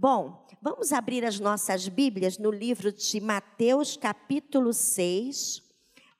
Bom, 0.00 0.46
vamos 0.62 0.92
abrir 0.92 1.24
as 1.24 1.40
nossas 1.40 1.88
Bíblias 1.88 2.38
no 2.38 2.52
livro 2.52 2.92
de 2.92 3.20
Mateus, 3.20 3.96
capítulo 3.96 4.72
6, 4.72 5.60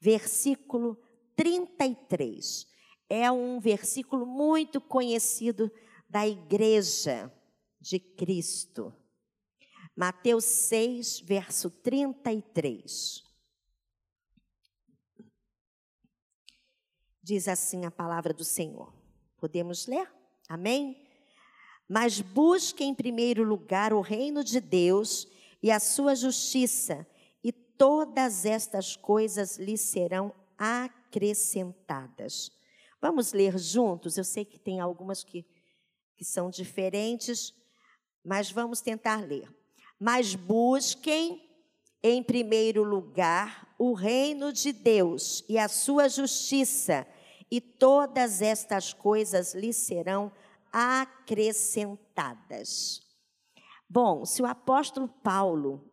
versículo 0.01 1.01
33. 1.37 2.67
É 3.09 3.31
um 3.31 3.61
versículo 3.61 4.27
muito 4.27 4.81
conhecido 4.81 5.71
da 6.09 6.27
igreja 6.27 7.33
de 7.81 8.01
Cristo. 8.01 8.93
Mateus 9.95 10.45
6, 10.45 11.21
verso 11.21 11.71
33. 11.71 13.23
Diz 17.23 17.47
assim 17.47 17.85
a 17.85 17.93
palavra 17.93 18.35
do 18.35 18.43
Senhor. 18.43 18.93
Podemos 19.37 19.87
ler? 19.87 20.13
Amém? 20.49 21.08
Mas 21.89 22.21
busque 22.21 22.85
em 22.85 22.95
primeiro 22.95 23.43
lugar 23.43 23.95
o 23.95 24.03
reino 24.03 24.45
de 24.45 24.61
Deus 24.61 25.27
e 25.63 25.71
a 25.71 25.81
sua 25.81 26.15
justiça, 26.15 27.07
e 27.43 27.51
todas 27.51 28.45
estas 28.45 28.95
coisas 28.95 29.57
lhe 29.57 29.79
serão 29.79 30.33
acrescentadas. 30.59 32.51
Vamos 33.01 33.33
ler 33.33 33.57
juntos? 33.57 34.19
Eu 34.19 34.25
sei 34.25 34.45
que 34.45 34.59
tem 34.59 34.81
algumas 34.81 35.25
que, 35.25 35.47
que 36.17 36.25
são 36.25 36.51
diferentes, 36.51 37.55
mas 38.23 38.51
vamos 38.51 38.83
tentar 38.83 39.27
ler. 39.27 39.49
Mas 39.99 40.35
busquem 40.35 41.43
em 42.03 42.23
primeiro 42.23 42.85
lugar 42.85 43.75
o 43.79 43.95
reino 43.95 44.53
de 44.53 44.73
Deus 44.73 45.43
e 45.49 45.57
a 45.59 45.69
sua 45.69 46.09
justiça, 46.09 47.07
e 47.51 47.63
todas 47.63 48.43
estas 48.43 48.93
coisas 48.93 49.55
lhe 49.55 49.73
serão 49.73 50.27
acrescentadas 50.27 50.48
acrescentadas. 50.73 53.07
Bom, 53.91 54.27
se 54.27 54.43
o 54.43 54.47
apóstolo 54.47 55.09
Paulo, 55.09 55.91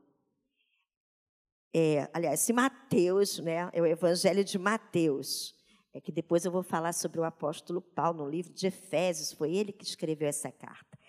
é, 1.73 2.09
aliás, 2.13 2.41
se 2.41 2.51
Mateus, 2.51 3.39
né, 3.39 3.69
é 3.71 3.81
o 3.81 3.85
evangelho 3.85 4.43
de 4.43 4.59
Mateus, 4.59 5.55
é 5.93 6.01
que 6.01 6.11
depois 6.11 6.43
eu 6.43 6.51
vou 6.51 6.61
falar 6.61 6.91
sobre 6.91 7.21
o 7.21 7.23
apóstolo 7.23 7.81
Paulo 7.81 8.25
no 8.25 8.29
livro 8.29 8.53
de 8.53 8.67
Efésios, 8.67 9.31
foi 9.31 9.55
ele 9.55 9.71
que 9.71 9.85
escreveu 9.85 10.27
essa 10.27 10.51
carta. 10.51 10.99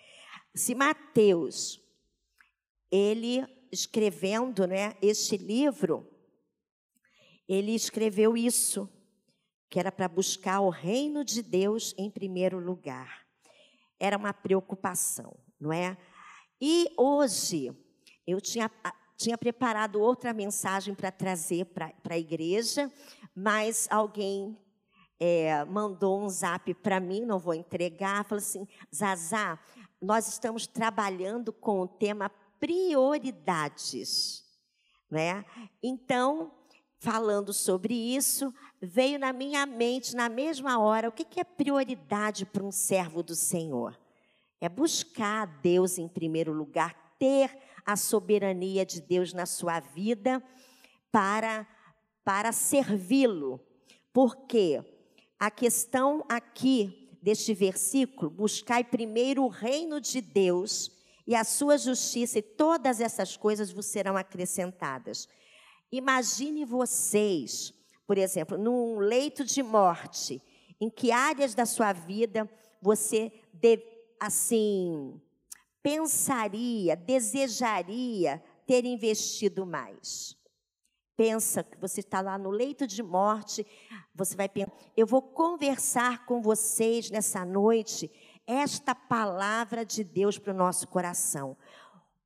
Se 0.55 0.73
Mateus, 0.73 1.77
ele 2.89 3.45
escrevendo 3.69 4.65
né, 4.65 4.95
este 5.01 5.35
livro, 5.35 6.09
ele 7.49 7.75
escreveu 7.75 8.37
isso, 8.37 8.89
que 9.69 9.77
era 9.77 9.91
para 9.91 10.07
buscar 10.07 10.61
o 10.61 10.69
reino 10.69 11.25
de 11.25 11.41
Deus 11.41 11.93
em 11.97 12.09
primeiro 12.09 12.59
lugar 12.59 13.26
era 13.99 14.17
uma 14.17 14.33
preocupação, 14.33 15.35
não 15.59 15.71
é? 15.71 15.97
E 16.61 16.91
hoje 16.97 17.71
eu 18.25 18.41
tinha, 18.41 18.69
tinha 19.15 19.37
preparado 19.37 20.01
outra 20.01 20.33
mensagem 20.33 20.93
para 20.93 21.11
trazer 21.11 21.65
para 21.65 21.93
a 22.09 22.17
igreja, 22.17 22.91
mas 23.35 23.87
alguém 23.89 24.57
é, 25.19 25.63
mandou 25.65 26.21
um 26.21 26.29
zap 26.29 26.73
para 26.75 26.99
mim, 26.99 27.25
não 27.25 27.39
vou 27.39 27.53
entregar, 27.53 28.25
falou 28.25 28.39
assim: 28.39 28.67
Zazá, 28.93 29.59
nós 30.01 30.27
estamos 30.27 30.67
trabalhando 30.67 31.51
com 31.51 31.81
o 31.81 31.87
tema 31.87 32.29
prioridades. 32.59 34.43
Né? 35.09 35.45
Então, 35.81 36.51
falando 36.99 37.53
sobre 37.53 37.93
isso, 37.93 38.53
veio 38.81 39.19
na 39.19 39.31
minha 39.31 39.65
mente, 39.65 40.15
na 40.15 40.29
mesma 40.29 40.79
hora, 40.79 41.09
o 41.09 41.11
que 41.11 41.39
é 41.39 41.43
prioridade 41.43 42.45
para 42.45 42.63
um 42.63 42.71
servo 42.71 43.21
do 43.21 43.35
Senhor? 43.35 43.97
É 44.59 44.67
buscar 44.67 45.43
a 45.43 45.45
Deus 45.45 45.97
em 45.97 46.07
primeiro 46.07 46.51
lugar, 46.51 47.15
ter 47.19 47.55
a 47.85 47.95
soberania 47.95 48.85
de 48.85 49.01
Deus 49.01 49.33
na 49.33 49.45
sua 49.45 49.79
vida 49.79 50.43
para, 51.11 51.67
para 52.23 52.51
servi-lo. 52.51 53.59
Porque 54.11 54.83
a 55.39 55.51
questão 55.51 56.25
aqui 56.27 57.07
deste 57.21 57.53
versículo, 57.53 58.31
buscai 58.31 58.83
primeiro 58.83 59.43
o 59.43 59.49
reino 59.49 59.99
de 59.99 60.21
Deus 60.21 60.91
e 61.25 61.35
a 61.35 61.43
sua 61.43 61.77
justiça, 61.77 62.39
e 62.39 62.41
todas 62.41 63.01
essas 63.01 63.35
coisas 63.35 63.69
vos 63.69 63.85
serão 63.85 64.15
acrescentadas. 64.15 65.27
Imagine 65.91 66.65
vocês, 66.65 67.73
por 68.05 68.17
exemplo, 68.17 68.57
num 68.57 68.99
leito 68.99 69.43
de 69.43 69.63
morte, 69.63 70.41
em 70.79 70.89
que 70.89 71.11
áreas 71.11 71.55
da 71.55 71.65
sua 71.65 71.93
vida 71.93 72.49
você 72.81 73.31
assim 74.19 75.21
pensaria, 75.81 76.95
desejaria 76.95 78.43
ter 78.65 78.85
investido 78.85 79.65
mais? 79.65 80.37
Pensa 81.15 81.63
que 81.63 81.77
você 81.79 82.01
está 82.01 82.21
lá 82.21 82.37
no 82.37 82.51
leito 82.51 82.85
de 82.85 83.01
morte, 83.01 83.65
você 84.13 84.35
vai 84.35 84.47
pensar, 84.47 84.71
eu 84.95 85.07
vou 85.07 85.21
conversar 85.21 86.25
com 86.25 86.41
vocês 86.41 87.09
nessa 87.09 87.43
noite 87.43 88.11
esta 88.45 88.93
palavra 88.93 89.83
de 89.83 90.03
Deus 90.03 90.37
para 90.37 90.53
o 90.53 90.57
nosso 90.57 90.87
coração. 90.87 91.57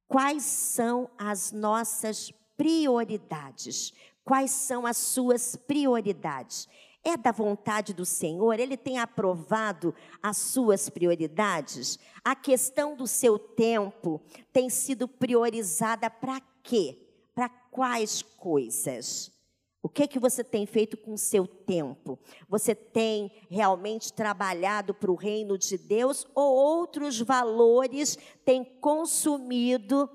Quais 0.08 0.44
são 0.44 1.10
as 1.18 1.52
nossas 1.52 2.32
prioridades. 2.62 3.92
Quais 4.24 4.52
são 4.52 4.86
as 4.86 4.96
suas 4.96 5.56
prioridades? 5.56 6.70
É 7.04 7.18
da 7.18 7.32
vontade 7.32 7.92
do 7.92 8.06
Senhor? 8.06 8.60
Ele 8.60 8.78
tem 8.78 9.00
aprovado 9.00 9.96
as 10.22 10.38
suas 10.38 10.88
prioridades? 10.88 11.98
A 12.24 12.36
questão 12.36 12.96
do 12.96 13.08
seu 13.08 13.40
tempo 13.40 14.22
tem 14.54 14.70
sido 14.70 15.08
priorizada 15.08 16.08
para 16.08 16.40
quê? 16.62 17.00
Para 17.34 17.50
quais 17.50 18.22
coisas? 18.22 19.32
O 19.82 19.90
que 19.90 20.08
que 20.08 20.20
você 20.20 20.44
tem 20.44 20.68
feito 20.68 20.96
com 20.96 21.16
o 21.16 21.18
seu 21.18 21.48
tempo? 21.48 22.20
Você 22.48 22.76
tem 22.76 23.32
realmente 23.50 24.14
trabalhado 24.14 24.94
para 24.94 25.12
o 25.12 25.16
reino 25.16 25.58
de 25.58 25.80
Deus 25.80 26.28
ou 26.36 26.54
outros 26.54 27.20
valores 27.20 28.20
têm 28.46 28.64
consumido 28.64 30.08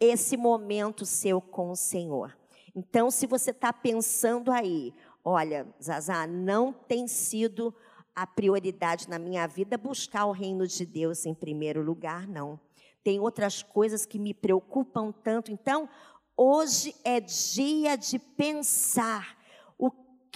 esse 0.00 0.36
momento 0.36 1.04
seu 1.04 1.40
com 1.40 1.70
o 1.70 1.76
Senhor. 1.76 2.36
Então, 2.74 3.10
se 3.10 3.26
você 3.26 3.50
está 3.50 3.72
pensando 3.72 4.52
aí, 4.52 4.92
olha, 5.24 5.66
Zazá, 5.82 6.26
não 6.26 6.72
tem 6.72 7.08
sido 7.08 7.74
a 8.14 8.26
prioridade 8.26 9.08
na 9.08 9.18
minha 9.18 9.46
vida 9.46 9.76
buscar 9.76 10.26
o 10.26 10.32
reino 10.32 10.66
de 10.66 10.86
Deus 10.86 11.26
em 11.26 11.34
primeiro 11.34 11.82
lugar, 11.82 12.26
não. 12.26 12.58
Tem 13.02 13.20
outras 13.20 13.62
coisas 13.62 14.06
que 14.06 14.18
me 14.18 14.34
preocupam 14.34 15.12
tanto. 15.12 15.52
Então, 15.52 15.88
hoje 16.36 16.94
é 17.04 17.20
dia 17.20 17.96
de 17.96 18.18
pensar 18.18 19.35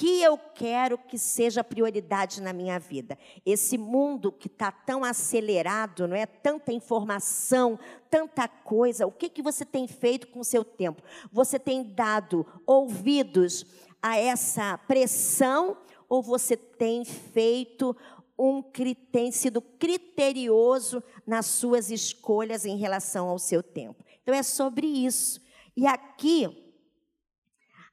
que 0.00 0.22
eu 0.22 0.38
quero 0.38 0.96
que 0.96 1.18
seja 1.18 1.62
prioridade 1.62 2.40
na 2.40 2.54
minha 2.54 2.78
vida. 2.78 3.18
Esse 3.44 3.76
mundo 3.76 4.32
que 4.32 4.46
está 4.46 4.72
tão 4.72 5.04
acelerado, 5.04 6.08
não 6.08 6.16
é? 6.16 6.24
Tanta 6.24 6.72
informação, 6.72 7.78
tanta 8.08 8.48
coisa. 8.48 9.06
O 9.06 9.12
que, 9.12 9.28
que 9.28 9.42
você 9.42 9.62
tem 9.62 9.86
feito 9.86 10.28
com 10.28 10.40
o 10.40 10.44
seu 10.44 10.64
tempo? 10.64 11.02
Você 11.30 11.58
tem 11.58 11.82
dado 11.82 12.46
ouvidos 12.66 13.66
a 14.00 14.16
essa 14.16 14.78
pressão 14.78 15.76
ou 16.08 16.22
você 16.22 16.56
tem 16.56 17.04
feito 17.04 17.94
um 18.38 18.62
tem 19.12 19.30
sido 19.30 19.60
criterioso 19.60 21.04
nas 21.26 21.44
suas 21.44 21.90
escolhas 21.90 22.64
em 22.64 22.78
relação 22.78 23.28
ao 23.28 23.38
seu 23.38 23.62
tempo? 23.62 24.02
Então 24.22 24.34
é 24.34 24.42
sobre 24.42 24.86
isso. 24.86 25.42
E 25.76 25.86
aqui 25.86 26.70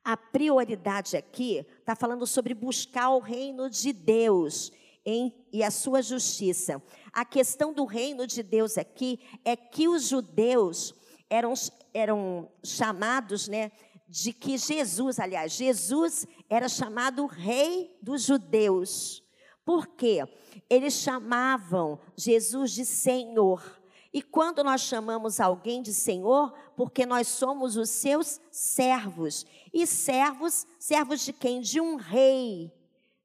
a 0.05 0.15
prioridade 0.15 1.17
aqui 1.17 1.67
está 1.87 1.95
falando 1.95 2.27
sobre 2.27 2.53
buscar 2.53 3.11
o 3.11 3.19
reino 3.19 3.69
de 3.69 3.93
Deus 3.93 4.73
e 5.05 5.63
a 5.63 5.71
sua 5.71 6.01
justiça. 6.01 6.83
A 7.13 7.23
questão 7.23 7.71
do 7.71 7.85
reino 7.85 8.27
de 8.27 8.43
Deus 8.43 8.77
aqui 8.77 9.21
é 9.45 9.55
que 9.55 9.87
os 9.87 10.09
judeus 10.09 10.93
eram, 11.29 11.53
eram 11.93 12.51
chamados, 12.61 13.47
né, 13.47 13.71
de 14.05 14.33
que 14.33 14.57
Jesus, 14.57 15.17
aliás, 15.17 15.53
Jesus 15.53 16.27
era 16.49 16.67
chamado 16.67 17.25
rei 17.25 17.97
dos 18.01 18.23
judeus. 18.23 19.23
Por 19.63 19.87
quê? 19.87 20.27
Eles 20.69 20.93
chamavam 20.93 22.01
Jesus 22.17 22.71
de 22.71 22.85
Senhor. 22.85 23.76
E 24.17 24.21
quando 24.23 24.63
nós 24.63 24.81
chamamos 24.81 25.39
alguém 25.39 25.79
de 25.79 25.93
Senhor, 25.93 26.51
porque 26.75 27.05
nós 27.05 27.27
somos 27.27 27.77
os 27.77 27.91
seus 27.91 28.41
servos. 28.49 29.45
E 29.71 29.85
servos, 29.85 30.65
servos 30.79 31.23
de 31.23 31.31
quem? 31.31 31.61
De 31.61 31.79
um 31.79 31.97
rei. 31.97 32.73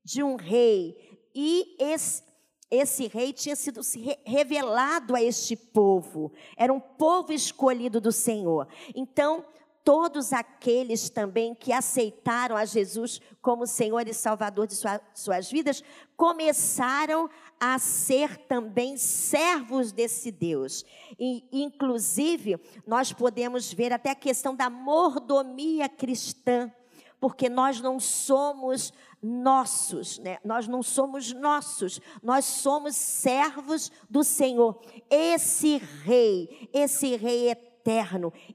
De 0.05 0.23
um 0.23 0.37
rei. 0.37 0.95
E 1.35 1.77
esse, 1.79 2.23
esse 2.71 3.07
rei 3.07 3.33
tinha 3.33 3.57
sido 3.57 3.81
revelado 4.23 5.17
a 5.17 5.23
este 5.23 5.57
povo. 5.57 6.31
Era 6.59 6.71
um 6.71 6.79
povo 6.79 7.33
escolhido 7.33 7.99
do 7.99 8.13
Senhor. 8.13 8.69
Então, 8.95 9.47
todos 9.85 10.33
aqueles 10.33 11.11
também 11.11 11.55
que 11.55 11.73
aceitaram 11.73 12.57
a 12.57 12.65
Jesus 12.65 13.21
como 13.41 13.67
Senhor 13.67 14.07
e 14.07 14.15
Salvador 14.15 14.67
de 14.67 14.75
sua, 14.75 15.01
suas 15.13 15.51
vidas, 15.51 15.83
começaram 16.17 17.29
a 17.59 17.79
ser 17.79 18.37
também 18.47 18.97
servos 18.97 19.93
desse 19.93 20.31
Deus. 20.31 20.85
E, 21.19 21.45
inclusive, 21.53 22.61
nós 22.87 23.13
podemos 23.13 23.73
ver 23.73 23.93
até 23.93 24.11
a 24.11 24.17
questão 24.17 24.55
da 24.55 24.71
mordomia 24.71 25.89
cristã, 25.89 26.73
porque 27.21 27.49
nós 27.49 27.81
não 27.81 27.99
somos 27.99 28.93
nossos, 29.23 30.19
né? 30.19 30.39
Nós 30.45 30.67
não 30.67 30.83
somos 30.83 31.33
nossos, 31.33 32.01
nós 32.23 32.45
somos 32.45 32.97
servos 32.97 33.91
do 34.11 34.25
Senhor. 34.25 34.81
Esse 35.09 35.79
rei, 35.79 36.69
esse 36.73 37.15
rei 37.17 37.51
eterno, 37.51 37.72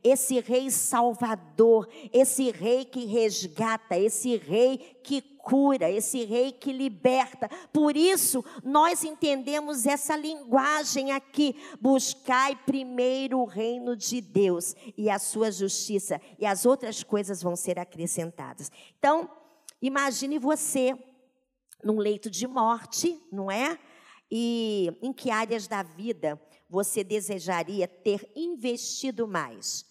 esse 0.04 0.40
rei 0.40 0.70
salvador, 0.70 1.88
esse 2.14 2.52
rei 2.52 2.86
que 2.86 3.06
resgata, 3.06 3.98
esse 3.98 4.38
rei 4.38 4.78
que 5.04 5.22
cura, 5.22 5.90
esse 5.90 6.24
rei 6.26 6.52
que 6.52 6.72
liberta. 6.72 7.50
Por 7.72 7.96
isso, 7.96 8.44
nós 8.64 9.04
entendemos 9.04 9.86
essa 9.86 10.16
linguagem 10.16 11.12
aqui: 11.12 11.56
buscai 11.82 12.56
primeiro 12.66 13.40
o 13.40 13.46
reino 13.46 13.96
de 13.96 14.22
Deus 14.22 14.76
e 14.98 15.10
a 15.10 15.20
sua 15.20 15.52
justiça, 15.52 16.22
e 16.38 16.46
as 16.46 16.66
outras 16.66 17.04
coisas 17.04 17.42
vão 17.42 17.56
ser 17.56 17.80
acrescentadas. 17.80 18.72
Então, 18.98 19.30
Imagine 19.82 20.40
você 20.40 20.98
num 21.84 22.00
leito 22.00 22.32
de 22.32 22.48
morte, 22.48 23.22
não 23.32 23.52
é? 23.52 23.78
E 24.30 24.92
em 25.02 25.14
que 25.14 25.30
áreas 25.30 25.68
da 25.68 25.84
vida 25.84 26.42
você 26.70 27.04
desejaria 27.04 27.88
ter 27.88 28.32
investido 28.36 29.28
mais? 29.28 29.86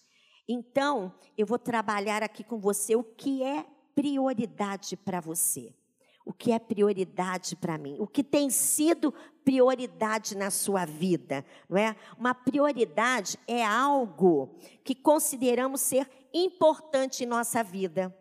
Então, 0.49 1.12
eu 1.37 1.46
vou 1.46 1.58
trabalhar 1.58 2.23
aqui 2.23 2.44
com 2.44 2.58
você 2.58 2.94
o 2.94 3.02
que 3.02 3.43
é 3.43 3.67
prioridade 3.94 4.96
para 4.96 5.20
você. 5.20 5.75
O 6.25 6.32
que 6.32 6.50
é 6.50 6.58
prioridade 6.58 7.55
para 7.55 7.78
mim? 7.78 7.96
O 8.00 8.06
que 8.06 8.23
tem 8.25 8.50
sido 8.50 9.14
prioridade 9.44 10.37
na 10.37 10.50
sua 10.50 10.84
vida, 10.84 11.44
não 11.69 11.78
é? 11.78 11.94
Uma 12.19 12.34
prioridade 12.34 13.38
é 13.46 13.64
algo 13.64 14.58
que 14.84 14.93
consideramos 14.93 15.81
ser 15.81 16.11
importante 16.34 17.22
em 17.22 17.26
nossa 17.26 17.62
vida. 17.62 18.14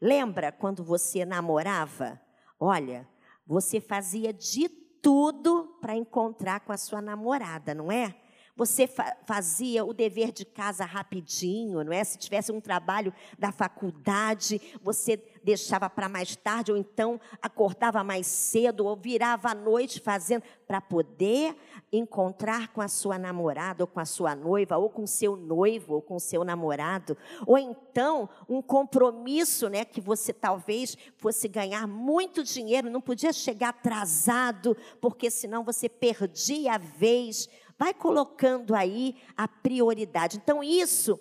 Lembra 0.00 0.50
quando 0.50 0.82
você 0.82 1.24
namorava? 1.24 2.20
Olha, 2.58 3.08
você 3.46 3.80
fazia 3.80 4.32
de 4.32 4.68
tudo 5.02 5.76
para 5.80 5.96
encontrar 5.96 6.60
com 6.60 6.72
a 6.72 6.76
sua 6.76 7.00
namorada, 7.00 7.74
não 7.74 7.90
é? 7.90 8.14
Você 8.58 8.88
fa 8.88 9.16
fazia 9.24 9.84
o 9.84 9.94
dever 9.94 10.32
de 10.32 10.44
casa 10.44 10.84
rapidinho, 10.84 11.84
não 11.84 11.92
é? 11.92 12.02
Se 12.02 12.18
tivesse 12.18 12.50
um 12.50 12.60
trabalho 12.60 13.14
da 13.38 13.52
faculdade, 13.52 14.60
você 14.82 15.22
deixava 15.44 15.88
para 15.88 16.08
mais 16.08 16.34
tarde, 16.34 16.72
ou 16.72 16.76
então 16.76 17.20
acordava 17.40 18.02
mais 18.02 18.26
cedo, 18.26 18.84
ou 18.84 18.96
virava 18.96 19.50
à 19.50 19.54
noite 19.54 20.00
fazendo, 20.00 20.42
para 20.66 20.80
poder 20.80 21.56
encontrar 21.92 22.68
com 22.68 22.80
a 22.80 22.88
sua 22.88 23.16
namorada, 23.16 23.84
ou 23.84 23.86
com 23.86 24.00
a 24.00 24.04
sua 24.04 24.34
noiva, 24.34 24.76
ou 24.76 24.90
com 24.90 25.06
seu 25.06 25.36
noivo, 25.36 25.94
ou 25.94 26.02
com 26.02 26.18
seu 26.18 26.42
namorado. 26.42 27.16
Ou 27.46 27.56
então 27.56 28.28
um 28.48 28.60
compromisso, 28.60 29.68
né? 29.68 29.84
Que 29.84 30.00
você 30.00 30.32
talvez 30.32 30.96
fosse 31.16 31.46
ganhar 31.46 31.86
muito 31.86 32.42
dinheiro, 32.42 32.90
não 32.90 33.00
podia 33.00 33.32
chegar 33.32 33.68
atrasado, 33.68 34.76
porque 35.00 35.30
senão 35.30 35.62
você 35.62 35.88
perdia 35.88 36.74
a 36.74 36.78
vez 36.78 37.48
Vai 37.78 37.94
colocando 37.94 38.74
aí 38.74 39.16
a 39.36 39.46
prioridade. 39.46 40.36
Então, 40.36 40.62
isso 40.62 41.18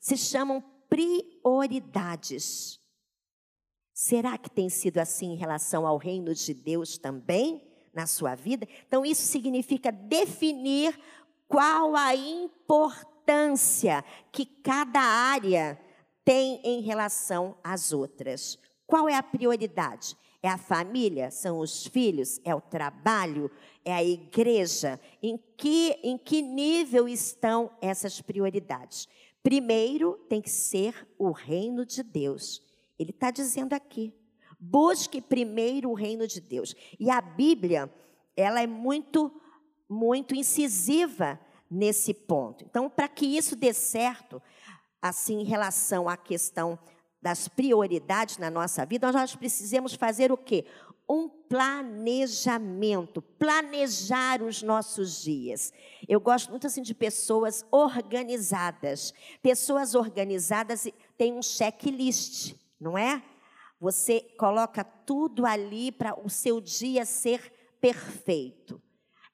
se 0.00 0.16
chamam 0.16 0.62
prioridades. 0.88 2.80
Será 3.92 4.38
que 4.38 4.48
tem 4.48 4.70
sido 4.70 4.98
assim 4.98 5.32
em 5.32 5.36
relação 5.36 5.86
ao 5.86 5.96
reino 5.96 6.32
de 6.34 6.54
Deus 6.54 6.96
também 6.96 7.62
na 7.92 8.06
sua 8.06 8.34
vida? 8.34 8.66
Então, 8.86 9.04
isso 9.04 9.22
significa 9.22 9.92
definir 9.92 10.98
qual 11.46 11.94
a 11.96 12.14
importância 12.14 14.04
que 14.30 14.46
cada 14.46 15.00
área 15.00 15.78
tem 16.24 16.60
em 16.62 16.80
relação 16.80 17.56
às 17.62 17.92
outras. 17.92 18.58
Qual 18.86 19.08
é 19.08 19.14
a 19.14 19.22
prioridade? 19.22 20.16
É 20.42 20.48
a 20.48 20.56
família? 20.56 21.30
São 21.30 21.58
os 21.58 21.86
filhos? 21.86 22.40
É 22.44 22.54
o 22.54 22.60
trabalho? 22.60 23.50
É 23.88 23.94
a 23.94 24.04
igreja? 24.04 25.00
Em 25.22 25.38
que, 25.56 25.98
em 26.02 26.18
que 26.18 26.42
nível 26.42 27.08
estão 27.08 27.70
essas 27.80 28.20
prioridades? 28.20 29.08
Primeiro 29.42 30.12
tem 30.28 30.42
que 30.42 30.50
ser 30.50 31.08
o 31.18 31.30
reino 31.30 31.86
de 31.86 32.02
Deus. 32.02 32.62
Ele 32.98 33.12
está 33.12 33.30
dizendo 33.30 33.72
aqui: 33.72 34.12
busque 34.60 35.22
primeiro 35.22 35.88
o 35.88 35.94
reino 35.94 36.26
de 36.26 36.38
Deus. 36.38 36.74
E 37.00 37.08
a 37.08 37.18
Bíblia, 37.22 37.90
ela 38.36 38.60
é 38.60 38.66
muito, 38.66 39.32
muito 39.88 40.34
incisiva 40.34 41.40
nesse 41.70 42.12
ponto. 42.12 42.66
Então, 42.68 42.90
para 42.90 43.08
que 43.08 43.24
isso 43.24 43.56
dê 43.56 43.72
certo, 43.72 44.42
assim, 45.00 45.40
em 45.40 45.44
relação 45.44 46.10
à 46.10 46.14
questão 46.14 46.78
das 47.22 47.48
prioridades 47.48 48.36
na 48.36 48.50
nossa 48.50 48.84
vida, 48.84 49.10
nós 49.10 49.34
precisamos 49.34 49.94
fazer 49.94 50.30
o 50.30 50.36
quê? 50.36 50.66
Um 51.08 51.28
planejamento, 51.28 53.22
planejar 53.22 54.42
os 54.42 54.62
nossos 54.62 55.22
dias. 55.22 55.72
Eu 56.06 56.20
gosto 56.20 56.50
muito 56.50 56.66
assim 56.66 56.82
de 56.82 56.94
pessoas 56.94 57.64
organizadas. 57.70 59.14
Pessoas 59.42 59.94
organizadas 59.94 60.86
têm 61.16 61.32
um 61.32 61.42
checklist, 61.42 62.54
não 62.78 62.98
é? 62.98 63.22
Você 63.80 64.20
coloca 64.38 64.84
tudo 64.84 65.46
ali 65.46 65.90
para 65.90 66.18
o 66.20 66.28
seu 66.28 66.60
dia 66.60 67.04
ser 67.04 67.52
perfeito. 67.80 68.82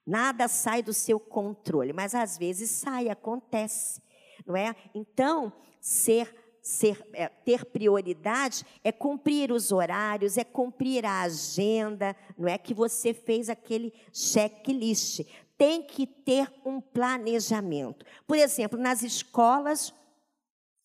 Nada 0.05 0.47
sai 0.47 0.83
do 0.83 0.93
seu 0.93 1.19
controle, 1.19 1.91
mas 1.91 2.13
às 2.13 2.37
vezes 2.37 2.69
sai, 2.69 3.09
acontece, 3.09 4.01
não 4.45 4.55
é? 4.55 4.75
Então, 4.93 5.51
ser 5.81 6.44
ser, 6.65 6.99
é, 7.13 7.27
ter 7.27 7.63
prioridade 7.63 8.65
é 8.83 8.91
cumprir 8.91 9.51
os 9.51 9.71
horários, 9.71 10.35
é 10.35 10.43
cumprir 10.43 11.05
a 11.05 11.21
agenda, 11.21 12.15
não 12.35 12.47
é 12.47 12.57
que 12.57 12.73
você 12.73 13.13
fez 13.13 13.51
aquele 13.51 13.93
checklist. 14.11 15.21
Tem 15.55 15.83
que 15.83 16.07
ter 16.07 16.51
um 16.65 16.81
planejamento. 16.81 18.03
Por 18.25 18.35
exemplo, 18.35 18.79
nas 18.79 19.03
escolas 19.03 19.93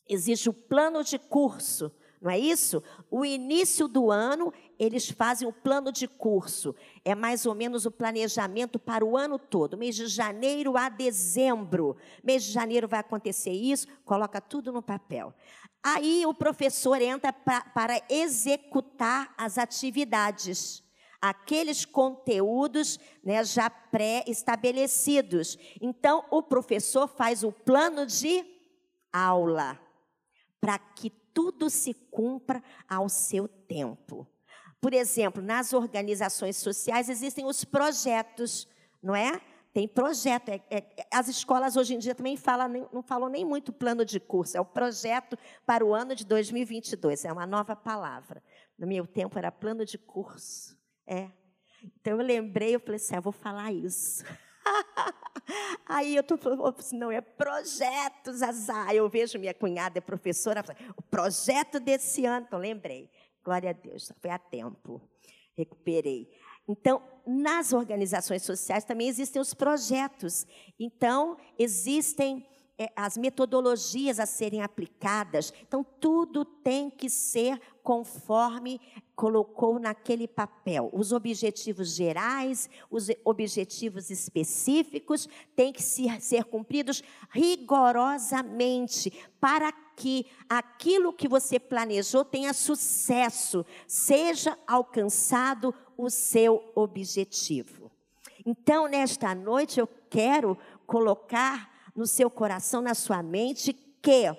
existe 0.07 0.51
o 0.51 0.53
plano 0.53 1.03
de 1.03 1.19
curso, 1.19 1.91
não 2.21 2.31
é 2.31 2.39
isso? 2.39 2.83
O 3.11 3.25
início 3.25 3.89
do 3.89 4.11
ano, 4.11 4.53
eles 4.81 5.11
fazem 5.11 5.47
o 5.47 5.53
plano 5.53 5.93
de 5.93 6.09
curso. 6.09 6.75
É 7.05 7.15
mais 7.15 7.45
ou 7.45 7.55
menos 7.55 7.85
o 7.85 7.91
planejamento 7.91 8.79
para 8.79 9.05
o 9.05 9.15
ano 9.15 9.39
todo, 9.39 9.77
mês 9.77 9.95
de 9.95 10.07
janeiro 10.07 10.75
a 10.75 10.89
dezembro. 10.89 11.99
Mês 12.25 12.45
de 12.45 12.51
janeiro 12.51 12.89
vai 12.89 13.01
acontecer 13.01 13.53
isso, 13.53 13.87
coloca 14.07 14.41
tudo 14.41 14.73
no 14.73 14.81
papel. 14.81 15.35
Aí 15.83 16.25
o 16.25 16.33
professor 16.33 17.01
entra 17.03 17.31
pra, 17.31 17.61
para 17.61 18.01
executar 18.09 19.35
as 19.37 19.59
atividades, 19.59 20.83
aqueles 21.21 21.85
conteúdos 21.85 22.99
né, 23.23 23.45
já 23.45 23.69
pré-estabelecidos. 23.69 25.59
Então, 25.79 26.25
o 26.31 26.43
professor 26.43 27.07
faz 27.07 27.45
o 27.45 27.53
plano 27.53 28.07
de 28.07 28.47
aula, 29.13 29.79
para 30.59 30.79
que 30.79 31.11
tudo 31.11 31.69
se 31.69 31.93
cumpra 31.93 32.63
ao 32.89 33.11
seu 33.11 33.47
tempo. 33.47 34.27
Por 34.81 34.95
exemplo, 34.95 35.43
nas 35.43 35.73
organizações 35.73 36.57
sociais 36.57 37.09
existem 37.09 37.45
os 37.45 37.65
projetos, 37.65 38.67
não 39.03 39.15
é? 39.15 39.41
Tem 39.73 39.87
projeto. 39.87 40.49
É, 40.49 40.63
é, 40.71 41.07
as 41.13 41.29
escolas 41.29 41.77
hoje 41.77 41.95
em 41.95 41.99
dia 41.99 42.15
também 42.15 42.37
não 42.93 43.03
falam 43.03 43.29
nem 43.29 43.45
muito 43.45 43.73
plano 43.73 44.05
de 44.05 44.19
curso, 44.19 44.57
é 44.57 44.61
o 44.61 44.65
projeto 44.65 45.39
para 45.65 45.85
o 45.85 45.95
ano 45.95 46.15
de 46.15 46.25
2022, 46.25 47.25
é 47.25 47.33
uma 47.33 47.47
nova 47.47 47.77
palavra. 47.77 48.43
No 48.79 48.87
meu 48.87 49.07
tempo 49.07 49.39
era 49.39 49.53
plano 49.53 49.85
de 49.85 49.99
curso. 49.99 50.77
É. 51.07 51.31
Então 52.01 52.19
eu 52.19 52.27
lembrei, 52.27 52.75
eu 52.75 52.81
falei 52.81 52.97
assim, 52.97 53.15
ah, 53.15 53.21
vou 53.21 53.33
falar 53.33 53.73
isso. 53.73 54.25
Aí 55.87 56.15
eu 56.15 56.21
estou 56.21 56.39
falando, 56.39 56.75
não, 56.93 57.11
é 57.11 57.21
projetos, 57.21 58.43
azar. 58.43 58.93
Eu 58.95 59.09
vejo 59.09 59.39
minha 59.39 59.55
cunhada, 59.55 59.99
é 59.99 60.01
professora, 60.01 60.65
o 60.97 61.03
projeto 61.03 61.79
desse 61.79 62.25
ano, 62.25 62.47
então 62.47 62.59
lembrei. 62.59 63.11
Glória 63.45 63.71
a 63.71 63.73
Deus, 63.73 64.13
foi 64.21 64.31
a 64.31 64.39
tempo. 64.39 65.01
Recuperei. 65.57 66.31
Então, 66.69 67.03
nas 67.27 67.73
organizações 67.73 68.43
sociais 68.43 68.85
também 68.85 69.09
existem 69.09 69.41
os 69.41 69.53
projetos. 69.55 70.47
Então, 70.79 71.37
existem 71.59 72.47
é, 72.79 72.91
as 72.97 73.19
metodologias 73.19 74.19
a 74.19 74.25
serem 74.25 74.63
aplicadas. 74.63 75.53
Então, 75.67 75.85
tudo 75.85 76.47
tem 76.47 76.89
que 76.89 77.11
ser 77.11 77.61
conforme 77.83 78.81
colocou 79.15 79.79
naquele 79.79 80.27
papel. 80.27 80.89
Os 80.95 81.13
objetivos 81.13 81.95
gerais, 81.95 82.71
os 82.91 83.09
objetivos 83.23 84.09
específicos 84.09 85.29
têm 85.55 85.75
que 85.75 85.83
ser, 85.83 86.23
ser 86.23 86.45
cumpridos 86.45 87.03
rigorosamente 87.31 89.13
para 89.39 89.71
que 89.73 89.90
aquilo 90.49 91.13
que 91.13 91.29
você 91.29 91.59
planejou 91.59 92.25
tenha 92.25 92.53
sucesso, 92.53 93.65
seja 93.87 94.59
alcançado 94.67 95.75
o 95.97 96.09
seu 96.09 96.73
objetivo. 96.75 97.91
Então, 98.45 98.89
nesta 98.89 99.35
noite, 99.35 99.81
eu 99.81 99.87
quero 100.09 100.57
colocar 100.87 101.71
no 101.95 102.07
seu 102.07 102.31
coração, 102.31 102.81
na 102.81 102.95
sua 102.95 103.23
mente, 103.23 103.73
que 103.73 104.35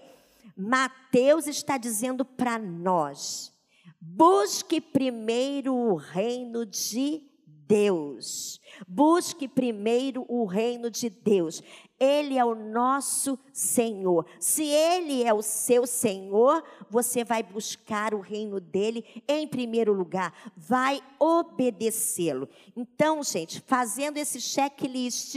Mateus 0.58 1.48
está 1.48 1.77
dizendo 1.77 2.25
para 2.25 2.58
nós: 2.58 3.53
busque 4.00 4.82
primeiro 4.82 5.75
o 5.75 5.96
reino 5.96 6.65
de 6.65 7.32
Deus. 7.72 8.60
Busque 8.88 9.48
primeiro 9.48 10.25
o 10.27 10.46
reino 10.46 10.91
de 10.91 11.10
Deus. 11.10 11.63
Ele 12.01 12.36
é 12.36 12.43
o 12.43 12.55
nosso 12.55 13.38
Senhor. 13.53 14.25
Se 14.39 14.63
Ele 14.63 15.24
é 15.24 15.31
o 15.31 15.43
seu 15.43 15.86
Senhor, 15.86 16.63
você 16.89 17.24
vai 17.24 17.43
buscar 17.43 18.15
o 18.15 18.20
reino 18.20 18.60
dele 18.60 19.24
em 19.27 19.48
primeiro 19.48 19.93
lugar, 19.93 20.34
vai 20.58 21.00
obedecê-lo. 21.20 22.50
Então, 22.75 23.22
gente, 23.22 23.62
fazendo 23.62 24.17
esse 24.17 24.41
checklist, 24.41 25.36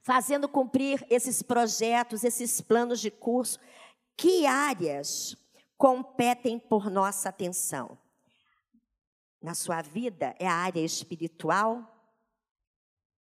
fazendo 0.00 0.48
cumprir 0.48 1.04
esses 1.10 1.42
projetos, 1.42 2.22
esses 2.22 2.60
planos 2.60 3.00
de 3.00 3.10
curso, 3.10 3.58
que 4.16 4.46
áreas 4.46 5.36
competem 5.76 6.56
por 6.56 6.88
nossa 6.88 7.30
atenção? 7.30 7.98
Na 9.42 9.54
sua 9.54 9.82
vida 9.82 10.36
é 10.38 10.46
a 10.46 10.54
área 10.54 10.84
espiritual? 10.84 11.84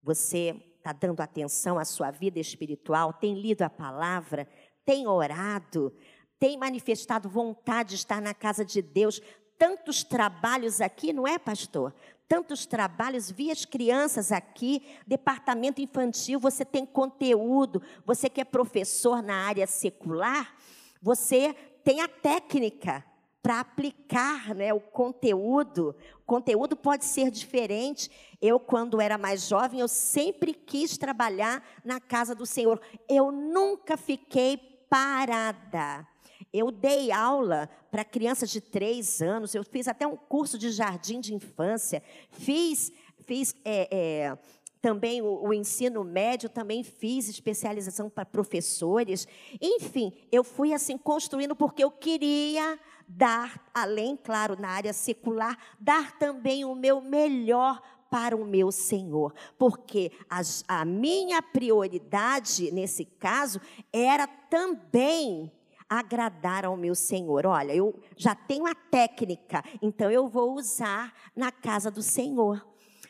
Você 0.03 0.61
está 0.87 0.93
dando 0.93 1.19
atenção 1.19 1.77
à 1.77 1.83
sua 1.83 2.11
vida 2.11 2.39
espiritual? 2.39 3.11
Tem 3.11 3.33
lido 3.33 3.61
a 3.63 3.69
palavra? 3.69 4.47
Tem 4.85 5.05
orado? 5.05 5.93
Tem 6.39 6.57
manifestado 6.57 7.27
vontade 7.27 7.89
de 7.89 7.95
estar 7.95 8.21
na 8.21 8.33
casa 8.33 8.63
de 8.63 8.81
Deus? 8.81 9.21
Tantos 9.57 10.03
trabalhos 10.03 10.79
aqui, 10.79 11.11
não 11.11 11.27
é, 11.27 11.37
pastor? 11.37 11.93
tantos 12.29 12.65
trabalhos, 12.65 13.31
vi 13.31 13.49
as 13.49 13.63
crianças 13.63 14.33
aqui, 14.33 14.83
departamento 15.07 15.79
infantil, 15.79 16.41
você 16.41 16.65
tem 16.65 16.85
conteúdo, 16.85 17.81
você 18.05 18.29
que 18.29 18.41
é 18.41 18.43
professor 18.43 19.23
na 19.23 19.45
área 19.45 19.65
secular, 19.65 20.53
você 21.01 21.55
tem 21.85 22.01
a 22.01 22.07
técnica 22.09 23.01
para 23.47 23.61
aplicar 23.61 24.53
né, 24.53 24.73
o 24.73 24.79
conteúdo. 24.81 25.95
O 26.21 26.25
conteúdo 26.25 26.75
pode 26.75 27.05
ser 27.05 27.31
diferente. 27.31 28.11
Eu, 28.41 28.59
quando 28.59 28.99
era 28.99 29.17
mais 29.17 29.47
jovem, 29.47 29.79
eu 29.79 29.87
sempre 29.87 30.53
quis 30.53 30.97
trabalhar 30.97 31.63
na 31.81 31.97
casa 31.97 32.35
do 32.35 32.45
Senhor. 32.45 32.81
Eu 33.07 33.31
nunca 33.31 33.95
fiquei 33.95 34.57
parada. 34.89 36.05
Eu 36.51 36.71
dei 36.71 37.09
aula 37.09 37.69
para 37.89 38.03
crianças 38.03 38.49
de 38.49 38.59
três 38.59 39.21
anos, 39.21 39.55
eu 39.55 39.63
fiz 39.63 39.87
até 39.87 40.05
um 40.05 40.17
curso 40.17 40.57
de 40.57 40.69
jardim 40.69 41.21
de 41.21 41.33
infância, 41.33 42.03
fiz, 42.31 42.91
fiz 43.25 43.55
é, 43.63 43.87
é, 43.89 44.37
também 44.81 45.21
o, 45.21 45.47
o, 45.47 45.53
ensino 45.53 46.03
médio, 46.03 46.49
também 46.49 46.83
fiz 46.83 47.29
especialização 47.29 48.09
para 48.09 48.25
professores. 48.25 49.25
Enfim, 49.61 50.11
eu 50.31 50.43
fui 50.43 50.73
assim 50.73 50.97
construindo 50.97 51.55
porque 51.55 51.81
eu 51.83 51.91
queria 51.91 52.77
dar, 53.07 53.63
além, 53.73 54.17
claro, 54.17 54.59
na 54.59 54.69
área 54.69 54.91
secular, 54.91 55.57
dar 55.79 56.17
também 56.17 56.65
o 56.65 56.75
meu 56.75 56.99
melhor 56.99 57.81
para 58.09 58.35
o 58.35 58.45
meu 58.45 58.71
Senhor, 58.71 59.33
porque 59.57 60.11
a, 60.29 60.41
a 60.67 60.85
minha 60.85 61.41
prioridade 61.41 62.71
nesse 62.71 63.05
caso 63.05 63.59
era 63.91 64.25
também 64.27 65.51
agradar 65.89 66.65
ao 66.65 66.75
meu 66.75 66.95
Senhor. 66.95 67.45
Olha, 67.45 67.73
eu 67.73 67.97
já 68.15 68.35
tenho 68.35 68.65
a 68.65 68.75
técnica, 68.75 69.63
então 69.81 70.11
eu 70.11 70.27
vou 70.27 70.53
usar 70.55 71.13
na 71.35 71.51
casa 71.51 71.89
do 71.89 72.01
Senhor. 72.01 72.65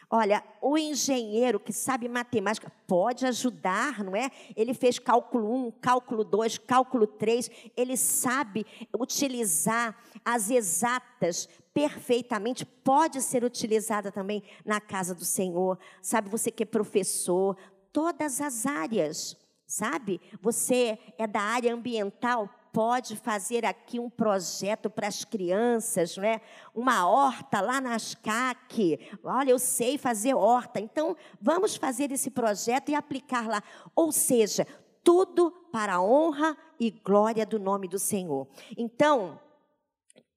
Olha, 0.09 0.41
o 0.61 0.77
engenheiro 0.77 1.59
que 1.59 1.73
sabe 1.73 2.07
matemática 2.07 2.71
pode 2.87 3.25
ajudar, 3.25 4.01
não 4.05 4.15
é? 4.15 4.31
Ele 4.55 4.73
fez 4.73 4.97
cálculo 4.97 5.53
1, 5.67 5.71
cálculo 5.81 6.23
2, 6.23 6.59
cálculo 6.59 7.05
3, 7.05 7.51
ele 7.75 7.97
sabe 7.97 8.65
utilizar 8.97 10.01
as 10.23 10.49
exatas 10.49 11.49
perfeitamente, 11.73 12.65
pode 12.65 13.21
ser 13.21 13.43
utilizada 13.43 14.09
também 14.09 14.41
na 14.65 14.79
casa 14.79 15.13
do 15.13 15.25
Senhor. 15.25 15.77
Sabe, 16.01 16.29
você 16.29 16.51
que 16.51 16.63
é 16.63 16.65
professor, 16.65 17.57
todas 17.91 18.39
as 18.39 18.65
áreas, 18.65 19.35
sabe? 19.65 20.21
Você 20.41 20.97
é 21.17 21.27
da 21.27 21.41
área 21.41 21.73
ambiental, 21.73 22.49
pode 22.77 23.15
fazer 23.15 23.65
aqui 23.65 23.99
um 23.99 24.07
projeto 24.07 24.87
para 24.87 25.07
as 25.07 25.25
crianças, 25.25 26.15
não 26.15 26.23
é? 26.23 26.39
Uma 26.75 27.09
horta 27.09 27.59
lá 27.59 27.81
na 27.81 27.95
ASCAC. 27.95 28.99
Olha, 29.23 29.49
eu 29.49 29.57
sei 29.57 29.97
fazer 29.97 30.35
horta. 30.35 30.79
Então, 30.79 31.17
vamos 31.41 31.75
fazer 31.75 32.11
esse 32.11 32.29
projeto 32.29 32.89
e 32.89 32.93
aplicar 32.93 33.47
lá. 33.47 33.63
Ou 33.95 34.11
seja, 34.11 34.67
tudo 35.03 35.49
para 35.71 35.95
a 35.95 36.03
honra 36.03 36.55
e 36.79 36.91
glória 36.91 37.47
do 37.47 37.57
nome 37.57 37.87
do 37.87 37.97
Senhor. 37.97 38.47
Então, 38.77 39.39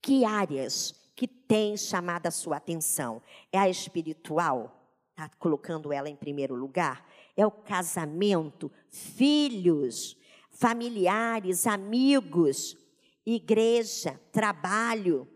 que 0.00 0.24
áreas 0.24 0.94
que 1.14 1.28
têm 1.28 1.76
chamado 1.76 2.26
a 2.26 2.30
sua 2.30 2.56
atenção? 2.56 3.20
É 3.52 3.58
a 3.58 3.68
espiritual? 3.68 4.80
Está 5.10 5.28
colocando 5.38 5.92
ela 5.92 6.08
em 6.08 6.16
primeiro 6.16 6.54
lugar? 6.54 7.06
É 7.36 7.46
o 7.46 7.50
casamento, 7.50 8.72
filhos, 8.88 10.16
familiares, 10.60 11.66
amigos, 11.66 12.76
igreja, 13.24 14.20
trabalho, 14.30 15.26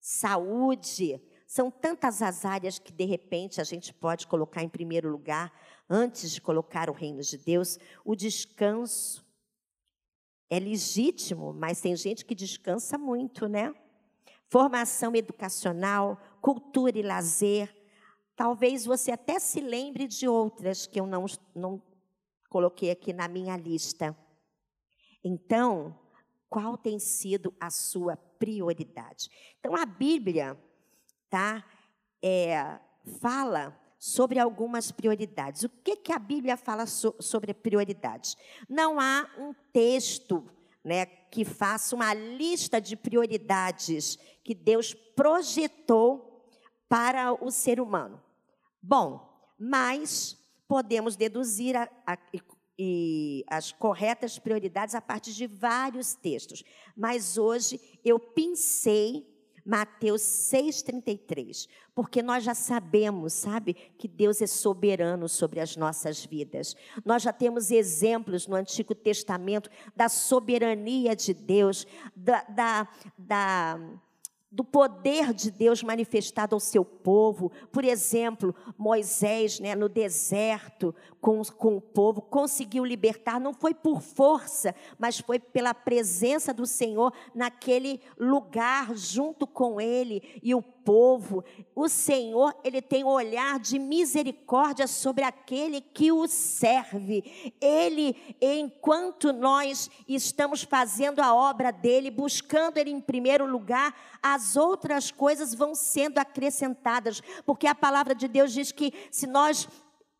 saúde. 0.00 1.20
São 1.46 1.70
tantas 1.70 2.22
as 2.22 2.46
áreas 2.46 2.78
que, 2.78 2.90
de 2.90 3.04
repente, 3.04 3.60
a 3.60 3.64
gente 3.64 3.92
pode 3.92 4.26
colocar 4.26 4.62
em 4.62 4.68
primeiro 4.68 5.10
lugar, 5.10 5.52
antes 5.88 6.30
de 6.30 6.40
colocar 6.40 6.88
o 6.88 6.94
reino 6.94 7.20
de 7.20 7.36
Deus, 7.36 7.78
o 8.06 8.16
descanso. 8.16 9.22
É 10.48 10.58
legítimo, 10.58 11.52
mas 11.52 11.82
tem 11.82 11.94
gente 11.94 12.24
que 12.24 12.34
descansa 12.34 12.96
muito, 12.96 13.46
né? 13.46 13.74
Formação 14.48 15.14
educacional, 15.14 16.18
cultura 16.40 16.98
e 16.98 17.02
lazer. 17.02 17.70
Talvez 18.34 18.86
você 18.86 19.10
até 19.10 19.38
se 19.38 19.60
lembre 19.60 20.06
de 20.06 20.26
outras 20.26 20.86
que 20.86 20.98
eu 20.98 21.06
não, 21.06 21.26
não 21.54 21.82
coloquei 22.48 22.90
aqui 22.90 23.12
na 23.12 23.28
minha 23.28 23.58
lista. 23.58 24.16
Então, 25.24 25.98
qual 26.50 26.76
tem 26.76 26.98
sido 26.98 27.54
a 27.58 27.70
sua 27.70 28.16
prioridade? 28.16 29.30
Então, 29.58 29.74
a 29.74 29.86
Bíblia 29.86 30.56
tá, 31.30 31.64
é, 32.22 32.78
fala 33.20 33.80
sobre 33.98 34.38
algumas 34.38 34.92
prioridades. 34.92 35.62
O 35.62 35.68
que, 35.68 35.96
que 35.96 36.12
a 36.12 36.18
Bíblia 36.18 36.58
fala 36.58 36.84
so, 36.84 37.14
sobre 37.18 37.54
prioridades? 37.54 38.36
Não 38.68 39.00
há 39.00 39.26
um 39.38 39.54
texto 39.72 40.48
né, 40.84 41.06
que 41.06 41.44
faça 41.44 41.96
uma 41.96 42.12
lista 42.12 42.78
de 42.78 42.94
prioridades 42.94 44.18
que 44.44 44.54
Deus 44.54 44.92
projetou 44.92 46.46
para 46.86 47.32
o 47.32 47.50
ser 47.50 47.80
humano. 47.80 48.22
Bom, 48.80 49.26
mas 49.58 50.38
podemos 50.68 51.16
deduzir 51.16 51.74
a, 51.74 51.88
a, 52.06 52.18
e 52.78 53.44
as 53.48 53.72
corretas 53.72 54.38
prioridades 54.38 54.94
a 54.94 55.00
partir 55.00 55.32
de 55.32 55.46
vários 55.46 56.14
textos. 56.14 56.64
Mas 56.96 57.38
hoje 57.38 57.80
eu 58.04 58.18
pensei 58.18 59.26
Mateus 59.64 60.20
6,33, 60.20 61.66
porque 61.94 62.22
nós 62.22 62.44
já 62.44 62.54
sabemos, 62.54 63.32
sabe, 63.32 63.74
que 63.96 64.06
Deus 64.06 64.42
é 64.42 64.46
soberano 64.46 65.26
sobre 65.28 65.58
as 65.58 65.74
nossas 65.74 66.24
vidas. 66.24 66.76
Nós 67.02 67.22
já 67.22 67.32
temos 67.32 67.70
exemplos 67.70 68.46
no 68.46 68.56
Antigo 68.56 68.94
Testamento 68.94 69.70
da 69.96 70.08
soberania 70.10 71.16
de 71.16 71.32
Deus, 71.32 71.86
da, 72.14 72.42
da, 72.42 72.88
da 73.16 73.80
do 74.54 74.62
poder 74.62 75.34
de 75.34 75.50
Deus 75.50 75.82
manifestado 75.82 76.54
ao 76.54 76.60
seu 76.60 76.84
povo. 76.84 77.50
Por 77.72 77.84
exemplo, 77.84 78.54
Moisés, 78.78 79.58
né, 79.58 79.74
no 79.74 79.88
deserto, 79.88 80.94
com, 81.24 81.42
com 81.42 81.78
o 81.78 81.80
povo, 81.80 82.20
conseguiu 82.20 82.84
libertar, 82.84 83.40
não 83.40 83.54
foi 83.54 83.72
por 83.72 84.02
força, 84.02 84.74
mas 84.98 85.18
foi 85.18 85.38
pela 85.38 85.72
presença 85.72 86.52
do 86.52 86.66
Senhor 86.66 87.14
naquele 87.34 87.98
lugar, 88.18 88.94
junto 88.94 89.46
com 89.46 89.80
ele 89.80 90.38
e 90.42 90.54
o 90.54 90.60
povo. 90.60 91.42
O 91.74 91.88
Senhor, 91.88 92.54
ele 92.62 92.82
tem 92.82 93.04
um 93.04 93.08
olhar 93.08 93.58
de 93.58 93.78
misericórdia 93.78 94.86
sobre 94.86 95.24
aquele 95.24 95.80
que 95.80 96.12
o 96.12 96.28
serve. 96.28 97.54
Ele, 97.58 98.36
enquanto 98.38 99.32
nós 99.32 99.90
estamos 100.06 100.62
fazendo 100.62 101.20
a 101.20 101.34
obra 101.34 101.72
dele, 101.72 102.10
buscando 102.10 102.76
ele 102.76 102.90
em 102.90 103.00
primeiro 103.00 103.46
lugar, 103.46 103.94
as 104.22 104.56
outras 104.56 105.10
coisas 105.10 105.54
vão 105.54 105.74
sendo 105.74 106.18
acrescentadas, 106.18 107.22
porque 107.46 107.66
a 107.66 107.74
palavra 107.74 108.14
de 108.14 108.28
Deus 108.28 108.52
diz 108.52 108.70
que 108.70 108.92
se 109.10 109.26
nós 109.26 109.66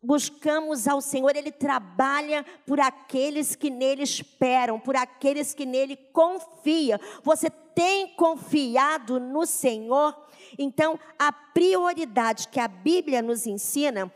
buscamos 0.05 0.87
ao 0.87 1.01
Senhor, 1.01 1.35
Ele 1.35 1.51
trabalha 1.51 2.45
por 2.65 2.79
aqueles 2.79 3.55
que 3.55 3.69
nele 3.69 4.03
esperam, 4.03 4.79
por 4.79 4.95
aqueles 4.95 5.53
que 5.53 5.65
nele 5.65 5.95
confiam. 5.95 6.99
Você 7.23 7.49
tem 7.49 8.15
confiado 8.15 9.19
no 9.19 9.45
Senhor? 9.45 10.15
Então, 10.57 10.99
a 11.17 11.31
prioridade 11.31 12.47
que 12.47 12.59
a 12.59 12.67
Bíblia 12.67 13.21
nos 13.21 13.45
ensina, 13.45 14.11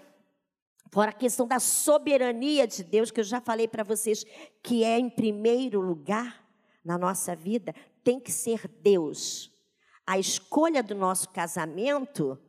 fora 0.92 1.12
a 1.12 1.14
questão 1.14 1.48
da 1.48 1.60
soberania 1.60 2.66
de 2.68 2.84
Deus, 2.84 3.12
que 3.12 3.20
eu 3.20 3.26
já 3.26 3.42
falei 3.42 3.68
para 3.68 3.84
vocês, 3.84 4.24
que 4.64 4.84
é 4.84 4.98
em 4.98 5.10
primeiro 5.10 5.82
lugar 5.82 6.46
na 6.84 6.98
nossa 6.98 7.36
vida, 7.36 7.74
tem 8.04 8.20
que 8.20 8.32
ser 8.32 8.68
Deus. 8.68 9.52
A 10.06 10.18
escolha 10.18 10.82
do 10.82 10.96
nosso 10.96 11.30
casamento 11.30 12.40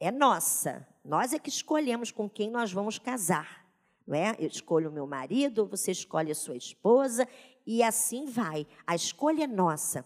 é 0.00 0.10
nossa, 0.10 0.86
nós 1.08 1.32
é 1.32 1.38
que 1.38 1.48
escolhemos 1.48 2.10
com 2.10 2.28
quem 2.28 2.50
nós 2.50 2.70
vamos 2.70 2.98
casar. 2.98 3.66
Não 4.06 4.14
é? 4.14 4.36
Eu 4.38 4.46
escolho 4.46 4.90
o 4.90 4.92
meu 4.92 5.06
marido, 5.06 5.66
você 5.66 5.90
escolhe 5.90 6.30
a 6.30 6.34
sua 6.34 6.54
esposa, 6.54 7.26
e 7.66 7.82
assim 7.82 8.26
vai. 8.26 8.66
A 8.86 8.94
escolha 8.94 9.44
é 9.44 9.46
nossa. 9.46 10.04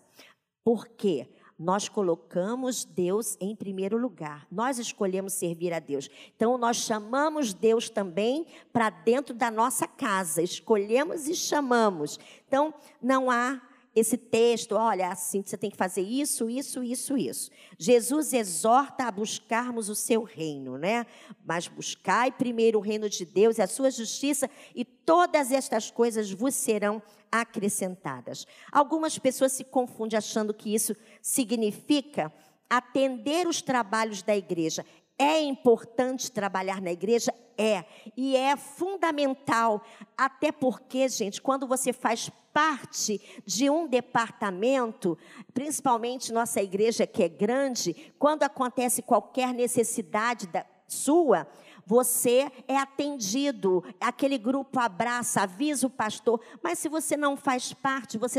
Por 0.62 0.86
quê? 0.86 1.28
Nós 1.58 1.88
colocamos 1.88 2.84
Deus 2.84 3.36
em 3.40 3.54
primeiro 3.54 3.98
lugar. 3.98 4.46
Nós 4.48 4.78
escolhemos 4.78 5.32
servir 5.32 5.72
a 5.72 5.80
Deus. 5.80 6.08
Então, 6.36 6.56
nós 6.56 6.76
chamamos 6.76 7.52
Deus 7.52 7.90
também 7.90 8.46
para 8.72 8.88
dentro 8.88 9.34
da 9.34 9.50
nossa 9.50 9.88
casa. 9.88 10.40
Escolhemos 10.40 11.26
e 11.26 11.34
chamamos. 11.34 12.18
Então, 12.46 12.72
não 13.02 13.28
há 13.28 13.60
esse 13.94 14.16
texto, 14.16 14.72
olha, 14.72 15.08
assim, 15.08 15.42
você 15.44 15.56
tem 15.56 15.70
que 15.70 15.76
fazer 15.76 16.00
isso, 16.00 16.48
isso, 16.48 16.82
isso, 16.82 17.16
isso. 17.16 17.50
Jesus 17.78 18.32
exorta 18.32 19.04
a 19.04 19.10
buscarmos 19.10 19.90
o 19.90 19.94
seu 19.94 20.22
reino, 20.22 20.78
né? 20.78 21.04
Mas 21.44 21.68
buscai 21.68 22.32
primeiro 22.32 22.78
o 22.78 22.82
reino 22.82 23.08
de 23.08 23.26
Deus 23.26 23.58
e 23.58 23.62
a 23.62 23.66
sua 23.66 23.90
justiça, 23.90 24.48
e 24.74 24.84
todas 24.84 25.52
estas 25.52 25.90
coisas 25.90 26.30
vos 26.30 26.54
serão 26.54 27.02
acrescentadas. 27.30 28.46
Algumas 28.70 29.18
pessoas 29.18 29.52
se 29.52 29.64
confundem 29.64 30.16
achando 30.16 30.54
que 30.54 30.74
isso 30.74 30.96
significa 31.20 32.32
atender 32.70 33.46
os 33.46 33.60
trabalhos 33.60 34.22
da 34.22 34.34
igreja. 34.34 34.86
É 35.18 35.40
importante 35.42 36.32
trabalhar 36.32 36.80
na 36.80 36.90
igreja? 36.90 37.32
É. 37.58 37.84
E 38.16 38.34
é 38.34 38.56
fundamental. 38.56 39.84
Até 40.16 40.50
porque, 40.50 41.06
gente, 41.08 41.40
quando 41.40 41.66
você 41.66 41.92
faz 41.92 42.30
parte 42.52 43.20
de 43.44 43.70
um 43.70 43.86
departamento, 43.86 45.16
principalmente 45.54 46.32
nossa 46.32 46.62
igreja 46.62 47.06
que 47.06 47.22
é 47.22 47.28
grande, 47.28 48.12
quando 48.18 48.42
acontece 48.42 49.02
qualquer 49.02 49.54
necessidade 49.54 50.46
da 50.46 50.64
sua, 50.86 51.46
você 51.84 52.50
é 52.68 52.76
atendido, 52.76 53.82
aquele 54.00 54.38
grupo 54.38 54.78
abraça, 54.78 55.42
avisa 55.42 55.86
o 55.86 55.90
pastor, 55.90 56.40
mas 56.62 56.78
se 56.78 56.88
você 56.88 57.16
não 57.16 57.36
faz 57.36 57.72
parte, 57.72 58.18
você 58.18 58.38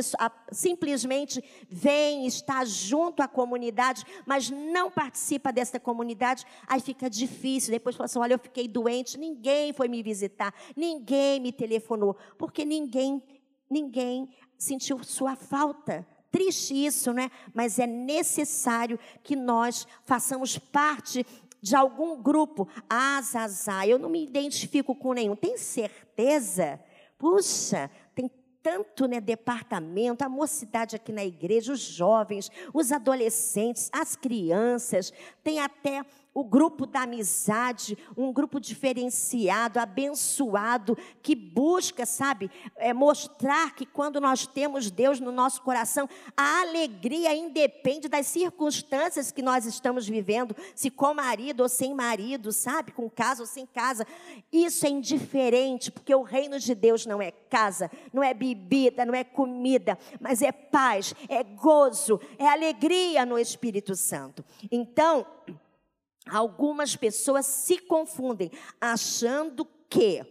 simplesmente 0.51 1.43
vem, 1.69 2.25
está 2.25 2.63
junto 2.63 3.21
à 3.21 3.27
comunidade, 3.27 4.05
mas 4.25 4.49
não 4.49 4.89
participa 4.89 5.51
dessa 5.51 5.79
comunidade, 5.79 6.45
aí 6.67 6.79
fica 6.79 7.09
difícil. 7.09 7.71
Depois 7.71 7.95
fala 7.95 8.05
assim: 8.05 8.19
olha, 8.19 8.33
eu 8.35 8.39
fiquei 8.39 8.67
doente, 8.67 9.17
ninguém 9.17 9.73
foi 9.73 9.87
me 9.87 10.01
visitar, 10.01 10.53
ninguém 10.75 11.39
me 11.39 11.51
telefonou, 11.51 12.15
porque 12.37 12.63
ninguém, 12.63 13.21
ninguém 13.73 14.29
sentiu 14.57 15.03
sua 15.03 15.35
falta. 15.35 16.07
Triste 16.31 16.73
isso, 16.73 17.11
né? 17.11 17.29
Mas 17.53 17.77
é 17.77 17.85
necessário 17.85 18.99
que 19.21 19.35
nós 19.35 19.87
façamos 20.05 20.57
parte 20.57 21.25
de 21.61 21.75
algum 21.75 22.21
grupo. 22.21 22.67
Ah, 22.89 23.21
Zazá, 23.21 23.87
eu 23.87 23.99
não 23.99 24.09
me 24.09 24.23
identifico 24.23 24.95
com 24.95 25.13
nenhum. 25.13 25.35
Tem 25.35 25.57
certeza? 25.57 26.79
Puxa, 27.17 27.89
tem 28.15 28.29
tanto 28.63 29.05
né, 29.07 29.19
departamento, 29.19 30.23
a 30.23 30.29
mocidade 30.29 30.95
aqui 30.95 31.11
na 31.11 31.23
igreja, 31.23 31.73
os 31.73 31.81
jovens, 31.81 32.49
os 32.73 32.93
adolescentes, 32.93 33.89
as 33.91 34.15
crianças, 34.15 35.11
tem 35.43 35.59
até 35.59 36.05
o 36.33 36.43
grupo 36.43 36.87
da 36.87 37.01
amizade, 37.01 37.97
um 38.17 38.33
grupo 38.33 38.59
diferenciado, 38.59 39.79
abençoado, 39.79 40.97
que 41.21 41.35
busca, 41.35 42.05
sabe, 42.05 42.49
é, 42.75 42.91
mostrar 42.91 43.75
que 43.75 43.85
quando 43.85 44.19
nós 44.19 44.47
temos 44.47 44.89
Deus 44.89 45.19
no 45.19 45.31
nosso 45.31 45.61
coração, 45.61 46.09
a 46.35 46.61
alegria 46.61 47.35
independe 47.35 48.07
das 48.07 48.25
circunstâncias 48.27 49.31
que 49.31 49.43
nós 49.43 49.65
estamos 49.65 50.07
vivendo, 50.07 50.55
se 50.73 50.89
com 50.89 51.13
marido 51.13 51.61
ou 51.61 51.69
sem 51.69 51.93
marido, 51.93 52.51
sabe, 52.51 52.91
com 52.91 53.07
casa 53.09 53.43
ou 53.43 53.47
sem 53.47 53.65
casa. 53.67 54.07
Isso 54.51 54.87
é 54.87 54.89
indiferente, 54.89 55.91
porque 55.91 56.15
o 56.15 56.23
reino 56.23 56.57
de 56.59 56.73
Deus 56.73 57.05
não 57.05 57.21
é 57.21 57.29
casa, 57.31 57.91
não 58.11 58.23
é 58.23 58.33
bebida, 58.33 59.05
não 59.05 59.13
é 59.13 59.23
comida, 59.23 59.97
mas 60.19 60.41
é 60.41 60.51
paz, 60.51 61.13
é 61.29 61.43
gozo, 61.43 62.19
é 62.39 62.47
alegria 62.47 63.23
no 63.23 63.37
Espírito 63.37 63.95
Santo. 63.95 64.43
Então, 64.71 65.25
Algumas 66.29 66.95
pessoas 66.95 67.45
se 67.45 67.77
confundem, 67.77 68.51
achando 68.79 69.67
que 69.89 70.25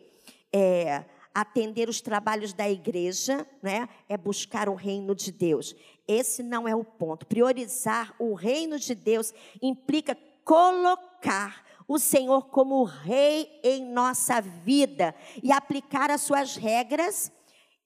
é, 0.53 1.05
atender 1.35 1.89
os 1.89 2.01
trabalhos 2.01 2.53
da 2.53 2.69
igreja 2.69 3.47
né, 3.63 3.89
é 4.09 4.17
buscar 4.17 4.69
o 4.69 4.75
reino 4.75 5.15
de 5.15 5.31
Deus. 5.31 5.75
Esse 6.07 6.43
não 6.43 6.67
é 6.67 6.75
o 6.75 6.85
ponto. 6.85 7.27
Priorizar 7.27 8.15
o 8.19 8.35
reino 8.35 8.79
de 8.79 8.95
Deus 8.95 9.33
implica 9.61 10.17
colocar 10.45 11.65
o 11.87 11.99
Senhor 11.99 12.47
como 12.47 12.85
rei 12.85 13.61
em 13.63 13.85
nossa 13.85 14.41
vida 14.41 15.15
e 15.43 15.53
aplicar 15.53 16.11
as 16.11 16.23
suas 16.23 16.57
regras 16.57 17.31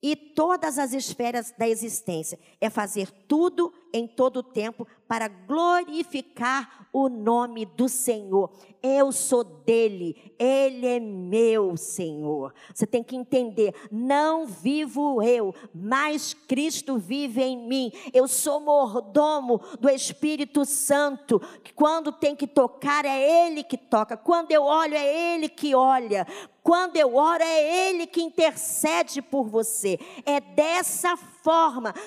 e 0.01 0.15
todas 0.15 0.77
as 0.77 0.93
esferas 0.93 1.53
da 1.57 1.67
existência. 1.67 2.39
É 2.61 2.69
fazer 2.69 3.11
tudo 3.27 3.73
em 3.93 4.07
todo 4.07 4.37
o 4.37 4.43
tempo 4.43 4.87
para 5.07 5.27
glorificar 5.27 6.87
o 6.91 7.07
nome 7.07 7.65
do 7.65 7.87
Senhor. 7.87 8.51
Eu 8.81 9.11
sou 9.11 9.43
dele, 9.43 10.33
ele 10.37 10.85
é 10.85 10.99
meu 10.99 11.77
Senhor. 11.77 12.53
Você 12.73 12.85
tem 12.85 13.03
que 13.03 13.15
entender, 13.15 13.73
não 13.91 14.45
vivo 14.45 15.21
eu, 15.21 15.53
mas 15.73 16.33
Cristo 16.33 16.97
vive 16.97 17.41
em 17.41 17.57
mim. 17.57 17.91
Eu 18.13 18.27
sou 18.27 18.59
mordomo 18.59 19.61
do 19.79 19.89
Espírito 19.89 20.65
Santo, 20.65 21.39
que 21.63 21.73
quando 21.73 22.11
tem 22.11 22.35
que 22.35 22.47
tocar 22.47 23.05
é 23.05 23.47
ele 23.47 23.63
que 23.63 23.77
toca, 23.77 24.17
quando 24.17 24.51
eu 24.51 24.63
olho 24.63 24.95
é 24.95 25.35
ele 25.35 25.49
que 25.49 25.73
olha. 25.73 26.25
Quando 26.67 26.97
eu 26.97 27.15
oro, 27.15 27.41
é 27.41 27.87
Ele 27.87 28.05
que 28.05 28.21
intercede 28.21 29.21
por 29.21 29.45
você. 29.47 29.97
É 30.25 30.41
dessa 30.41 31.15
forma 31.15 31.36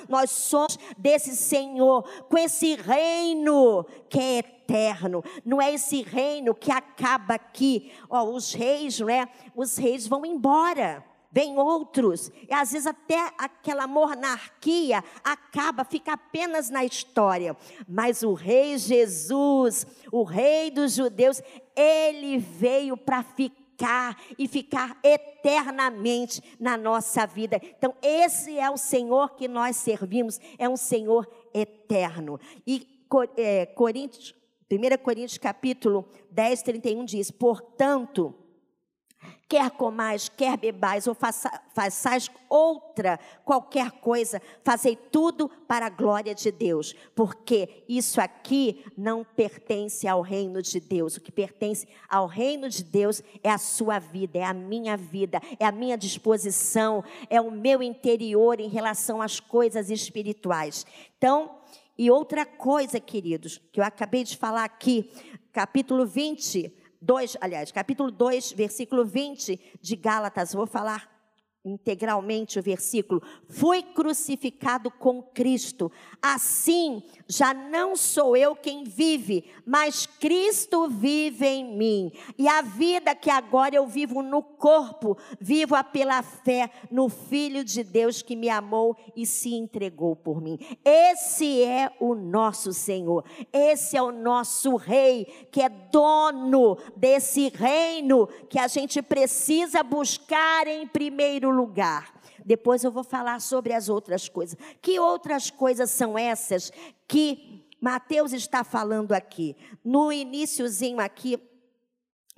nós 0.09 0.31
somos 0.31 0.79
desse 0.97 1.37
Senhor, 1.37 2.03
com 2.29 2.39
esse 2.39 2.77
reino 2.77 3.85
que 4.09 4.19
é 4.19 4.39
eterno. 4.39 5.23
Não 5.45 5.61
é 5.61 5.73
esse 5.73 6.03
reino 6.03 6.55
que 6.55 6.71
acaba 6.71 7.35
aqui. 7.35 7.93
Ó, 8.09 8.25
os 8.25 8.53
reis, 8.53 9.01
né? 9.01 9.29
Os 9.55 9.77
reis 9.77 10.07
vão 10.07 10.25
embora 10.25 11.05
vem 11.33 11.57
outros, 11.59 12.31
e 12.49 12.53
às 12.53 12.73
vezes 12.73 12.87
até 12.87 13.33
aquela 13.39 13.87
monarquia 13.87 15.05
acaba, 15.23 15.85
fica 15.85 16.15
apenas 16.15 16.71
na 16.71 16.85
história. 16.85 17.57
Mas 17.89 18.23
o 18.23 18.35
Rei 18.35 18.77
Jesus, 18.77 19.87
o 20.11 20.25
Rei 20.25 20.71
dos 20.71 20.95
judeus, 20.95 21.41
ele 21.77 22.39
veio 22.39 22.97
para 22.97 23.23
ficar 23.23 23.60
ficar 23.81 24.17
e 24.39 24.47
ficar 24.47 24.99
eternamente 25.03 26.43
na 26.61 26.77
nossa 26.77 27.27
vida. 27.27 27.59
Então, 27.63 27.95
esse 28.03 28.59
é 28.59 28.71
o 28.71 28.77
Senhor 28.77 29.35
que 29.37 29.49
nós 29.49 29.77
servimos, 29.77 30.39
é 30.59 30.69
um 30.69 30.77
Senhor 30.77 31.27
eterno. 31.55 32.39
E 32.67 32.87
é, 33.37 33.67
Coríntios, 33.67 34.35
1 34.71 35.03
Coríntios 35.03 35.39
capítulo 35.39 36.07
10, 36.31 36.63
31 36.63 37.05
diz: 37.07 37.31
Portanto, 37.31 38.35
Quer 39.49 39.71
comais, 39.73 40.29
quer 40.29 40.57
bebais, 40.57 41.07
ou 41.09 41.15
faça, 41.15 41.51
façais 41.75 42.31
outra, 42.49 43.19
qualquer 43.45 43.91
coisa, 43.91 44.41
fazei 44.63 44.95
tudo 44.95 45.49
para 45.67 45.87
a 45.87 45.91
glória 45.91 46.35
de 46.35 46.53
Deus, 46.53 46.95
porque 47.17 47.85
isso 47.89 48.21
aqui 48.21 48.85
não 48.97 49.25
pertence 49.25 50.07
ao 50.07 50.23
reino 50.23 50.63
de 50.63 50.79
Deus. 50.79 51.17
O 51.17 51.21
que 51.21 51.33
pertence 51.33 51.87
ao 52.09 52.29
reino 52.29 52.69
de 52.69 52.85
Deus 52.85 53.23
é 53.43 53.51
a 53.51 53.59
sua 53.59 53.99
vida, 53.99 54.39
é 54.39 54.45
a 54.45 54.55
minha 54.55 54.97
vida, 54.97 55.41
é 55.59 55.67
a 55.67 55.73
minha 55.73 55.99
disposição, 55.99 57.03
é 57.29 57.41
o 57.41 57.51
meu 57.51 57.83
interior 57.83 58.61
em 58.61 58.69
relação 58.69 59.21
às 59.21 59.41
coisas 59.41 59.91
espirituais. 59.91 60.87
Então, 61.19 61.59
e 61.99 62.11
outra 62.11 62.47
coisa, 62.47 63.01
queridos, 63.01 63.61
que 63.73 63.81
eu 63.81 63.85
acabei 63.85 64.23
de 64.23 64.37
falar 64.37 64.65
aqui, 64.65 65.11
capítulo 65.53 66.07
20 66.07 66.80
2, 67.01 67.39
aliás, 67.41 67.73
capítulo 67.73 68.11
2, 68.11 68.53
versículo 68.53 69.05
20 69.05 69.79
de 69.81 69.97
Gálatas, 69.97 70.53
vou 70.53 70.67
falar 70.67 71.10
integralmente 71.65 72.59
o 72.59 72.63
versículo. 72.63 73.23
Fui 73.49 73.83
crucificado 73.83 74.91
com 74.91 75.23
Cristo. 75.23 75.93
Assim, 76.23 77.03
já 77.29 77.53
não 77.53 77.95
sou 77.95 78.37
eu 78.37 78.57
quem 78.57 78.85
vive, 78.85 79.45
mas 79.67 80.07
Cristo 80.07 80.89
vive 80.89 81.47
em 81.47 81.77
mim. 81.77 82.13
E 82.39 82.49
a 82.49 82.63
vida 82.63 83.15
que 83.15 83.31
agora 83.31 83.75
eu 83.75 83.87
vivo 83.87 84.23
no 84.23 84.43
corpo, 84.43 85.19
vivo-a 85.39 85.85
pela 85.85 86.23
fé 86.23 86.71
no 86.91 87.09
Filho 87.09 87.63
de 87.63 87.85
Deus 87.85 88.23
que 88.23 88.37
me 88.37 88.49
amou 88.49 88.97
e 89.15 89.27
se 89.27 89.55
entregou 89.55 90.17
por 90.17 90.41
mim. 90.41 90.59
Esse 90.85 91.63
é 91.63 91.93
o 92.01 92.15
nosso 92.15 92.73
Senhor. 92.73 93.25
Esse 93.53 93.97
é 93.97 94.03
o 94.03 94.13
nosso 94.13 94.77
Rei, 94.77 95.27
que 95.51 95.61
é 95.61 95.69
dono 95.69 96.79
desse 96.97 97.49
reino 97.49 98.29
que 98.49 98.59
a 98.59 98.67
gente 98.67 99.03
precisa 99.03 99.83
buscar 99.83 100.67
em 100.67 100.87
primeiro 100.87 101.50
lugar. 101.51 102.21
Depois 102.45 102.85
eu 102.85 102.91
vou 102.91 103.05
falar 103.05 103.41
sobre 103.41 103.73
as 103.73 103.89
outras 103.89 104.29
coisas. 104.29 104.57
Que 104.81 104.99
outras 104.99 105.51
coisas 105.51 105.91
são 105.91 106.19
essas 106.19 106.73
que 107.07 107.67
Mateus 107.81 108.33
está 108.33 108.63
falando 108.65 109.13
aqui? 109.13 109.57
No 109.85 110.13
iníciozinho 110.13 111.01
aqui 111.01 111.39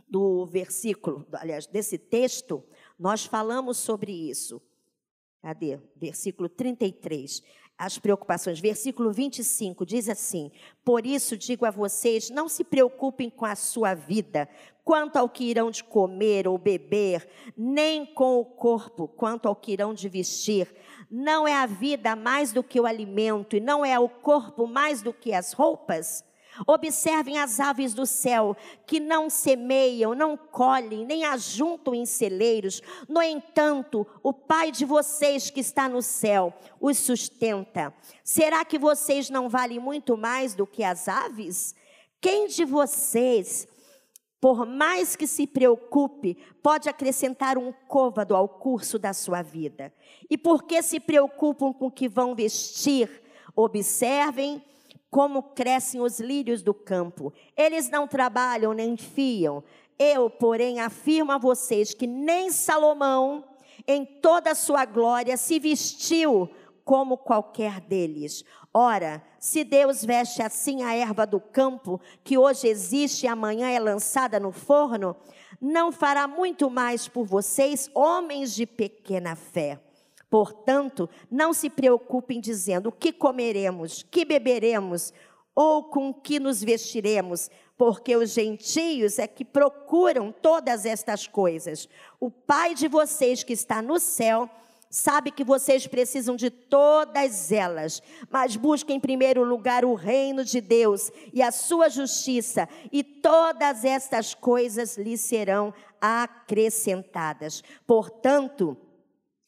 do 0.08 0.44
versículo, 0.46 1.26
aliás, 1.32 1.66
desse 1.66 1.96
texto, 1.96 2.62
nós 2.98 3.24
falamos 3.24 3.78
sobre 3.78 4.12
isso. 4.12 4.60
Cadê? 5.40 5.80
Versículo 5.96 6.48
33 6.48 7.42
as 7.78 7.98
preocupações. 7.98 8.60
Versículo 8.60 9.12
25 9.12 9.84
diz 9.84 10.08
assim: 10.08 10.50
Por 10.84 11.06
isso 11.06 11.36
digo 11.36 11.64
a 11.66 11.70
vocês, 11.70 12.30
não 12.30 12.48
se 12.48 12.64
preocupem 12.64 13.28
com 13.28 13.44
a 13.44 13.54
sua 13.54 13.94
vida, 13.94 14.48
quanto 14.84 15.16
ao 15.16 15.28
que 15.28 15.44
irão 15.44 15.70
de 15.70 15.84
comer 15.84 16.46
ou 16.46 16.58
beber, 16.58 17.28
nem 17.56 18.06
com 18.06 18.38
o 18.38 18.44
corpo, 18.44 19.08
quanto 19.08 19.46
ao 19.46 19.56
que 19.56 19.72
irão 19.72 19.94
de 19.94 20.08
vestir. 20.08 20.72
Não 21.10 21.46
é 21.46 21.54
a 21.54 21.66
vida 21.66 22.16
mais 22.16 22.52
do 22.52 22.62
que 22.62 22.80
o 22.80 22.86
alimento, 22.86 23.56
e 23.56 23.60
não 23.60 23.84
é 23.84 23.98
o 23.98 24.08
corpo 24.08 24.66
mais 24.66 25.02
do 25.02 25.12
que 25.12 25.32
as 25.32 25.52
roupas? 25.52 26.24
Observem 26.66 27.38
as 27.38 27.58
aves 27.60 27.94
do 27.94 28.04
céu, 28.04 28.56
que 28.86 29.00
não 29.00 29.30
semeiam, 29.30 30.14
não 30.14 30.36
colhem, 30.36 31.04
nem 31.04 31.24
ajuntam 31.24 31.94
em 31.94 32.04
celeiros. 32.04 32.82
No 33.08 33.22
entanto, 33.22 34.06
o 34.22 34.32
Pai 34.32 34.70
de 34.70 34.84
vocês 34.84 35.50
que 35.50 35.60
está 35.60 35.88
no 35.88 36.02
céu 36.02 36.52
os 36.80 36.98
sustenta. 36.98 37.94
Será 38.22 38.64
que 38.64 38.78
vocês 38.78 39.30
não 39.30 39.48
valem 39.48 39.78
muito 39.78 40.16
mais 40.16 40.54
do 40.54 40.66
que 40.66 40.84
as 40.84 41.08
aves? 41.08 41.74
Quem 42.20 42.46
de 42.46 42.64
vocês, 42.64 43.66
por 44.40 44.66
mais 44.66 45.16
que 45.16 45.26
se 45.26 45.46
preocupe, 45.46 46.36
pode 46.62 46.88
acrescentar 46.88 47.56
um 47.56 47.72
côvado 47.88 48.36
ao 48.36 48.48
curso 48.48 48.98
da 48.98 49.12
sua 49.12 49.42
vida? 49.42 49.92
E 50.28 50.36
por 50.36 50.64
que 50.64 50.82
se 50.82 51.00
preocupam 51.00 51.72
com 51.72 51.86
o 51.86 51.90
que 51.90 52.08
vão 52.08 52.34
vestir? 52.34 53.22
Observem 53.56 54.62
como 55.12 55.42
crescem 55.42 56.00
os 56.00 56.18
lírios 56.18 56.62
do 56.62 56.72
campo. 56.72 57.34
Eles 57.54 57.90
não 57.90 58.08
trabalham 58.08 58.72
nem 58.72 58.96
fiam. 58.96 59.62
Eu, 59.98 60.30
porém, 60.30 60.80
afirmo 60.80 61.30
a 61.32 61.36
vocês 61.36 61.92
que 61.92 62.06
nem 62.06 62.50
Salomão, 62.50 63.44
em 63.86 64.06
toda 64.06 64.52
a 64.52 64.54
sua 64.54 64.86
glória, 64.86 65.36
se 65.36 65.58
vestiu 65.58 66.48
como 66.82 67.18
qualquer 67.18 67.78
deles. 67.78 68.42
Ora, 68.72 69.22
se 69.38 69.64
Deus 69.64 70.02
veste 70.02 70.40
assim 70.40 70.82
a 70.82 70.94
erva 70.94 71.26
do 71.26 71.38
campo, 71.38 72.00
que 72.24 72.38
hoje 72.38 72.66
existe 72.66 73.26
e 73.26 73.28
amanhã 73.28 73.68
é 73.68 73.78
lançada 73.78 74.40
no 74.40 74.50
forno, 74.50 75.14
não 75.60 75.92
fará 75.92 76.26
muito 76.26 76.70
mais 76.70 77.06
por 77.06 77.26
vocês, 77.26 77.90
homens 77.94 78.54
de 78.54 78.64
pequena 78.64 79.36
fé. 79.36 79.78
Portanto, 80.32 81.10
não 81.30 81.52
se 81.52 81.68
preocupem 81.68 82.40
dizendo 82.40 82.88
o 82.88 82.92
que 82.92 83.12
comeremos, 83.12 84.02
que 84.02 84.24
beberemos 84.24 85.12
ou 85.54 85.84
com 85.84 86.10
que 86.10 86.40
nos 86.40 86.64
vestiremos, 86.64 87.50
porque 87.76 88.16
os 88.16 88.30
gentios 88.30 89.18
é 89.18 89.26
que 89.26 89.44
procuram 89.44 90.32
todas 90.32 90.86
estas 90.86 91.26
coisas. 91.26 91.86
O 92.18 92.30
Pai 92.30 92.74
de 92.74 92.88
vocês 92.88 93.42
que 93.42 93.52
está 93.52 93.82
no 93.82 94.00
céu 94.00 94.48
sabe 94.88 95.30
que 95.30 95.44
vocês 95.44 95.86
precisam 95.86 96.34
de 96.34 96.48
todas 96.48 97.52
elas, 97.52 98.02
mas 98.30 98.56
busquem 98.56 98.96
em 98.96 99.00
primeiro 99.00 99.44
lugar 99.44 99.84
o 99.84 99.92
reino 99.92 100.46
de 100.46 100.62
Deus 100.62 101.12
e 101.30 101.42
a 101.42 101.52
sua 101.52 101.90
justiça, 101.90 102.66
e 102.90 103.04
todas 103.04 103.84
estas 103.84 104.32
coisas 104.32 104.96
lhe 104.96 105.18
serão 105.18 105.74
acrescentadas. 106.00 107.62
Portanto, 107.86 108.78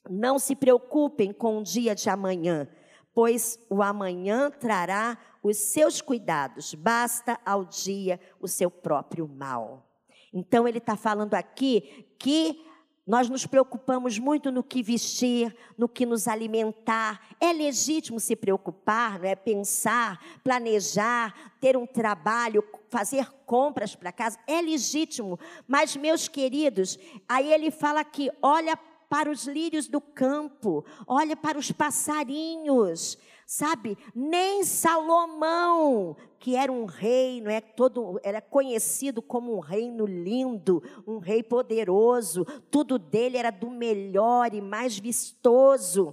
não 0.08 0.38
se 0.38 0.54
preocupem 0.54 1.32
com 1.32 1.58
o 1.58 1.62
dia 1.62 1.94
de 1.94 2.08
amanhã, 2.10 2.68
pois 3.14 3.58
o 3.70 3.82
amanhã 3.82 4.50
trará 4.50 5.18
os 5.42 5.56
seus 5.56 6.00
cuidados, 6.00 6.74
basta 6.74 7.38
ao 7.44 7.64
dia 7.64 8.18
o 8.40 8.48
seu 8.48 8.70
próprio 8.70 9.28
mal. 9.28 9.88
Então, 10.32 10.66
ele 10.66 10.78
está 10.78 10.96
falando 10.96 11.34
aqui 11.34 12.06
que 12.18 12.60
nós 13.06 13.28
nos 13.28 13.46
preocupamos 13.46 14.18
muito 14.18 14.50
no 14.50 14.62
que 14.62 14.82
vestir, 14.82 15.54
no 15.76 15.86
que 15.88 16.06
nos 16.06 16.26
alimentar. 16.26 17.20
É 17.38 17.52
legítimo 17.52 18.18
se 18.18 18.34
preocupar, 18.34 19.18
não 19.18 19.28
é? 19.28 19.36
Pensar, 19.36 20.18
planejar, 20.42 21.52
ter 21.60 21.76
um 21.76 21.86
trabalho, 21.86 22.64
fazer 22.88 23.30
compras 23.44 23.94
para 23.94 24.10
casa. 24.10 24.38
É 24.46 24.60
legítimo. 24.60 25.38
Mas, 25.68 25.94
meus 25.94 26.28
queridos, 26.28 26.98
aí 27.28 27.52
ele 27.52 27.70
fala 27.70 28.00
aqui: 28.00 28.30
olha 28.40 28.78
para 29.14 29.30
os 29.30 29.46
lírios 29.46 29.86
do 29.86 30.00
campo, 30.00 30.84
olha 31.06 31.36
para 31.36 31.56
os 31.56 31.70
passarinhos, 31.70 33.16
sabe? 33.46 33.96
Nem 34.12 34.64
Salomão, 34.64 36.16
que 36.40 36.56
era 36.56 36.72
um 36.72 36.84
rei, 36.84 37.40
não 37.40 37.48
é 37.48 37.60
todo, 37.60 38.18
era 38.24 38.40
conhecido 38.40 39.22
como 39.22 39.56
um 39.56 39.60
reino 39.60 40.04
lindo, 40.04 40.82
um 41.06 41.18
rei 41.18 41.44
poderoso, 41.44 42.44
tudo 42.72 42.98
dele 42.98 43.36
era 43.36 43.52
do 43.52 43.70
melhor 43.70 44.52
e 44.52 44.60
mais 44.60 44.98
vistoso. 44.98 46.12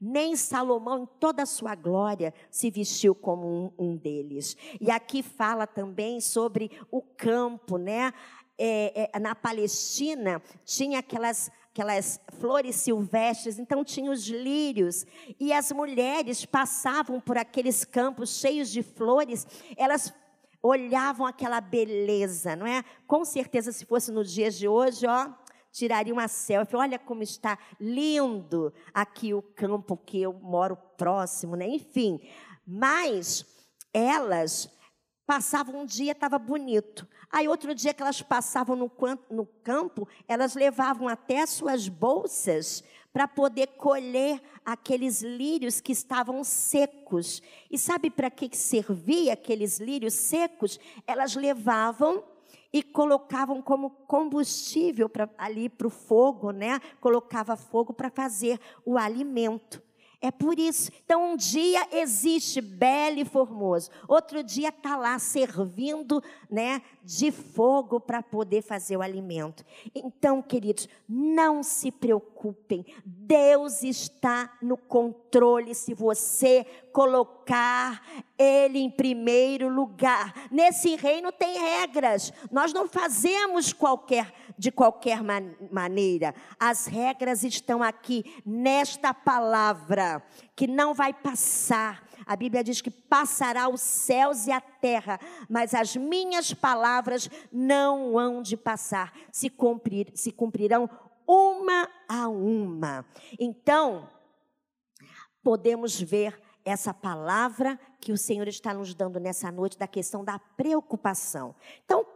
Nem 0.00 0.34
Salomão, 0.34 1.04
em 1.04 1.08
toda 1.20 1.44
a 1.44 1.46
sua 1.46 1.76
glória, 1.76 2.34
se 2.50 2.72
vestiu 2.72 3.14
como 3.14 3.46
um, 3.46 3.72
um 3.78 3.96
deles. 3.96 4.56
E 4.80 4.90
aqui 4.90 5.22
fala 5.22 5.64
também 5.64 6.20
sobre 6.20 6.72
o 6.90 7.00
campo, 7.00 7.76
né? 7.76 8.12
É, 8.58 9.10
é, 9.14 9.18
na 9.18 9.34
Palestina 9.34 10.42
tinha 10.64 10.98
aquelas 10.98 11.50
aquelas 11.72 12.20
flores 12.38 12.76
silvestres, 12.76 13.58
então 13.58 13.82
tinha 13.82 14.10
os 14.10 14.28
lírios, 14.28 15.06
e 15.40 15.54
as 15.54 15.72
mulheres 15.72 16.44
passavam 16.44 17.18
por 17.18 17.38
aqueles 17.38 17.82
campos 17.82 18.38
cheios 18.38 18.70
de 18.70 18.82
flores, 18.82 19.46
elas 19.74 20.12
olhavam 20.62 21.26
aquela 21.26 21.60
beleza, 21.62 22.54
não 22.54 22.66
é? 22.66 22.84
Com 23.06 23.24
certeza, 23.24 23.72
se 23.72 23.86
fosse 23.86 24.12
nos 24.12 24.30
dias 24.30 24.54
de 24.54 24.68
hoje, 24.68 25.06
ó, 25.06 25.30
tiraria 25.72 26.12
uma 26.12 26.28
selfie. 26.28 26.76
Olha 26.76 26.98
como 26.98 27.22
está 27.22 27.58
lindo 27.80 28.72
aqui 28.92 29.32
o 29.32 29.42
campo 29.42 29.96
que 29.96 30.20
eu 30.20 30.34
moro 30.34 30.76
próximo, 30.96 31.56
né? 31.56 31.66
Enfim, 31.66 32.20
mas 32.66 33.44
elas 33.92 34.70
passavam 35.32 35.80
um 35.80 35.86
dia, 35.86 36.12
estava 36.12 36.38
bonito. 36.38 37.08
Aí 37.30 37.48
outro 37.48 37.74
dia 37.74 37.94
que 37.94 38.02
elas 38.02 38.20
passavam 38.20 38.76
no, 38.76 38.92
no 39.30 39.46
campo, 39.64 40.06
elas 40.28 40.54
levavam 40.54 41.08
até 41.08 41.40
as 41.40 41.48
suas 41.48 41.88
bolsas 41.88 42.84
para 43.14 43.26
poder 43.26 43.68
colher 43.78 44.42
aqueles 44.62 45.22
lírios 45.22 45.80
que 45.80 45.90
estavam 45.90 46.44
secos. 46.44 47.42
E 47.70 47.78
sabe 47.78 48.10
para 48.10 48.30
que 48.30 48.54
servia 48.54 49.32
aqueles 49.32 49.80
lírios 49.80 50.12
secos? 50.12 50.78
Elas 51.06 51.34
levavam 51.34 52.22
e 52.70 52.82
colocavam 52.82 53.62
como 53.62 53.88
combustível 53.88 55.08
pra, 55.08 55.30
ali 55.38 55.70
para 55.70 55.86
o 55.86 55.90
fogo, 55.90 56.50
né? 56.50 56.78
Colocava 57.00 57.56
fogo 57.56 57.94
para 57.94 58.10
fazer 58.10 58.60
o 58.84 58.98
alimento. 58.98 59.82
É 60.24 60.30
por 60.30 60.56
isso. 60.56 60.92
Então, 61.04 61.32
um 61.32 61.36
dia 61.36 61.84
existe 61.90 62.60
belo 62.60 63.18
e 63.18 63.24
formoso, 63.24 63.90
outro 64.06 64.44
dia 64.44 64.68
está 64.68 64.96
lá 64.96 65.18
servindo 65.18 66.22
né, 66.48 66.80
de 67.04 67.30
fogo 67.30 67.98
para 67.98 68.22
poder 68.22 68.62
fazer 68.62 68.96
o 68.96 69.02
alimento. 69.02 69.64
Então, 69.94 70.40
queridos, 70.40 70.88
não 71.08 71.62
se 71.62 71.90
preocupem, 71.90 72.84
Deus 73.04 73.82
está 73.82 74.56
no 74.62 74.76
controle 74.76 75.74
se 75.74 75.94
você 75.94 76.64
colocar 76.92 78.02
Ele 78.38 78.78
em 78.78 78.90
primeiro 78.90 79.68
lugar. 79.68 80.32
Nesse 80.50 80.96
reino 80.96 81.32
tem 81.32 81.58
regras, 81.58 82.32
nós 82.50 82.72
não 82.72 82.88
fazemos 82.88 83.72
qualquer 83.72 84.32
de 84.58 84.70
qualquer 84.70 85.22
man 85.22 85.54
maneira. 85.70 86.34
As 86.58 86.86
regras 86.86 87.42
estão 87.42 87.82
aqui 87.82 88.24
nesta 88.44 89.12
palavra 89.12 90.22
que 90.54 90.66
não 90.66 90.94
vai 90.94 91.12
passar. 91.12 92.06
A 92.26 92.36
Bíblia 92.36 92.62
diz 92.62 92.80
que 92.80 92.90
passará 92.90 93.68
os 93.68 93.80
céus 93.80 94.46
e 94.46 94.52
a 94.52 94.60
terra, 94.60 95.18
mas 95.48 95.74
as 95.74 95.96
minhas 95.96 96.52
palavras 96.52 97.28
não 97.52 98.18
hão 98.18 98.42
de 98.42 98.56
passar, 98.56 99.12
se, 99.30 99.48
cumprir, 99.50 100.10
se 100.14 100.32
cumprirão 100.32 100.88
uma 101.26 101.88
a 102.08 102.28
uma. 102.28 103.04
Então, 103.38 104.08
podemos 105.42 106.00
ver 106.00 106.40
essa 106.64 106.94
palavra 106.94 107.78
que 108.00 108.12
o 108.12 108.18
Senhor 108.18 108.46
está 108.48 108.72
nos 108.72 108.94
dando 108.94 109.18
nessa 109.18 109.50
noite 109.50 109.78
da 109.78 109.86
questão 109.86 110.24
da 110.24 110.38
preocupação. 110.38 111.54
Então, 111.84 112.06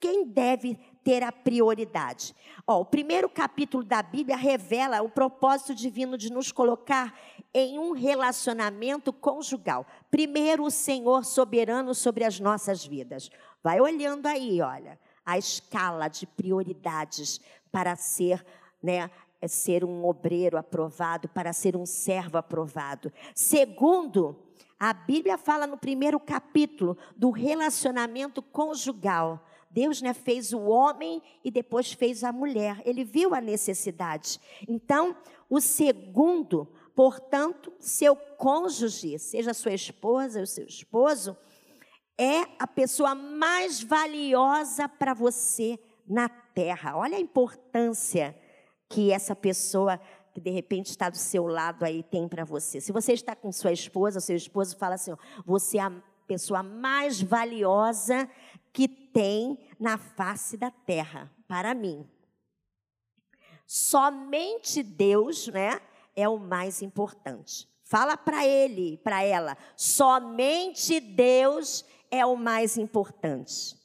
quem 0.00 0.26
deve 0.26 0.78
ter 1.04 1.22
a 1.22 1.30
prioridade? 1.30 2.34
Ó, 2.66 2.80
o 2.80 2.84
primeiro 2.84 3.28
capítulo 3.28 3.84
da 3.84 4.02
Bíblia 4.02 4.36
revela 4.36 5.02
o 5.02 5.10
propósito 5.10 5.74
divino 5.74 6.16
de 6.16 6.32
nos 6.32 6.50
colocar 6.50 7.14
em 7.52 7.78
um 7.78 7.92
relacionamento 7.92 9.12
conjugal. 9.12 9.86
Primeiro, 10.10 10.64
o 10.64 10.70
Senhor 10.70 11.24
soberano 11.24 11.94
sobre 11.94 12.24
as 12.24 12.40
nossas 12.40 12.84
vidas. 12.84 13.30
Vai 13.62 13.80
olhando 13.80 14.26
aí, 14.26 14.62
olha, 14.62 14.98
a 15.24 15.36
escala 15.36 16.08
de 16.08 16.26
prioridades 16.26 17.40
para 17.70 17.94
ser, 17.94 18.44
né, 18.82 19.10
ser 19.46 19.84
um 19.84 20.04
obreiro 20.04 20.56
aprovado, 20.56 21.28
para 21.28 21.52
ser 21.52 21.76
um 21.76 21.84
servo 21.84 22.38
aprovado. 22.38 23.12
Segundo, 23.34 24.36
a 24.78 24.94
Bíblia 24.94 25.36
fala 25.36 25.66
no 25.66 25.76
primeiro 25.76 26.18
capítulo 26.18 26.96
do 27.14 27.30
relacionamento 27.30 28.40
conjugal. 28.40 29.46
Deus 29.70 30.02
né, 30.02 30.12
fez 30.12 30.52
o 30.52 30.60
homem 30.62 31.22
e 31.44 31.50
depois 31.50 31.92
fez 31.92 32.24
a 32.24 32.32
mulher. 32.32 32.82
Ele 32.84 33.04
viu 33.04 33.34
a 33.34 33.40
necessidade. 33.40 34.40
Então, 34.68 35.16
o 35.48 35.60
segundo, 35.60 36.66
portanto, 36.94 37.72
seu 37.78 38.16
cônjuge, 38.16 39.18
seja 39.18 39.54
sua 39.54 39.72
esposa 39.72 40.40
ou 40.40 40.46
seu 40.46 40.66
esposo, 40.66 41.36
é 42.18 42.42
a 42.58 42.66
pessoa 42.66 43.14
mais 43.14 43.82
valiosa 43.82 44.88
para 44.88 45.14
você 45.14 45.78
na 46.06 46.28
terra. 46.28 46.96
Olha 46.96 47.16
a 47.16 47.20
importância 47.20 48.36
que 48.88 49.12
essa 49.12 49.34
pessoa 49.34 50.00
que 50.34 50.40
de 50.40 50.50
repente 50.50 50.86
está 50.86 51.08
do 51.08 51.16
seu 51.16 51.46
lado 51.46 51.84
aí 51.84 52.02
tem 52.02 52.28
para 52.28 52.44
você. 52.44 52.80
Se 52.80 52.92
você 52.92 53.12
está 53.12 53.34
com 53.34 53.50
sua 53.50 53.72
esposa, 53.72 54.20
seu 54.20 54.36
esposo 54.36 54.76
fala 54.76 54.96
assim: 54.96 55.12
você 55.44 55.78
é 55.78 55.82
a 55.82 55.92
pessoa 56.26 56.62
mais 56.62 57.20
valiosa 57.20 58.28
que 58.72 58.86
tem 59.12 59.58
na 59.78 59.98
face 59.98 60.56
da 60.56 60.70
terra 60.70 61.30
para 61.46 61.74
mim. 61.74 62.08
Somente 63.66 64.82
Deus, 64.82 65.48
né, 65.48 65.80
é 66.16 66.28
o 66.28 66.38
mais 66.38 66.82
importante. 66.82 67.68
Fala 67.84 68.16
para 68.16 68.46
ele, 68.46 68.98
para 68.98 69.22
ela, 69.22 69.56
somente 69.76 71.00
Deus 71.00 71.84
é 72.10 72.24
o 72.24 72.36
mais 72.36 72.76
importante. 72.76 73.76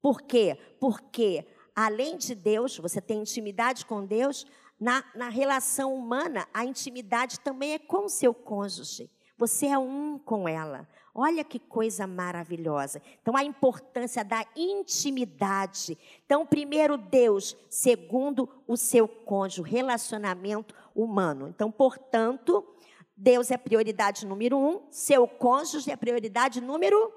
Por 0.00 0.22
quê? 0.22 0.58
Porque 0.80 1.46
além 1.74 2.16
de 2.16 2.34
Deus, 2.34 2.78
você 2.78 3.00
tem 3.00 3.20
intimidade 3.20 3.86
com 3.86 4.04
Deus, 4.04 4.46
na, 4.78 5.04
na 5.14 5.28
relação 5.28 5.94
humana, 5.94 6.48
a 6.52 6.64
intimidade 6.64 7.38
também 7.40 7.74
é 7.74 7.78
com 7.78 8.06
o 8.06 8.08
seu 8.08 8.34
cônjuge. 8.34 9.10
Você 9.38 9.66
é 9.66 9.78
um 9.78 10.18
com 10.18 10.48
ela. 10.48 10.88
Olha 11.14 11.44
que 11.44 11.58
coisa 11.58 12.06
maravilhosa. 12.06 13.02
Então, 13.20 13.36
a 13.36 13.44
importância 13.44 14.24
da 14.24 14.46
intimidade. 14.56 15.98
Então, 16.24 16.46
primeiro 16.46 16.96
Deus, 16.96 17.54
segundo 17.68 18.48
o 18.66 18.76
seu 18.78 19.06
cônjuge, 19.06 19.70
relacionamento 19.70 20.74
humano. 20.94 21.48
Então, 21.48 21.70
portanto, 21.70 22.66
Deus 23.14 23.50
é 23.50 23.58
prioridade 23.58 24.26
número 24.26 24.58
um, 24.58 24.86
seu 24.90 25.28
cônjuge 25.28 25.90
é 25.90 25.96
prioridade 25.96 26.60
número 26.62 27.12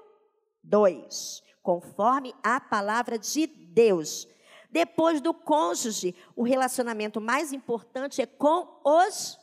dois, 0.62 1.42
conforme 1.62 2.34
a 2.42 2.60
palavra 2.60 3.18
de 3.18 3.46
Deus. 3.46 4.28
Depois 4.70 5.22
do 5.22 5.32
cônjuge, 5.32 6.14
o 6.34 6.42
relacionamento 6.42 7.18
mais 7.18 7.52
importante 7.52 8.20
é 8.20 8.26
com 8.26 8.80
os 8.84 9.38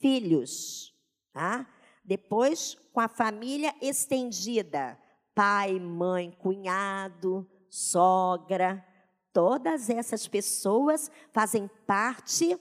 filhos. 0.00 0.92
Tá? 1.32 1.66
Depois, 2.04 2.76
com 2.92 3.00
a 3.00 3.08
família 3.08 3.74
estendida: 3.80 4.98
pai, 5.34 5.78
mãe, 5.78 6.30
cunhado, 6.38 7.48
sogra. 7.68 8.84
Todas 9.32 9.88
essas 9.88 10.28
pessoas 10.28 11.10
fazem 11.32 11.70
parte 11.86 12.58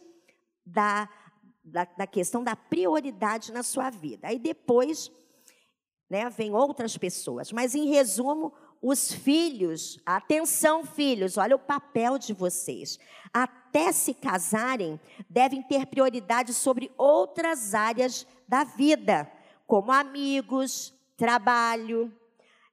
da, 0.65 1.09
da, 1.63 1.83
da 1.83 2.07
questão 2.07 2.43
da 2.43 2.55
prioridade 2.55 3.51
na 3.51 3.61
sua 3.61 3.89
vida. 3.89 4.27
Aí 4.27 4.39
depois, 4.39 5.11
né, 6.09 6.29
vem 6.29 6.53
outras 6.53 6.97
pessoas. 6.97 7.51
Mas, 7.51 7.75
em 7.75 7.89
resumo, 7.89 8.53
os 8.81 9.11
filhos, 9.11 9.99
atenção, 10.05 10.85
filhos, 10.85 11.37
olha 11.37 11.55
o 11.55 11.59
papel 11.59 12.17
de 12.17 12.33
vocês. 12.33 12.97
Até 13.71 13.93
se 13.93 14.13
casarem, 14.13 14.99
devem 15.29 15.61
ter 15.61 15.85
prioridade 15.85 16.53
sobre 16.53 16.91
outras 16.97 17.73
áreas 17.73 18.27
da 18.45 18.65
vida 18.65 19.31
como 19.71 19.93
amigos, 19.93 20.93
trabalho, 21.15 22.13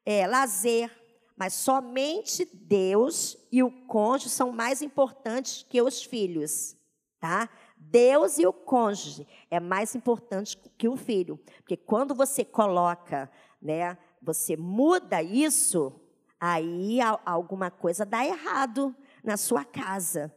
é, 0.05 0.27
lazer, 0.27 0.91
mas 1.37 1.55
somente 1.55 2.45
Deus 2.53 3.39
e 3.53 3.63
o 3.63 3.71
cônjuge 3.87 4.31
são 4.31 4.51
mais 4.51 4.83
importantes 4.83 5.65
que 5.71 5.81
os 5.81 6.03
filhos, 6.03 6.77
tá? 7.21 7.49
Deus 7.77 8.37
e 8.37 8.47
o 8.49 8.53
cônjuge 8.53 9.29
é 9.49 9.61
mais 9.61 9.95
importante 9.95 10.59
que 10.77 10.89
o 10.89 10.97
filho, 10.97 11.39
porque 11.59 11.77
quando 11.77 12.17
você 12.17 12.45
coloca, 12.45 13.31
né, 13.63 13.97
você 14.21 14.57
muda 14.57 15.23
isso, 15.23 15.93
aí 16.41 16.99
alguma 17.25 17.71
coisa 17.71 18.05
dá 18.05 18.27
errado 18.27 18.93
na 19.23 19.37
sua 19.37 19.65
casa. 19.65 20.35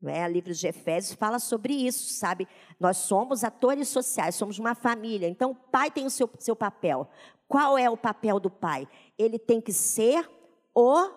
Não 0.00 0.10
é? 0.10 0.26
O 0.26 0.32
livro 0.32 0.54
de 0.54 0.66
Efésios 0.66 1.14
fala 1.14 1.38
sobre 1.38 1.74
isso, 1.74 2.14
sabe? 2.14 2.48
Nós 2.78 2.96
somos 2.96 3.44
atores 3.44 3.88
sociais, 3.88 4.34
somos 4.34 4.58
uma 4.58 4.74
família. 4.74 5.28
Então, 5.28 5.50
o 5.50 5.54
pai 5.54 5.90
tem 5.90 6.06
o 6.06 6.10
seu, 6.10 6.30
seu 6.38 6.56
papel. 6.56 7.08
Qual 7.46 7.76
é 7.76 7.90
o 7.90 7.96
papel 7.96 8.40
do 8.40 8.50
pai? 8.50 8.88
Ele 9.18 9.38
tem 9.38 9.60
que 9.60 9.72
ser 9.72 10.28
o 10.74 11.10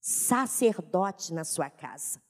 sacerdote 0.00 1.32
na 1.32 1.44
sua 1.44 1.68
casa. 1.68 2.22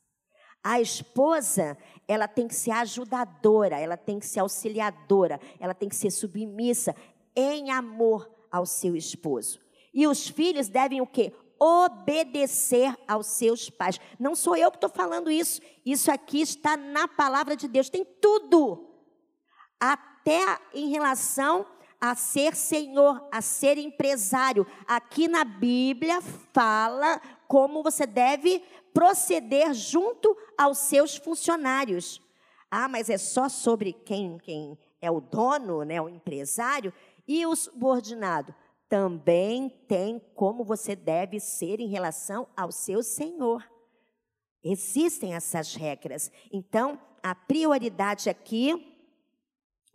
A 0.63 0.81
esposa, 0.81 1.77
ela 2.09 2.27
tem 2.27 2.49
que 2.49 2.55
ser 2.55 2.71
ajudadora, 2.71 3.79
ela 3.79 3.99
tem 3.99 4.19
que 4.19 4.25
ser 4.25 4.41
auxiliadora, 4.41 5.39
ela 5.61 5.75
tem 5.75 5.91
que 5.91 5.97
ser 5.97 6.11
submissa 6.11 6.97
em 7.37 7.71
amor 7.71 8.31
ao 8.51 8.65
seu 8.65 8.97
esposo. 8.97 9.61
E 9.93 10.07
os 10.07 10.27
filhos 10.27 10.69
devem 10.69 11.03
o 11.03 11.07
quê? 11.07 11.35
Obedecer 11.59 12.97
aos 13.07 13.27
seus 13.27 13.71
pais. 13.71 14.01
Não 14.19 14.35
sou 14.35 14.57
eu 14.57 14.71
que 14.71 14.77
estou 14.77 14.91
falando 14.91 15.31
isso. 15.31 15.61
Isso 15.85 16.11
aqui 16.11 16.41
está 16.41 16.77
na 16.77 17.09
palavra 17.09 17.57
de 17.57 17.69
Deus. 17.69 17.89
Tem 17.89 18.05
tudo. 18.05 18.91
Até 19.81 20.59
em 20.73 20.89
relação 20.91 21.67
a 22.01 22.15
ser 22.15 22.55
senhor, 22.55 23.27
a 23.33 23.41
ser 23.41 23.79
empresário. 23.79 24.67
Aqui 24.87 25.29
na 25.29 25.45
Bíblia 25.45 26.21
fala 26.53 27.21
como 27.49 27.83
você 27.83 28.07
deve 28.07 28.63
proceder 28.93 29.73
junto 29.73 30.37
aos 30.57 30.79
seus 30.79 31.17
funcionários. 31.17 32.21
Ah, 32.71 32.89
mas 32.89 33.09
é 33.09 33.19
só 33.19 33.49
sobre 33.49 33.93
quem, 33.93 34.39
quem 34.39 34.79
é 35.01 35.11
o 35.11 35.21
dono, 35.21 35.83
né, 35.83 36.01
o 36.01 36.09
empresário 36.09 36.93
e 37.27 37.47
o 37.47 37.55
subordinado 37.55 38.55
também 38.89 39.69
tem 39.89 40.21
como 40.35 40.65
você 40.65 40.95
deve 40.95 41.41
ser 41.41 41.81
em 41.81 41.89
relação 41.89 42.47
ao 42.57 42.71
seu 42.71 43.03
Senhor. 43.03 43.65
Existem 44.63 45.35
essas 45.35 45.75
regras. 45.75 46.31
Então, 46.53 46.99
a 47.23 47.35
prioridade 47.35 48.31
aqui, 48.31 48.97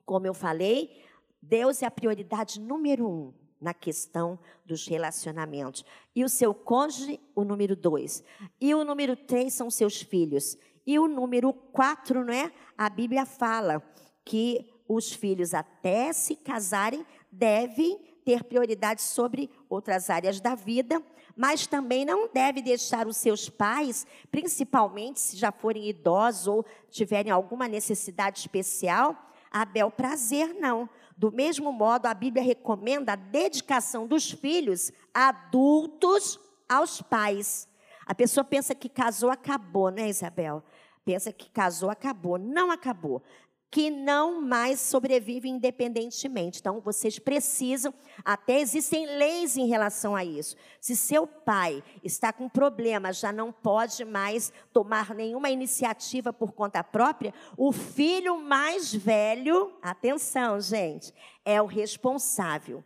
como 0.05 0.27
eu 0.27 0.33
falei, 0.33 1.03
Deus 1.41 1.81
é 1.81 1.85
a 1.85 1.91
prioridade 1.91 2.59
número 2.59 3.07
um 3.07 3.33
na 3.59 3.73
questão 3.73 4.39
dos 4.65 4.87
relacionamentos. 4.87 5.83
E 6.15 6.23
o 6.23 6.29
seu 6.29 6.53
cônjuge, 6.53 7.19
o 7.35 7.43
número 7.43 7.75
dois. 7.75 8.23
E 8.59 8.73
o 8.73 8.83
número 8.83 9.15
três 9.15 9.53
são 9.53 9.69
seus 9.69 10.01
filhos. 10.01 10.57
E 10.85 10.97
o 10.97 11.07
número 11.07 11.53
quatro, 11.53 12.23
não 12.23 12.33
é? 12.33 12.51
A 12.77 12.89
Bíblia 12.89 13.25
fala 13.25 13.83
que 14.23 14.71
os 14.87 15.11
filhos, 15.11 15.53
até 15.53 16.11
se 16.13 16.35
casarem, 16.35 17.05
devem 17.31 18.08
ter 18.23 18.43
prioridade 18.43 19.01
sobre 19.01 19.49
outras 19.69 20.09
áreas 20.09 20.39
da 20.39 20.55
vida, 20.55 21.01
mas 21.35 21.65
também 21.65 22.05
não 22.05 22.27
deve 22.31 22.61
deixar 22.61 23.07
os 23.07 23.17
seus 23.17 23.49
pais, 23.49 24.05
principalmente 24.31 25.19
se 25.19 25.37
já 25.37 25.51
forem 25.51 25.87
idosos 25.87 26.47
ou 26.47 26.65
tiverem 26.89 27.31
alguma 27.31 27.67
necessidade 27.67 28.39
especial, 28.39 29.15
a 29.51 29.65
bel 29.65 29.89
prazer, 29.89 30.53
não. 30.53 30.89
Do 31.17 31.31
mesmo 31.31 31.71
modo, 31.71 32.05
a 32.05 32.13
Bíblia 32.13 32.43
recomenda 32.43 33.13
a 33.13 33.15
dedicação 33.15 34.07
dos 34.07 34.31
filhos 34.31 34.91
adultos 35.13 36.39
aos 36.67 37.01
pais. 37.01 37.67
A 38.05 38.15
pessoa 38.15 38.43
pensa 38.43 38.73
que 38.73 38.87
casou, 38.87 39.29
acabou, 39.29 39.89
né, 39.89 40.07
Isabel? 40.07 40.63
Pensa 41.03 41.31
que 41.33 41.49
casou, 41.49 41.89
acabou. 41.89 42.37
Não 42.37 42.71
acabou 42.71 43.23
que 43.71 43.91
não 43.91 44.41
mais 44.41 44.79
sobrevive 44.79 45.47
independentemente. 45.47 46.59
Então, 46.59 46.79
vocês 46.79 47.19
precisam, 47.19 47.93
até 48.25 48.59
existem 48.59 49.05
leis 49.05 49.57
em 49.57 49.67
relação 49.67 50.15
a 50.15 50.25
isso. 50.25 50.55
Se 50.81 50.95
seu 50.95 51.27
pai 51.27 51.83
está 52.03 52.33
com 52.33 52.49
problema, 52.49 53.13
já 53.13 53.31
não 53.31 53.51
pode 53.51 54.03
mais 54.03 54.51
tomar 54.73 55.13
nenhuma 55.13 55.49
iniciativa 55.49 56.33
por 56.33 56.51
conta 56.51 56.83
própria, 56.83 57.33
o 57.55 57.71
filho 57.71 58.41
mais 58.41 58.93
velho, 58.93 59.71
atenção, 59.81 60.59
gente, 60.59 61.13
é 61.45 61.61
o 61.61 61.65
responsável. 61.65 62.83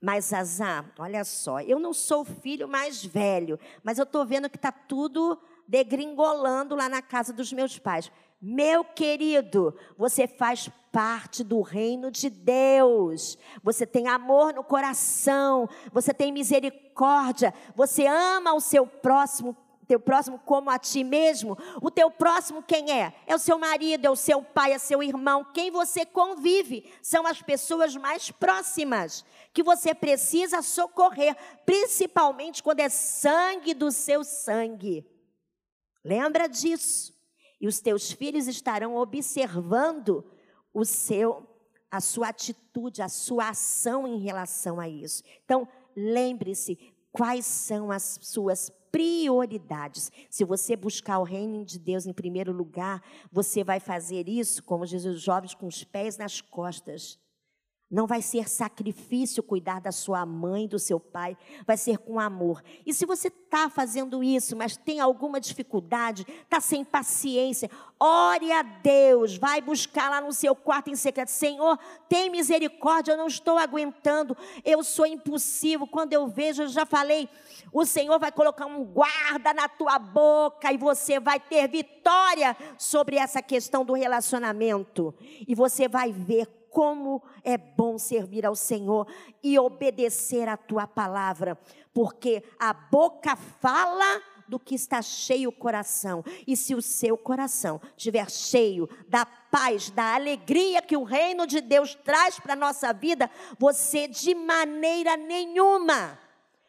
Mas, 0.00 0.32
Azar, 0.32 0.92
olha 0.98 1.24
só, 1.24 1.60
eu 1.60 1.80
não 1.80 1.92
sou 1.92 2.20
o 2.20 2.24
filho 2.24 2.68
mais 2.68 3.04
velho, 3.04 3.58
mas 3.82 3.98
eu 3.98 4.04
estou 4.04 4.24
vendo 4.24 4.48
que 4.48 4.56
está 4.56 4.70
tudo 4.70 5.38
degringolando 5.66 6.74
lá 6.74 6.88
na 6.88 7.02
casa 7.02 7.32
dos 7.32 7.52
meus 7.52 7.78
pais. 7.78 8.10
Meu 8.40 8.84
querido, 8.84 9.76
você 9.96 10.28
faz 10.28 10.70
parte 10.92 11.42
do 11.42 11.60
reino 11.60 12.08
de 12.10 12.30
Deus. 12.30 13.36
Você 13.64 13.84
tem 13.84 14.06
amor 14.06 14.54
no 14.54 14.62
coração, 14.62 15.68
você 15.92 16.14
tem 16.14 16.30
misericórdia, 16.30 17.52
você 17.74 18.06
ama 18.06 18.54
o 18.54 18.60
seu 18.60 18.86
próximo, 18.86 19.56
teu 19.88 19.98
próximo 19.98 20.38
como 20.44 20.70
a 20.70 20.78
ti 20.78 21.02
mesmo. 21.02 21.58
O 21.82 21.90
teu 21.90 22.12
próximo 22.12 22.62
quem 22.62 22.92
é? 22.92 23.12
É 23.26 23.34
o 23.34 23.40
seu 23.40 23.58
marido, 23.58 24.04
é 24.06 24.10
o 24.10 24.14
seu 24.14 24.40
pai, 24.40 24.72
é 24.72 24.78
seu 24.78 25.02
irmão, 25.02 25.44
quem 25.52 25.72
você 25.72 26.06
convive. 26.06 26.88
São 27.02 27.26
as 27.26 27.42
pessoas 27.42 27.96
mais 27.96 28.30
próximas 28.30 29.24
que 29.52 29.64
você 29.64 29.92
precisa 29.92 30.62
socorrer, 30.62 31.36
principalmente 31.66 32.62
quando 32.62 32.80
é 32.80 32.88
sangue 32.88 33.74
do 33.74 33.90
seu 33.90 34.22
sangue. 34.22 35.04
Lembra 36.04 36.48
disso? 36.48 37.17
E 37.60 37.66
os 37.66 37.80
teus 37.80 38.12
filhos 38.12 38.46
estarão 38.46 38.96
observando 38.96 40.24
o 40.72 40.84
seu 40.84 41.46
a 41.90 42.02
sua 42.02 42.28
atitude, 42.28 43.00
a 43.00 43.08
sua 43.08 43.48
ação 43.48 44.06
em 44.06 44.18
relação 44.18 44.78
a 44.78 44.86
isso. 44.86 45.22
Então, 45.42 45.66
lembre-se 45.96 46.78
quais 47.10 47.46
são 47.46 47.90
as 47.90 48.18
suas 48.20 48.70
prioridades. 48.92 50.10
Se 50.28 50.44
você 50.44 50.76
buscar 50.76 51.18
o 51.18 51.24
reino 51.24 51.64
de 51.64 51.78
Deus 51.78 52.06
em 52.06 52.12
primeiro 52.12 52.52
lugar, 52.52 53.02
você 53.32 53.64
vai 53.64 53.80
fazer 53.80 54.28
isso, 54.28 54.62
como 54.62 54.84
os 54.84 54.90
jovens, 55.20 55.54
com 55.54 55.66
os 55.66 55.82
pés 55.84 56.16
nas 56.18 56.40
costas. 56.40 57.18
Não 57.90 58.06
vai 58.06 58.20
ser 58.20 58.50
sacrifício 58.50 59.42
cuidar 59.42 59.80
da 59.80 59.90
sua 59.90 60.26
mãe, 60.26 60.68
do 60.68 60.78
seu 60.78 61.00
pai, 61.00 61.34
vai 61.66 61.78
ser 61.78 61.96
com 61.96 62.20
amor. 62.20 62.62
E 62.84 62.92
se 62.92 63.06
você 63.06 63.28
está 63.28 63.70
fazendo 63.70 64.22
isso, 64.22 64.54
mas 64.54 64.76
tem 64.76 65.00
alguma 65.00 65.40
dificuldade, 65.40 66.26
está 66.42 66.60
sem 66.60 66.84
paciência, 66.84 67.70
ore 67.98 68.52
a 68.52 68.60
Deus, 68.62 69.38
vai 69.38 69.62
buscar 69.62 70.10
lá 70.10 70.20
no 70.20 70.34
seu 70.34 70.54
quarto 70.54 70.90
em 70.90 70.96
secreto: 70.96 71.30
Senhor, 71.30 71.78
tem 72.10 72.28
misericórdia, 72.28 73.12
eu 73.12 73.16
não 73.16 73.26
estou 73.26 73.56
aguentando, 73.56 74.36
eu 74.62 74.84
sou 74.84 75.06
impossível. 75.06 75.86
Quando 75.86 76.12
eu 76.12 76.28
vejo, 76.28 76.64
eu 76.64 76.68
já 76.68 76.84
falei, 76.84 77.26
o 77.72 77.86
Senhor 77.86 78.18
vai 78.18 78.30
colocar 78.30 78.66
um 78.66 78.84
guarda 78.84 79.54
na 79.54 79.66
tua 79.66 79.98
boca 79.98 80.70
e 80.70 80.76
você 80.76 81.18
vai 81.18 81.40
ter 81.40 81.66
vitória 81.66 82.54
sobre 82.76 83.16
essa 83.16 83.40
questão 83.40 83.82
do 83.82 83.94
relacionamento. 83.94 85.14
E 85.46 85.54
você 85.54 85.88
vai 85.88 86.12
ver 86.12 86.57
como 86.78 87.20
é 87.42 87.58
bom 87.58 87.98
servir 87.98 88.46
ao 88.46 88.54
Senhor 88.54 89.08
e 89.42 89.58
obedecer 89.58 90.48
a 90.48 90.56
tua 90.56 90.86
palavra, 90.86 91.58
porque 91.92 92.40
a 92.56 92.72
boca 92.72 93.34
fala 93.34 94.22
do 94.46 94.60
que 94.60 94.76
está 94.76 95.02
cheio 95.02 95.50
o 95.50 95.52
coração. 95.52 96.22
E 96.46 96.56
se 96.56 96.76
o 96.76 96.80
seu 96.80 97.18
coração 97.18 97.80
estiver 97.96 98.30
cheio 98.30 98.88
da 99.08 99.26
paz, 99.26 99.90
da 99.90 100.14
alegria 100.14 100.80
que 100.80 100.96
o 100.96 101.02
reino 101.02 101.48
de 101.48 101.60
Deus 101.60 101.96
traz 101.96 102.38
para 102.38 102.52
a 102.52 102.56
nossa 102.56 102.92
vida, 102.92 103.28
você 103.58 104.06
de 104.06 104.32
maneira 104.36 105.16
nenhuma 105.16 106.16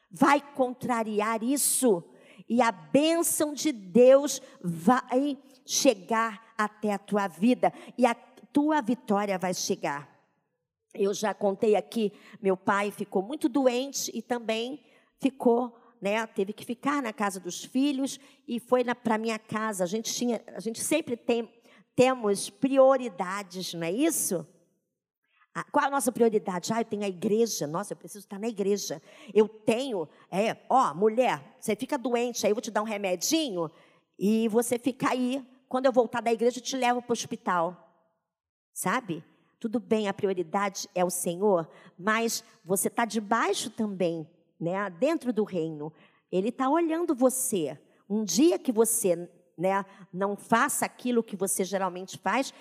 vai 0.09 0.41
contrariar 0.41 1.43
isso. 1.43 2.03
E 2.49 2.63
a 2.63 2.71
bênção 2.71 3.53
de 3.53 3.71
Deus 3.71 4.41
vai 4.59 5.37
chegar 5.63 6.49
até 6.59 6.91
a 6.91 6.97
tua 6.99 7.27
vida. 7.27 7.71
E 7.97 8.05
a 8.05 8.13
tua 8.51 8.81
vitória 8.81 9.37
vai 9.37 9.53
chegar. 9.53 10.09
Eu 10.93 11.13
já 11.13 11.33
contei 11.33 11.75
aqui, 11.75 12.11
meu 12.41 12.57
pai 12.57 12.91
ficou 12.91 13.21
muito 13.21 13.47
doente 13.47 14.11
e 14.13 14.21
também 14.21 14.83
ficou, 15.19 15.77
né, 16.01 16.25
teve 16.27 16.51
que 16.53 16.65
ficar 16.65 17.01
na 17.01 17.13
casa 17.13 17.39
dos 17.39 17.63
filhos 17.63 18.19
e 18.47 18.59
foi 18.59 18.83
para 18.95 19.17
minha 19.17 19.37
casa. 19.37 19.83
A 19.83 19.87
gente 19.87 20.13
tinha, 20.13 20.41
a 20.47 20.59
gente 20.59 20.81
sempre 20.81 21.15
tem 21.15 21.47
temos 21.95 22.49
prioridades, 22.49 23.73
não 23.73 23.85
é 23.85 23.91
isso? 23.91 24.47
Ah, 25.53 25.65
qual 25.65 25.85
a 25.85 25.89
nossa 25.89 26.13
prioridade? 26.13 26.71
Ah, 26.71 26.79
eu 26.79 26.85
tenho 26.85 27.03
a 27.03 27.09
igreja. 27.09 27.67
Nossa, 27.67 27.91
eu 27.91 27.97
preciso 27.97 28.23
estar 28.23 28.39
na 28.39 28.47
igreja. 28.47 29.01
Eu 29.33 29.49
tenho, 29.49 30.07
é, 30.31 30.55
ó, 30.69 30.93
mulher, 30.93 31.57
você 31.59 31.75
fica 31.75 31.97
doente, 31.97 32.45
aí 32.45 32.51
eu 32.51 32.55
vou 32.55 32.61
te 32.61 32.71
dar 32.71 32.81
um 32.81 32.85
remedinho 32.85 33.69
e 34.17 34.47
você 34.47 34.79
fica 34.79 35.09
aí. 35.09 35.45
Quando 35.67 35.87
eu 35.87 35.91
voltar 35.91 36.21
da 36.21 36.31
igreja, 36.31 36.59
eu 36.59 36.63
te 36.63 36.77
levo 36.77 37.01
para 37.01 37.11
o 37.11 37.13
hospital. 37.13 37.88
Sabe? 38.73 39.23
Tudo 39.59 39.79
bem, 39.79 40.07
a 40.07 40.13
prioridade 40.13 40.87
é 40.95 41.03
o 41.03 41.09
Senhor, 41.09 41.69
mas 41.97 42.43
você 42.63 42.87
está 42.87 43.03
debaixo 43.03 43.69
também, 43.69 44.27
né? 44.59 44.89
Dentro 44.89 45.33
do 45.33 45.43
reino. 45.43 45.91
Ele 46.31 46.49
está 46.49 46.69
olhando 46.69 47.13
você. 47.13 47.77
Um 48.09 48.23
dia 48.23 48.57
que 48.57 48.71
você 48.71 49.29
né, 49.57 49.85
não 50.13 50.37
faça 50.37 50.85
aquilo 50.85 51.21
que 51.21 51.35
você 51.35 51.65
geralmente 51.65 52.17
faz, 52.17 52.53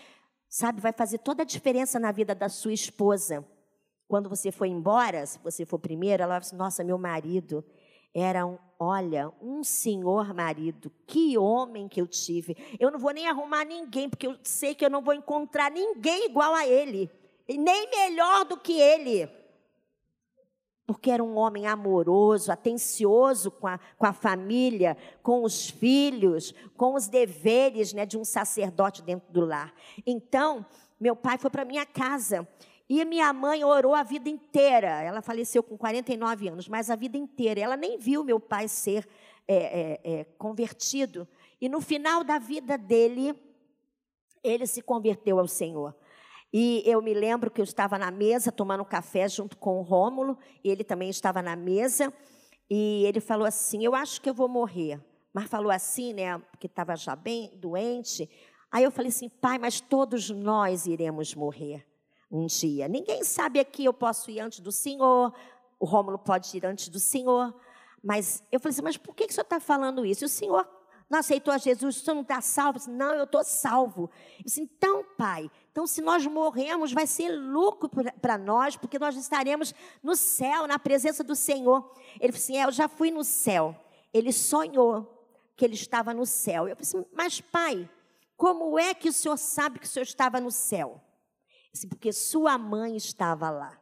sabe, 0.49 0.81
vai 0.81 0.92
fazer 0.92 1.18
toda 1.18 1.42
a 1.42 1.47
diferença 1.47 2.01
na 2.01 2.11
vida 2.11 2.35
da 2.35 2.49
sua 2.49 2.73
esposa. 2.73 3.47
Quando 4.09 4.29
você 4.29 4.51
for 4.51 4.64
embora, 4.64 5.25
se 5.25 5.38
você 5.38 5.64
for 5.64 5.79
primeiro, 5.79 6.23
ela 6.23 6.35
vai 6.35 6.38
assim, 6.38 6.57
nossa, 6.57 6.83
meu 6.83 6.99
marido, 6.99 7.64
era 8.19 8.47
um, 8.47 8.59
olha, 8.79 9.33
um 9.41 9.65
senhor 9.65 10.35
marido, 10.35 10.91
que 11.07 11.37
homem 11.37 11.89
que 11.89 12.01
eu 12.01 12.07
tive. 12.07 12.57
Eu 12.79 12.91
não 12.91 12.99
vou 12.99 13.13
nem 13.13 13.29
arrumar 13.29 13.65
ninguém, 13.65 14.09
porque 14.09 14.27
eu 14.27 14.37
sei 14.43 14.75
que 14.75 14.85
eu 14.85 14.91
não 14.91 15.03
vou 15.03 15.15
encontrar 15.15 15.71
ninguém 15.71 16.27
igual 16.27 16.55
a 16.55 16.67
ele, 16.67 17.11
e 17.47 17.57
nem 17.57 17.91
melhor 17.91 18.45
do 18.45 18.57
que 18.57 18.79
ele. 18.81 19.29
Porque 20.87 21.11
era 21.11 21.23
um 21.23 21.37
homem 21.37 21.67
amoroso, 21.67 22.51
atencioso 22.51 23.51
com 23.51 23.67
a, 23.67 23.79
com 23.99 24.07
a 24.07 24.13
família, 24.13 24.97
com 25.23 25.43
os 25.45 25.69
filhos, 25.69 26.55
com 26.77 26.95
os 26.95 27.09
deveres 27.09 27.93
né, 27.93 28.07
de 28.07 28.17
um 28.17 28.25
sacerdote 28.25 29.03
dentro 29.03 29.31
do 29.31 29.45
lar. 29.45 29.75
Então, 30.07 30.65
meu 30.99 31.15
pai 31.15 31.37
foi 31.37 31.51
para 31.51 31.65
minha 31.65 31.85
casa 31.85 32.49
e 32.88 33.05
minha 33.05 33.33
mãe 33.35 33.62
orou 33.62 33.94
a 33.94 34.03
vida 34.03 34.31
inteira. 34.31 35.03
Ela 35.03 35.20
faleceu 35.20 35.62
com 35.62 35.77
49 35.77 36.48
anos, 36.48 36.68
mas 36.68 36.88
a 36.88 36.96
vida 36.96 37.18
inteira. 37.18 37.61
Ela 37.61 37.77
nem 37.77 37.98
viu 37.98 38.24
meu 38.24 38.40
pai 38.40 38.66
ser 38.66 39.07
é, 39.46 39.57
é, 39.57 40.01
é, 40.20 40.24
convertido. 40.38 41.29
E 41.61 41.68
no 41.68 41.83
final 41.83 42.24
da 42.24 42.38
vida 42.38 42.79
dele, 42.79 43.38
ele 44.42 44.66
se 44.66 44.81
converteu 44.81 45.38
ao 45.38 45.46
Senhor. 45.46 45.94
E 46.51 46.83
eu 46.87 47.03
me 47.03 47.12
lembro 47.12 47.51
que 47.51 47.61
eu 47.61 47.64
estava 47.64 47.98
na 47.98 48.11
mesa 48.11 48.51
tomando 48.51 48.85
café 48.87 49.29
junto 49.29 49.59
com 49.59 49.79
o 49.79 49.83
Rômulo, 49.83 50.38
ele 50.64 50.83
também 50.83 51.11
estava 51.11 51.42
na 51.42 51.55
mesa, 51.55 52.11
e 52.70 53.05
ele 53.05 53.20
falou 53.20 53.46
assim: 53.46 53.85
Eu 53.85 53.94
acho 53.94 54.18
que 54.22 54.31
eu 54.31 54.35
vou 54.35 54.48
morrer. 54.48 54.98
Mas 55.31 55.51
falou 55.51 55.70
assim, 55.70 56.14
né? 56.14 56.38
Porque 56.38 56.66
estava 56.66 56.96
já 56.96 57.14
bem 57.14 57.51
doente. 57.57 58.31
Aí 58.72 58.83
eu 58.83 58.90
falei 58.90 59.11
assim: 59.11 59.29
Pai, 59.29 59.59
mas 59.59 59.79
todos 59.79 60.31
nós 60.31 60.87
iremos 60.87 61.35
morrer 61.35 61.88
um 62.31 62.47
dia. 62.47 62.88
Ninguém 62.88 63.25
sabe 63.25 63.59
aqui, 63.59 63.85
eu 63.85 63.93
posso 63.93 64.31
ir 64.31 64.41
antes 64.41 64.61
do 64.61 64.73
Senhor, 64.73 65.33
o 65.79 65.87
Rômulo 65.87 66.19
pode 66.19 66.57
ir 66.57 66.67
antes 66.67 66.88
do 66.88 66.99
Senhor. 66.99 67.55
Mas 68.03 68.43
eu 68.53 68.61
falei 68.61 68.73
assim, 68.73 68.83
mas 68.83 68.97
por 68.97 69.14
que, 69.14 69.27
que 69.27 69.33
o 69.33 69.35
senhor 69.35 69.45
está 69.45 69.59
falando 69.59 70.05
isso? 70.05 70.25
O 70.25 70.29
senhor 70.29 70.69
não 71.11 71.19
aceitou 71.19 71.53
a 71.53 71.59
Jesus, 71.59 71.97
o 71.97 72.05
senhor 72.05 72.14
não 72.14 72.23
está 72.23 72.41
salvo? 72.41 72.79
Disse, 72.79 72.91
não, 72.91 73.14
eu 73.14 73.25
estou 73.25 73.43
salvo. 73.43 74.11
Eu 74.38 74.45
disse, 74.45 74.61
então, 74.61 75.05
pai, 75.17 75.51
então 75.73 75.87
se 75.87 76.01
nós 76.01 76.27
morremos, 76.27 76.93
vai 76.93 77.07
ser 77.07 77.31
lucro 77.31 77.91
para 78.21 78.38
nós, 78.38 78.77
porque 78.77 78.99
nós 78.99 79.17
estaremos 79.17 79.75
no 80.03 80.14
céu, 80.14 80.67
na 80.67 80.79
presença 80.79 81.25
do 81.25 81.35
Senhor. 81.35 81.93
Ele 82.21 82.33
disse, 82.33 82.53
assim, 82.53 82.61
é, 82.61 82.67
eu 82.67 82.73
já 82.73 82.88
fui 82.88 83.11
no 83.11 83.25
céu. 83.25 83.75
Ele 84.12 84.33
sonhou 84.33 85.27
que 85.57 85.64
ele 85.64 85.75
estava 85.75 86.14
no 86.14 86.25
céu. 86.25 86.69
Eu 86.69 86.77
disse, 86.77 87.05
mas 87.12 87.41
pai, 87.41 87.88
como 88.37 88.79
é 88.79 88.95
que 88.95 89.09
o 89.09 89.12
senhor 89.12 89.37
sabe 89.37 89.81
que 89.81 89.87
o 89.87 89.88
senhor 89.88 90.05
estava 90.05 90.41
no 90.41 90.51
céu? 90.51 91.03
Porque 91.89 92.13
sua 92.13 92.59
mãe 92.59 92.97
estava 92.97 93.51
lá. 93.51 93.79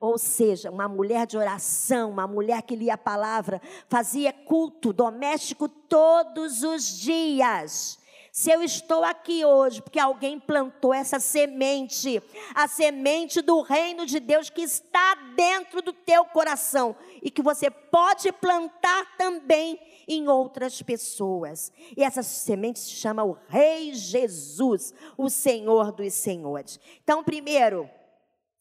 Ou 0.00 0.18
seja, 0.18 0.70
uma 0.70 0.86
mulher 0.86 1.26
de 1.26 1.36
oração, 1.36 2.10
uma 2.10 2.26
mulher 2.26 2.62
que 2.62 2.76
lia 2.76 2.94
a 2.94 2.98
palavra, 2.98 3.60
fazia 3.88 4.32
culto 4.32 4.92
doméstico 4.92 5.68
todos 5.68 6.62
os 6.62 6.98
dias. 6.98 7.98
Se 8.30 8.50
eu 8.50 8.62
estou 8.62 9.04
aqui 9.04 9.44
hoje, 9.44 9.80
porque 9.80 10.00
alguém 10.00 10.40
plantou 10.40 10.92
essa 10.92 11.20
semente, 11.20 12.20
a 12.52 12.66
semente 12.66 13.40
do 13.40 13.62
reino 13.62 14.04
de 14.04 14.18
Deus 14.18 14.50
que 14.50 14.62
está 14.62 15.14
dentro 15.36 15.80
do 15.80 15.92
teu 15.92 16.24
coração 16.24 16.96
e 17.22 17.30
que 17.30 17.40
você 17.40 17.70
pode 17.70 18.32
plantar 18.32 19.16
também 19.16 19.78
em 20.06 20.28
outras 20.28 20.82
pessoas. 20.82 21.72
E 21.96 22.02
essa 22.02 22.22
semente 22.22 22.78
se 22.78 22.90
chama 22.90 23.24
o 23.24 23.36
Rei 23.48 23.94
Jesus, 23.94 24.92
o 25.16 25.28
Senhor 25.28 25.92
dos 25.92 26.12
Senhores. 26.14 26.78
Então, 27.02 27.22
primeiro, 27.24 27.88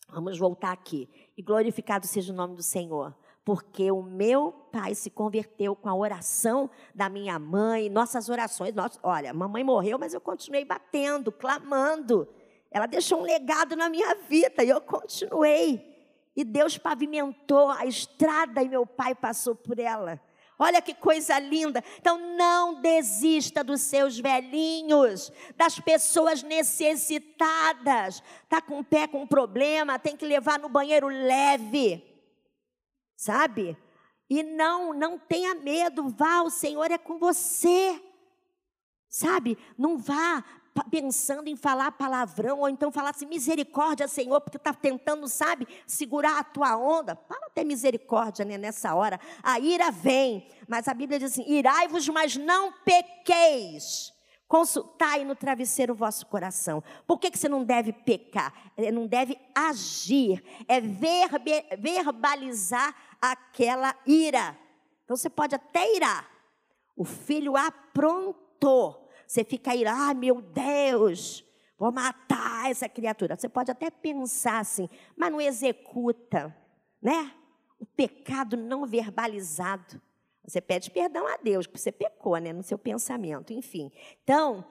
vamos 0.10 0.38
voltar 0.38 0.72
aqui. 0.72 1.10
E 1.38 1.42
glorificado 1.42 2.08
seja 2.08 2.32
o 2.32 2.36
nome 2.36 2.56
do 2.56 2.64
Senhor 2.64 3.16
porque 3.46 3.92
o 3.92 4.02
meu 4.02 4.52
pai 4.72 4.96
se 4.96 5.10
converteu 5.10 5.76
com 5.76 5.90
a 5.90 5.96
oração 5.96 6.70
da 6.96 7.10
minha 7.10 7.38
mãe, 7.38 7.90
nossas 7.90 8.30
orações. 8.30 8.74
Nossa, 8.74 8.98
olha, 9.04 9.34
mamãe 9.34 9.64
morreu, 9.64 10.00
mas 10.00 10.14
eu 10.14 10.22
continuei 10.22 10.64
batendo, 10.64 11.32
clamando. 11.32 12.28
Ela 12.72 12.88
deixou 12.88 13.20
um 13.20 13.24
legado 13.24 13.76
na 13.76 13.90
minha 13.90 14.16
vida 14.16 14.64
e 14.64 14.70
eu 14.70 14.80
continuei. 14.80 15.94
E 16.36 16.44
Deus 16.44 16.78
pavimentou 16.78 17.70
a 17.70 17.86
estrada 17.86 18.64
e 18.64 18.70
meu 18.70 18.86
pai 18.86 19.14
passou 19.14 19.56
por 19.56 19.78
ela. 19.78 20.20
Olha 20.64 20.82
que 20.82 20.94
coisa 20.94 21.38
linda. 21.40 21.84
Então 22.00 22.18
não 22.36 22.82
desista 22.82 23.64
dos 23.64 23.82
seus 23.82 24.20
velhinhos, 24.20 25.32
das 25.56 25.80
pessoas 25.80 26.42
necessitadas. 26.42 28.24
Tá 28.50 28.62
com 28.62 28.80
o 28.80 28.84
pé 28.84 29.08
com 29.08 29.28
problema, 29.28 30.00
tem 30.00 30.18
que 30.18 30.26
levar 30.26 30.60
no 30.60 30.70
banheiro 30.70 31.08
leve 31.08 32.14
sabe? 33.24 33.78
E 34.30 34.44
não, 34.44 34.94
não 34.94 35.18
tenha 35.18 35.56
medo, 35.56 36.10
vá, 36.10 36.42
o 36.42 36.50
Senhor 36.50 36.92
é 36.92 36.98
com 36.98 37.18
você. 37.18 38.02
Sabe? 39.08 39.58
Não 39.78 39.98
vá 39.98 40.44
pensando 40.90 41.48
em 41.48 41.56
falar 41.56 41.92
palavrão, 41.92 42.60
ou 42.60 42.70
então 42.70 42.92
falar 42.92 43.12
assim, 43.12 43.26
misericórdia, 43.26 44.08
Senhor, 44.08 44.42
porque 44.42 44.58
está 44.58 44.74
tentando, 44.74 45.28
sabe, 45.28 45.68
segurar 45.86 46.40
a 46.40 46.44
tua 46.44 46.76
onda. 46.78 47.16
Para 47.16 47.50
ter 47.50 47.64
misericórdia 47.64 48.44
né, 48.44 48.58
nessa 48.58 48.96
hora. 48.96 49.20
A 49.42 49.60
ira 49.60 49.92
vem, 49.92 50.48
mas 50.68 50.88
a 50.88 50.94
Bíblia 50.94 51.20
diz 51.20 51.32
assim: 51.32 51.46
irai-vos, 51.48 52.08
mas 52.10 52.36
não 52.36 52.72
pequeis. 52.84 54.14
Consultai 54.48 55.24
no 55.26 55.36
travesseiro 55.36 55.94
o 55.94 55.96
vosso 55.96 56.28
coração. 56.28 56.84
Por 57.08 57.20
que, 57.20 57.32
que 57.32 57.40
você 57.40 57.50
não 57.50 57.64
deve 57.64 57.92
pecar? 57.92 58.54
É, 58.78 58.92
não 58.92 59.08
deve 59.08 59.36
agir. 59.56 60.44
É 60.68 60.80
verbe, 60.80 61.52
verbalizar 61.80 62.96
aquela 63.20 63.96
ira. 64.06 64.56
Então 65.04 65.18
você 65.18 65.30
pode 65.30 65.56
até 65.56 65.96
irar. 65.96 66.30
O 66.96 67.04
filho 67.04 67.58
aprontou. 67.58 69.03
Você 69.34 69.44
fica 69.44 69.76
irado, 69.76 70.00
ah, 70.00 70.14
meu 70.14 70.40
Deus, 70.44 71.44
vou 71.76 71.92
matar 71.92 72.70
essa 72.70 72.88
criatura. 72.88 73.36
Você 73.36 73.50
pode 73.50 73.72
até 73.72 73.90
pensar 73.90 74.60
assim, 74.60 74.88
mas 75.18 75.32
não 75.32 75.42
executa, 75.42 76.56
né? 77.02 77.34
O 77.80 77.86
pecado 77.88 78.56
não 78.56 78.86
verbalizado. 78.86 80.00
Você 80.46 80.62
pede 80.62 80.92
perdão 80.92 81.26
a 81.26 81.36
Deus, 81.38 81.66
porque 81.66 81.80
você 81.80 81.92
pecou, 81.92 82.38
né, 82.38 82.54
no 82.54 82.62
seu 82.62 82.78
pensamento, 82.78 83.52
enfim. 83.52 83.92
Então, 84.24 84.64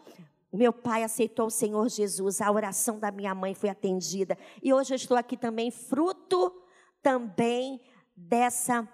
meu 0.52 0.72
pai 0.72 1.02
aceitou 1.02 1.46
o 1.46 1.50
Senhor 1.50 1.88
Jesus, 1.88 2.40
a 2.40 2.48
oração 2.48 3.00
da 3.00 3.10
minha 3.10 3.34
mãe 3.34 3.54
foi 3.54 3.68
atendida. 3.68 4.38
E 4.62 4.72
hoje 4.72 4.94
eu 4.94 4.96
estou 4.96 5.16
aqui 5.16 5.36
também, 5.36 5.72
fruto 5.72 6.54
também 7.02 7.80
dessa 8.16 8.88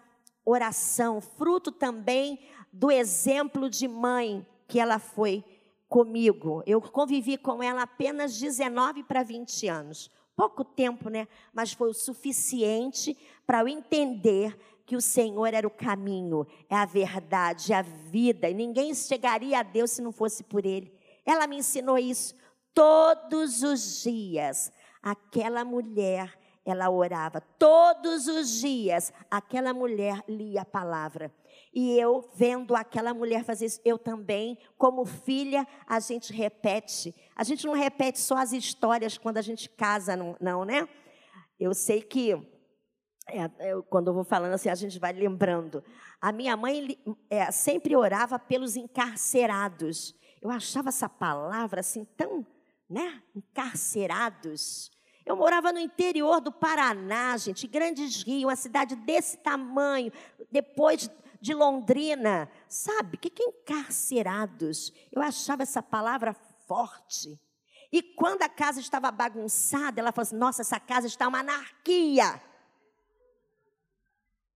oração, 0.47 1.21
fruto 1.21 1.71
também 1.71 2.41
do 2.73 2.91
exemplo 2.91 3.69
de 3.69 3.87
mãe 3.87 4.47
que 4.67 4.81
ela 4.81 4.99
foi 4.99 5.45
comigo. 5.89 6.63
Eu 6.67 6.81
convivi 6.81 7.37
com 7.39 7.63
ela 7.63 7.83
apenas 7.83 8.39
19 8.39 9.03
para 9.05 9.23
20 9.23 9.67
anos. 9.69 10.11
Pouco 10.37 10.65
tempo, 10.65 11.09
né? 11.09 11.27
Mas 11.53 11.73
foi 11.73 11.91
o 11.91 11.95
suficiente 11.95 13.17
para 13.47 13.61
eu 13.61 13.69
entender 13.69 14.57
que 14.87 14.97
o 14.97 15.01
Senhor 15.01 15.53
era 15.53 15.67
o 15.67 15.71
caminho, 15.71 16.47
é 16.69 16.75
a 16.75 16.87
verdade, 16.87 17.73
é 17.75 17.77
a 17.77 17.83
vida, 17.83 18.49
e 18.49 18.55
ninguém 18.55 18.95
chegaria 18.95 19.59
a 19.59 19.63
Deus 19.63 19.91
se 19.91 20.01
não 20.01 20.13
fosse 20.13 20.43
por 20.43 20.65
Ele. 20.65 20.91
Ela 21.27 21.47
me 21.47 21.59
ensinou 21.59 21.99
isso 21.99 22.35
todos 22.73 23.63
os 23.63 24.03
dias. 24.03 24.73
Aquela 25.03 25.65
mulher, 25.65 26.39
ela 26.65 26.89
orava 26.89 27.41
todos 27.59 28.29
os 28.29 28.61
dias. 28.61 29.13
Aquela 29.31 29.75
mulher 29.75 30.23
lia 30.29 30.63
a 30.63 30.65
palavra. 30.65 31.31
E 31.73 31.99
eu 31.99 32.29
vendo 32.35 32.75
aquela 32.75 33.13
mulher 33.13 33.45
fazer 33.45 33.67
isso, 33.67 33.81
eu 33.85 33.99
também, 33.99 34.59
como 34.77 35.05
filha, 35.05 35.67
a 35.87 36.01
gente 36.01 36.33
repete. 36.33 37.15
A 37.37 37.45
gente 37.45 37.67
não 37.67 37.75
repete 37.75 38.19
só 38.19 38.37
as 38.37 38.53
histórias 38.53 39.19
quando 39.19 39.39
a 39.39 39.43
gente 39.43 39.69
casa, 39.69 40.17
não, 40.17 40.37
não 40.41 40.65
né? 40.65 40.89
Eu 41.59 41.75
sei 41.75 42.03
que 42.03 42.35
é, 43.31 43.71
eu, 43.71 43.83
quando 43.83 44.09
eu 44.09 44.15
vou 44.15 44.25
falando 44.25 44.55
assim, 44.55 44.71
a 44.71 44.75
gente 44.75 44.99
vai 44.99 45.13
lembrando. 45.13 45.85
A 46.21 46.33
minha 46.33 46.57
mãe 46.57 46.99
é, 47.29 47.51
sempre 47.51 47.95
orava 47.95 48.39
pelos 48.39 48.75
encarcerados. 48.75 50.15
Eu 50.41 50.51
achava 50.51 50.89
essa 50.89 51.09
palavra 51.09 51.81
assim 51.81 52.07
tão, 52.17 52.47
né? 52.89 53.23
Encarcerados. 53.35 54.91
Eu 55.27 55.37
morava 55.37 55.71
no 55.73 55.79
interior 55.79 56.41
do 56.41 56.51
Paraná, 56.51 57.37
gente, 57.37 57.67
Grandes 57.67 58.23
Rios, 58.23 58.45
uma 58.45 58.57
cidade 58.57 58.97
desse 58.97 59.37
tamanho, 59.37 60.11
depois 60.51 61.11
de 61.41 61.55
Londrina. 61.55 62.51
Sabe, 62.69 63.17
o 63.17 63.21
que 63.21 63.43
é 63.43 63.47
encarcerados? 63.47 64.93
Eu 65.13 65.23
achava 65.23 65.63
essa 65.63 65.83
palavra 65.83 66.35
forte. 66.67 67.39
E 67.91 68.03
quando 68.03 68.43
a 68.43 68.49
casa 68.49 68.81
estava 68.81 69.11
bagunçada, 69.11 70.01
ela 70.01 70.13
falou 70.13 70.27
assim: 70.27 70.37
nossa, 70.37 70.63
essa 70.63 70.79
casa 70.79 71.07
está 71.07 71.27
uma 71.27 71.41
anarquia. 71.41 72.41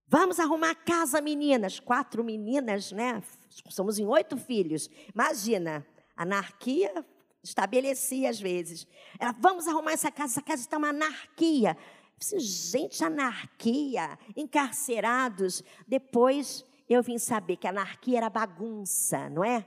Vamos 0.07 0.39
arrumar 0.39 0.71
a 0.71 0.75
casa, 0.75 1.19
meninas. 1.21 1.79
Quatro 1.79 2.23
meninas, 2.23 2.91
né? 2.91 3.23
Somos 3.69 3.97
em 3.97 4.05
oito 4.05 4.37
filhos. 4.37 4.89
Imagina, 5.13 5.85
anarquia 6.15 7.03
estabelecia 7.43 8.29
às 8.29 8.39
vezes. 8.39 8.87
Ela, 9.19 9.35
vamos 9.37 9.67
arrumar 9.67 9.91
essa 9.91 10.09
casa, 10.09 10.33
essa 10.33 10.41
casa 10.41 10.61
está 10.61 10.77
uma 10.77 10.89
anarquia. 10.89 11.77
Disse, 12.17 12.39
gente, 12.39 13.03
anarquia, 13.03 14.17
encarcerados. 14.35 15.61
Depois 15.87 16.63
eu 16.89 17.01
vim 17.01 17.17
saber 17.17 17.57
que 17.57 17.67
anarquia 17.67 18.17
era 18.17 18.29
bagunça, 18.29 19.29
não 19.29 19.43
é? 19.43 19.65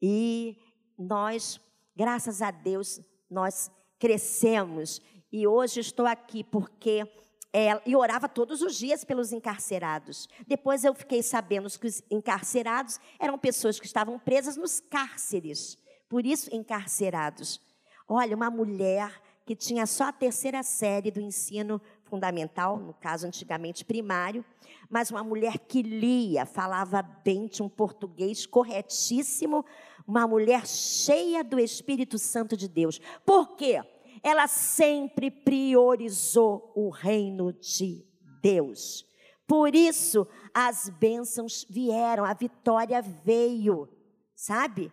E 0.00 0.56
nós, 0.98 1.60
graças 1.94 2.42
a 2.42 2.50
Deus, 2.50 3.00
nós 3.30 3.70
crescemos. 3.98 5.00
E 5.32 5.46
hoje 5.46 5.80
estou 5.80 6.06
aqui 6.06 6.44
porque 6.44 7.06
é, 7.52 7.80
e 7.86 7.96
orava 7.96 8.28
todos 8.28 8.60
os 8.60 8.76
dias 8.76 9.02
pelos 9.04 9.32
encarcerados. 9.32 10.28
Depois 10.46 10.84
eu 10.84 10.94
fiquei 10.94 11.22
sabendo 11.22 11.70
que 11.78 11.86
os 11.86 12.02
encarcerados 12.10 13.00
eram 13.18 13.38
pessoas 13.38 13.80
que 13.80 13.86
estavam 13.86 14.18
presas 14.18 14.56
nos 14.56 14.78
cárceres, 14.78 15.78
por 16.08 16.26
isso 16.26 16.54
encarcerados. 16.54 17.60
Olha, 18.06 18.36
uma 18.36 18.50
mulher 18.50 19.10
que 19.46 19.56
tinha 19.56 19.86
só 19.86 20.04
a 20.04 20.12
terceira 20.12 20.62
série 20.62 21.10
do 21.10 21.20
ensino 21.20 21.80
fundamental, 22.08 22.78
no 22.78 22.94
caso 22.94 23.26
antigamente 23.26 23.84
primário, 23.84 24.44
mas 24.88 25.10
uma 25.10 25.22
mulher 25.22 25.58
que 25.58 25.82
lia, 25.82 26.46
falava 26.46 27.02
bem, 27.02 27.46
tinha 27.46 27.66
um 27.66 27.68
português 27.68 28.46
corretíssimo, 28.46 29.64
uma 30.06 30.26
mulher 30.26 30.66
cheia 30.66 31.44
do 31.44 31.58
Espírito 31.58 32.18
Santo 32.18 32.56
de 32.56 32.68
Deus. 32.68 33.00
Por 33.24 33.56
quê? 33.56 33.82
ela 34.22 34.46
sempre 34.46 35.30
priorizou 35.30 36.72
o 36.74 36.90
reino 36.90 37.52
de 37.52 38.04
Deus. 38.42 39.06
Por 39.46 39.74
isso, 39.74 40.26
as 40.52 40.88
bênçãos 40.88 41.64
vieram, 41.70 42.24
a 42.24 42.34
vitória 42.34 43.00
veio, 43.00 43.88
sabe? 44.34 44.92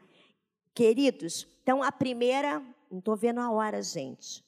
Queridos, 0.74 1.48
então 1.64 1.82
a 1.82 1.92
primeira, 1.92 2.60
não 2.92 3.00
estou 3.00 3.16
vendo 3.16 3.40
a 3.40 3.50
hora, 3.50 3.82
gente. 3.82 4.44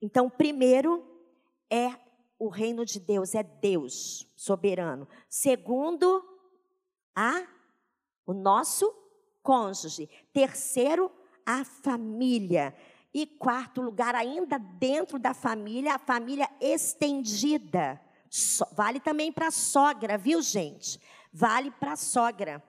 Então, 0.00 0.28
primeiro 0.28 1.04
é 1.70 1.94
o 2.38 2.48
reino 2.48 2.84
de 2.84 3.00
Deus, 3.00 3.34
é 3.34 3.42
Deus 3.42 4.26
soberano. 4.36 5.08
Segundo, 5.28 6.22
a 7.14 7.46
o 8.26 8.34
nosso 8.34 8.92
cônjuge. 9.42 10.08
Terceiro, 10.32 11.10
a 11.46 11.64
família. 11.64 12.74
E 13.14 13.24
quarto 13.24 13.80
lugar, 13.80 14.14
ainda 14.14 14.58
dentro 14.58 15.18
da 15.18 15.32
família, 15.32 15.94
a 15.94 15.98
família 15.98 16.50
estendida. 16.60 18.00
Vale 18.72 19.00
também 19.00 19.32
para 19.32 19.46
a 19.46 19.52
sogra, 19.52 20.18
viu, 20.18 20.42
gente? 20.42 21.00
Vale 21.32 21.70
para 21.70 21.92
a 21.92 21.96
sogra. 21.96 22.62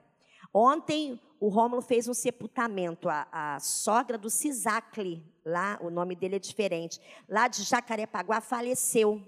Ontem 0.54 1.20
o 1.40 1.48
Rômulo 1.48 1.82
fez 1.82 2.08
um 2.08 2.14
sepultamento. 2.14 3.08
A, 3.08 3.26
a 3.30 3.60
sogra 3.60 4.16
do 4.16 4.30
Cisacle, 4.30 5.22
lá, 5.48 5.78
o 5.80 5.90
nome 5.90 6.14
dele 6.14 6.36
é 6.36 6.38
diferente, 6.38 7.00
lá 7.28 7.48
de 7.48 7.62
Jacarepaguá, 7.62 8.40
faleceu. 8.40 9.20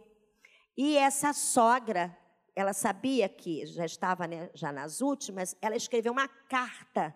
E 0.76 0.96
essa 0.96 1.32
sogra, 1.32 2.16
ela 2.54 2.72
sabia 2.72 3.28
que 3.28 3.66
já 3.66 3.84
estava 3.84 4.26
né, 4.26 4.50
já 4.54 4.70
nas 4.70 5.00
últimas, 5.00 5.56
ela 5.60 5.76
escreveu 5.76 6.12
uma 6.12 6.28
carta 6.28 7.14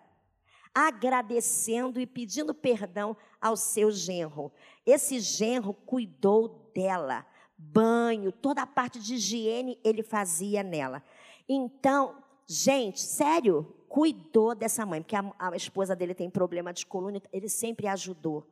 agradecendo 0.73 2.01
e 2.01 2.05
pedindo 2.05 2.53
perdão 2.53 3.15
ao 3.39 3.55
seu 3.55 3.89
genro. 3.89 4.51
Esse 4.85 5.21
genro 5.21 5.73
cuidou 5.73 6.69
dela, 6.75 7.25
banho, 7.57 8.31
toda 8.31 8.63
a 8.63 8.67
parte 8.67 8.99
de 8.99 9.15
higiene 9.15 9.79
ele 9.83 10.03
fazia 10.03 10.61
nela. 10.61 11.01
Então, 11.47 12.21
gente, 12.45 12.99
sério, 12.99 13.73
cuidou 13.87 14.53
dessa 14.53 14.85
mãe, 14.85 15.01
porque 15.01 15.15
a, 15.15 15.33
a 15.39 15.55
esposa 15.55 15.95
dele 15.95 16.13
tem 16.13 16.29
problema 16.29 16.73
de 16.73 16.85
coluna, 16.85 17.21
ele 17.31 17.47
sempre 17.47 17.87
ajudou. 17.87 18.45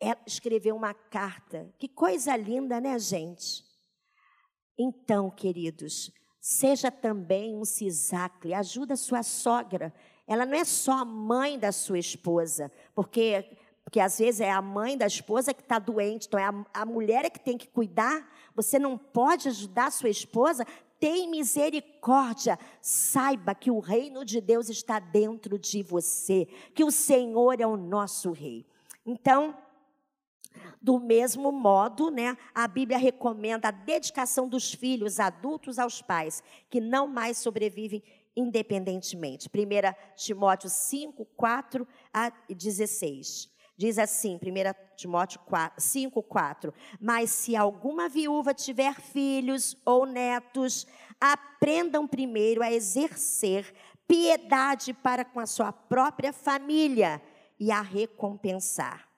Ela 0.00 0.18
escreveu 0.26 0.74
uma 0.74 0.94
carta. 0.94 1.72
Que 1.78 1.88
coisa 1.88 2.34
linda, 2.36 2.80
né, 2.80 2.98
gente? 2.98 3.62
Então, 4.78 5.30
queridos, 5.30 6.10
seja 6.40 6.90
também 6.90 7.54
um 7.54 7.64
cisacle, 7.64 8.54
ajuda 8.54 8.94
a 8.94 8.96
sua 8.96 9.22
sogra. 9.22 9.92
Ela 10.26 10.46
não 10.46 10.56
é 10.56 10.64
só 10.64 10.92
a 10.92 11.04
mãe 11.04 11.58
da 11.58 11.70
sua 11.70 11.98
esposa, 11.98 12.72
porque 12.94 13.44
porque 13.90 13.98
às 13.98 14.18
vezes 14.18 14.40
é 14.40 14.50
a 14.52 14.62
mãe 14.62 14.96
da 14.96 15.06
esposa 15.06 15.52
que 15.52 15.62
está 15.62 15.76
doente, 15.76 16.28
então 16.28 16.38
é 16.38 16.44
a, 16.44 16.64
a 16.74 16.86
mulher 16.86 17.24
é 17.24 17.30
que 17.30 17.40
tem 17.40 17.58
que 17.58 17.66
cuidar. 17.66 18.24
Você 18.54 18.78
não 18.78 18.96
pode 18.96 19.48
ajudar 19.48 19.86
a 19.86 19.90
sua 19.90 20.08
esposa? 20.08 20.64
Tem 21.00 21.28
misericórdia. 21.28 22.56
Saiba 22.80 23.52
que 23.52 23.68
o 23.68 23.80
reino 23.80 24.24
de 24.24 24.40
Deus 24.40 24.68
está 24.68 25.00
dentro 25.00 25.58
de 25.58 25.82
você, 25.82 26.46
que 26.72 26.84
o 26.84 26.90
Senhor 26.92 27.60
é 27.60 27.66
o 27.66 27.76
nosso 27.76 28.30
rei. 28.30 28.64
Então, 29.04 29.56
do 30.80 30.98
mesmo 30.98 31.52
modo, 31.52 32.10
né, 32.10 32.36
a 32.54 32.66
Bíblia 32.66 32.98
recomenda 32.98 33.68
a 33.68 33.72
dedicação 33.72 34.48
dos 34.48 34.72
filhos 34.72 35.20
adultos 35.20 35.78
aos 35.78 36.00
pais, 36.00 36.42
que 36.68 36.80
não 36.80 37.06
mais 37.06 37.38
sobrevivem 37.38 38.02
independentemente. 38.36 39.48
1 39.48 40.14
Timóteo 40.16 40.68
5, 40.68 41.24
4 41.36 41.86
a 42.12 42.32
16. 42.48 43.50
Diz 43.76 43.98
assim, 43.98 44.36
1 44.36 44.94
Timóteo 44.96 45.40
5, 45.78 46.22
4. 46.22 46.74
Mas 47.00 47.30
se 47.30 47.56
alguma 47.56 48.08
viúva 48.08 48.52
tiver 48.52 49.00
filhos 49.00 49.76
ou 49.86 50.04
netos, 50.04 50.86
aprendam 51.20 52.06
primeiro 52.06 52.62
a 52.62 52.70
exercer 52.70 53.72
piedade 54.06 54.92
para 54.92 55.24
com 55.24 55.40
a 55.40 55.46
sua 55.46 55.72
própria 55.72 56.32
família 56.32 57.22
e 57.58 57.70
a 57.70 57.80
recompensar. 57.80 59.09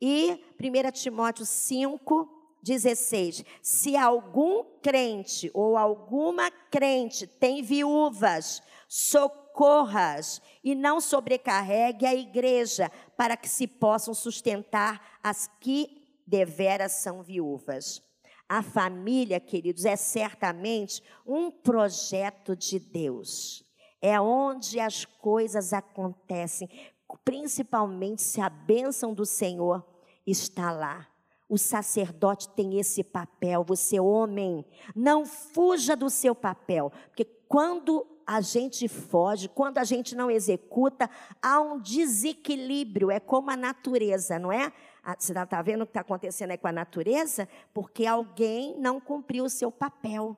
E 0.00 0.44
1 0.60 0.90
Timóteo 0.92 1.44
5, 1.44 2.38
16. 2.62 3.44
Se 3.62 3.96
algum 3.96 4.64
crente 4.82 5.50
ou 5.54 5.76
alguma 5.76 6.50
crente 6.70 7.26
tem 7.26 7.62
viúvas, 7.62 8.62
socorras 8.88 10.40
e 10.62 10.74
não 10.74 11.00
sobrecarregue 11.00 12.06
a 12.06 12.14
igreja, 12.14 12.90
para 13.16 13.36
que 13.36 13.48
se 13.48 13.66
possam 13.66 14.14
sustentar 14.14 15.18
as 15.22 15.48
que 15.60 16.22
deveras 16.26 16.92
são 16.92 17.22
viúvas. 17.22 18.02
A 18.48 18.62
família, 18.62 19.38
queridos, 19.38 19.84
é 19.84 19.96
certamente 19.96 21.02
um 21.26 21.50
projeto 21.50 22.56
de 22.56 22.78
Deus. 22.78 23.62
É 24.00 24.18
onde 24.20 24.80
as 24.80 25.04
coisas 25.04 25.72
acontecem, 25.72 26.68
principalmente 27.16 28.22
se 28.22 28.40
a 28.40 28.48
bênção 28.48 29.14
do 29.14 29.24
Senhor 29.24 29.84
está 30.26 30.70
lá. 30.70 31.06
O 31.48 31.56
sacerdote 31.56 32.48
tem 32.50 32.78
esse 32.78 33.02
papel, 33.02 33.64
você, 33.64 33.98
homem, 33.98 34.66
não 34.94 35.24
fuja 35.24 35.96
do 35.96 36.10
seu 36.10 36.34
papel, 36.34 36.92
porque 37.06 37.24
quando 37.24 38.06
a 38.26 38.42
gente 38.42 38.86
foge, 38.86 39.48
quando 39.48 39.78
a 39.78 39.84
gente 39.84 40.14
não 40.14 40.30
executa, 40.30 41.08
há 41.40 41.58
um 41.58 41.80
desequilíbrio, 41.80 43.10
é 43.10 43.18
como 43.18 43.50
a 43.50 43.56
natureza, 43.56 44.38
não 44.38 44.52
é? 44.52 44.70
Ah, 45.02 45.16
você 45.18 45.32
está 45.32 45.62
vendo 45.62 45.80
o 45.80 45.86
que 45.86 45.92
está 45.92 46.02
acontecendo 46.02 46.50
aí 46.50 46.58
com 46.58 46.68
a 46.68 46.72
natureza? 46.72 47.48
Porque 47.72 48.04
alguém 48.04 48.78
não 48.78 49.00
cumpriu 49.00 49.44
o 49.44 49.48
seu 49.48 49.72
papel. 49.72 50.36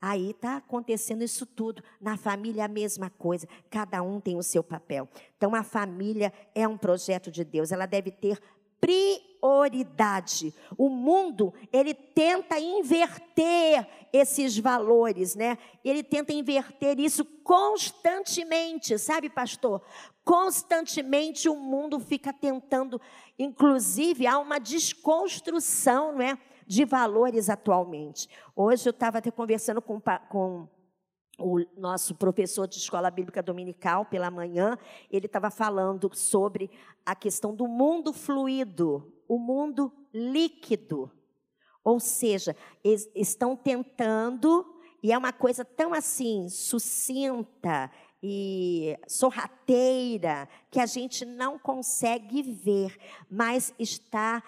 Aí 0.00 0.30
está 0.30 0.56
acontecendo 0.56 1.22
isso 1.22 1.44
tudo. 1.44 1.82
Na 2.00 2.16
família, 2.16 2.64
a 2.64 2.68
mesma 2.68 3.10
coisa. 3.10 3.48
Cada 3.68 4.02
um 4.02 4.20
tem 4.20 4.36
o 4.36 4.42
seu 4.42 4.62
papel. 4.62 5.08
Então, 5.36 5.54
a 5.54 5.62
família 5.62 6.32
é 6.54 6.66
um 6.68 6.78
projeto 6.78 7.30
de 7.30 7.44
Deus. 7.44 7.72
Ela 7.72 7.86
deve 7.86 8.10
ter 8.10 8.40
prioridade. 8.80 10.54
O 10.76 10.88
mundo, 10.88 11.52
ele 11.72 11.94
tenta 11.94 12.58
inverter 12.58 13.86
esses 14.12 14.56
valores, 14.56 15.34
né? 15.34 15.58
Ele 15.84 16.02
tenta 16.02 16.32
inverter 16.32 16.98
isso 17.00 17.24
constantemente, 17.24 18.96
sabe, 18.98 19.28
pastor? 19.28 19.82
Constantemente 20.24 21.48
o 21.48 21.56
mundo 21.56 21.98
fica 21.98 22.32
tentando, 22.32 23.00
inclusive 23.38 24.26
há 24.26 24.38
uma 24.38 24.58
desconstrução, 24.58 26.12
não 26.12 26.22
é? 26.22 26.38
De 26.68 26.84
valores 26.84 27.48
atualmente. 27.48 28.28
Hoje 28.54 28.86
eu 28.86 28.90
estava 28.90 29.18
até 29.18 29.30
conversando 29.30 29.80
com, 29.80 29.98
com 30.28 30.68
o 31.38 31.64
nosso 31.78 32.14
professor 32.14 32.68
de 32.68 32.76
escola 32.76 33.10
bíblica 33.10 33.42
dominical 33.42 34.04
pela 34.04 34.30
manhã, 34.30 34.76
ele 35.10 35.24
estava 35.24 35.50
falando 35.50 36.10
sobre 36.12 36.70
a 37.06 37.14
questão 37.14 37.54
do 37.54 37.66
mundo 37.66 38.12
fluido, 38.12 39.10
o 39.26 39.38
mundo 39.38 39.90
líquido. 40.12 41.10
Ou 41.82 41.98
seja, 41.98 42.54
estão 43.14 43.56
tentando, 43.56 44.66
e 45.02 45.10
é 45.10 45.16
uma 45.16 45.32
coisa 45.32 45.64
tão 45.64 45.94
assim, 45.94 46.50
sucinta 46.50 47.90
e 48.22 48.98
sorrateira, 49.06 50.46
que 50.70 50.80
a 50.80 50.86
gente 50.86 51.24
não 51.24 51.58
consegue 51.58 52.42
ver, 52.42 52.94
mas 53.30 53.72
está 53.78 54.42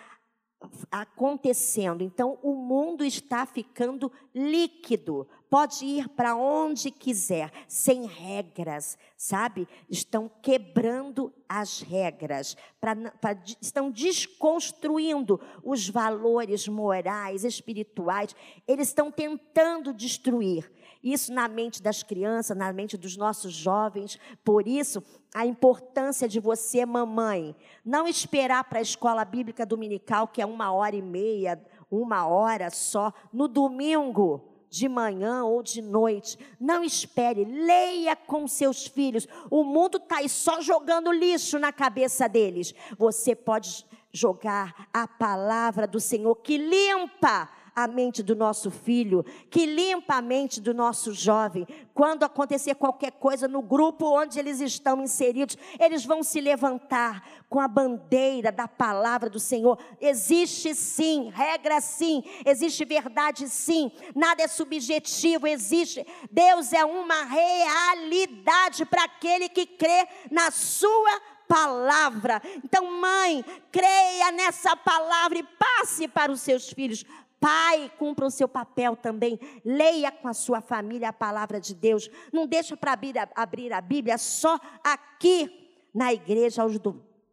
acontecendo. 0.90 2.02
Então, 2.02 2.38
o 2.42 2.54
mundo 2.54 3.04
está 3.04 3.46
ficando 3.46 4.12
líquido, 4.34 5.26
pode 5.48 5.84
ir 5.84 6.08
para 6.10 6.36
onde 6.36 6.90
quiser, 6.90 7.50
sem 7.66 8.06
regras, 8.06 8.98
sabe? 9.16 9.66
Estão 9.88 10.30
quebrando 10.42 11.32
as 11.48 11.80
regras, 11.80 12.56
pra, 12.80 12.94
pra, 12.94 13.42
estão 13.60 13.90
desconstruindo 13.90 15.40
os 15.64 15.88
valores 15.88 16.68
morais, 16.68 17.44
espirituais, 17.44 18.36
eles 18.68 18.88
estão 18.88 19.10
tentando 19.10 19.92
destruir. 19.94 20.70
Isso 21.02 21.32
na 21.32 21.48
mente 21.48 21.82
das 21.82 22.02
crianças, 22.02 22.56
na 22.56 22.72
mente 22.72 22.96
dos 22.96 23.16
nossos 23.16 23.52
jovens. 23.52 24.18
Por 24.44 24.68
isso, 24.68 25.02
a 25.34 25.46
importância 25.46 26.28
de 26.28 26.38
você, 26.38 26.84
mamãe, 26.84 27.56
não 27.84 28.06
esperar 28.06 28.64
para 28.64 28.80
a 28.80 28.82
escola 28.82 29.24
bíblica 29.24 29.64
dominical, 29.64 30.28
que 30.28 30.42
é 30.42 30.46
uma 30.46 30.72
hora 30.72 30.94
e 30.94 31.02
meia, 31.02 31.60
uma 31.90 32.26
hora 32.26 32.70
só, 32.70 33.12
no 33.32 33.48
domingo 33.48 34.46
de 34.68 34.88
manhã 34.88 35.44
ou 35.44 35.62
de 35.62 35.82
noite. 35.82 36.38
Não 36.58 36.84
espere, 36.84 37.44
leia 37.44 38.14
com 38.14 38.46
seus 38.46 38.86
filhos. 38.86 39.26
O 39.50 39.64
mundo 39.64 39.98
está 39.98 40.18
aí 40.18 40.28
só 40.28 40.60
jogando 40.60 41.10
lixo 41.10 41.58
na 41.58 41.72
cabeça 41.72 42.28
deles. 42.28 42.74
Você 42.96 43.34
pode 43.34 43.84
jogar 44.12 44.88
a 44.92 45.06
palavra 45.06 45.86
do 45.86 46.00
Senhor 46.00 46.34
que 46.36 46.56
limpa 46.56 47.48
a 47.74 47.86
mente 47.86 48.22
do 48.22 48.34
nosso 48.34 48.70
filho, 48.70 49.24
que 49.50 49.66
limpa 49.66 50.16
a 50.16 50.22
mente 50.22 50.60
do 50.60 50.74
nosso 50.74 51.12
jovem. 51.12 51.66
Quando 51.94 52.24
acontecer 52.24 52.74
qualquer 52.74 53.12
coisa 53.12 53.46
no 53.46 53.62
grupo 53.62 54.06
onde 54.06 54.38
eles 54.38 54.60
estão 54.60 55.02
inseridos, 55.02 55.56
eles 55.78 56.04
vão 56.04 56.22
se 56.22 56.40
levantar 56.40 57.22
com 57.48 57.60
a 57.60 57.68
bandeira 57.68 58.52
da 58.52 58.68
palavra 58.68 59.28
do 59.28 59.40
Senhor. 59.40 59.78
Existe 60.00 60.74
sim, 60.74 61.30
regra 61.34 61.80
sim, 61.80 62.22
existe 62.46 62.84
verdade 62.84 63.48
sim, 63.48 63.90
nada 64.14 64.42
é 64.42 64.48
subjetivo, 64.48 65.46
existe. 65.46 66.06
Deus 66.30 66.72
é 66.72 66.84
uma 66.84 67.24
realidade 67.24 68.84
para 68.84 69.04
aquele 69.04 69.48
que 69.48 69.66
crê 69.66 70.06
na 70.30 70.50
sua 70.50 71.20
palavra. 71.50 72.40
Então, 72.64 72.86
mãe, 73.00 73.44
creia 73.72 74.30
nessa 74.30 74.76
palavra 74.76 75.38
e 75.38 75.42
passe 75.42 76.06
para 76.06 76.30
os 76.30 76.40
seus 76.40 76.70
filhos. 76.70 77.04
Pai, 77.40 77.90
cumpra 77.98 78.26
o 78.26 78.30
seu 78.30 78.46
papel 78.46 78.94
também. 78.94 79.40
Leia 79.64 80.12
com 80.12 80.28
a 80.28 80.34
sua 80.34 80.60
família 80.60 81.08
a 81.08 81.12
palavra 81.12 81.58
de 81.58 81.74
Deus. 81.74 82.10
Não 82.30 82.46
deixa 82.46 82.76
para 82.76 82.92
abrir, 82.92 83.14
abrir 83.34 83.72
a 83.72 83.80
Bíblia 83.80 84.18
só 84.18 84.60
aqui 84.84 85.50
na 85.94 86.12
igreja 86.12 86.62
aos 86.62 86.78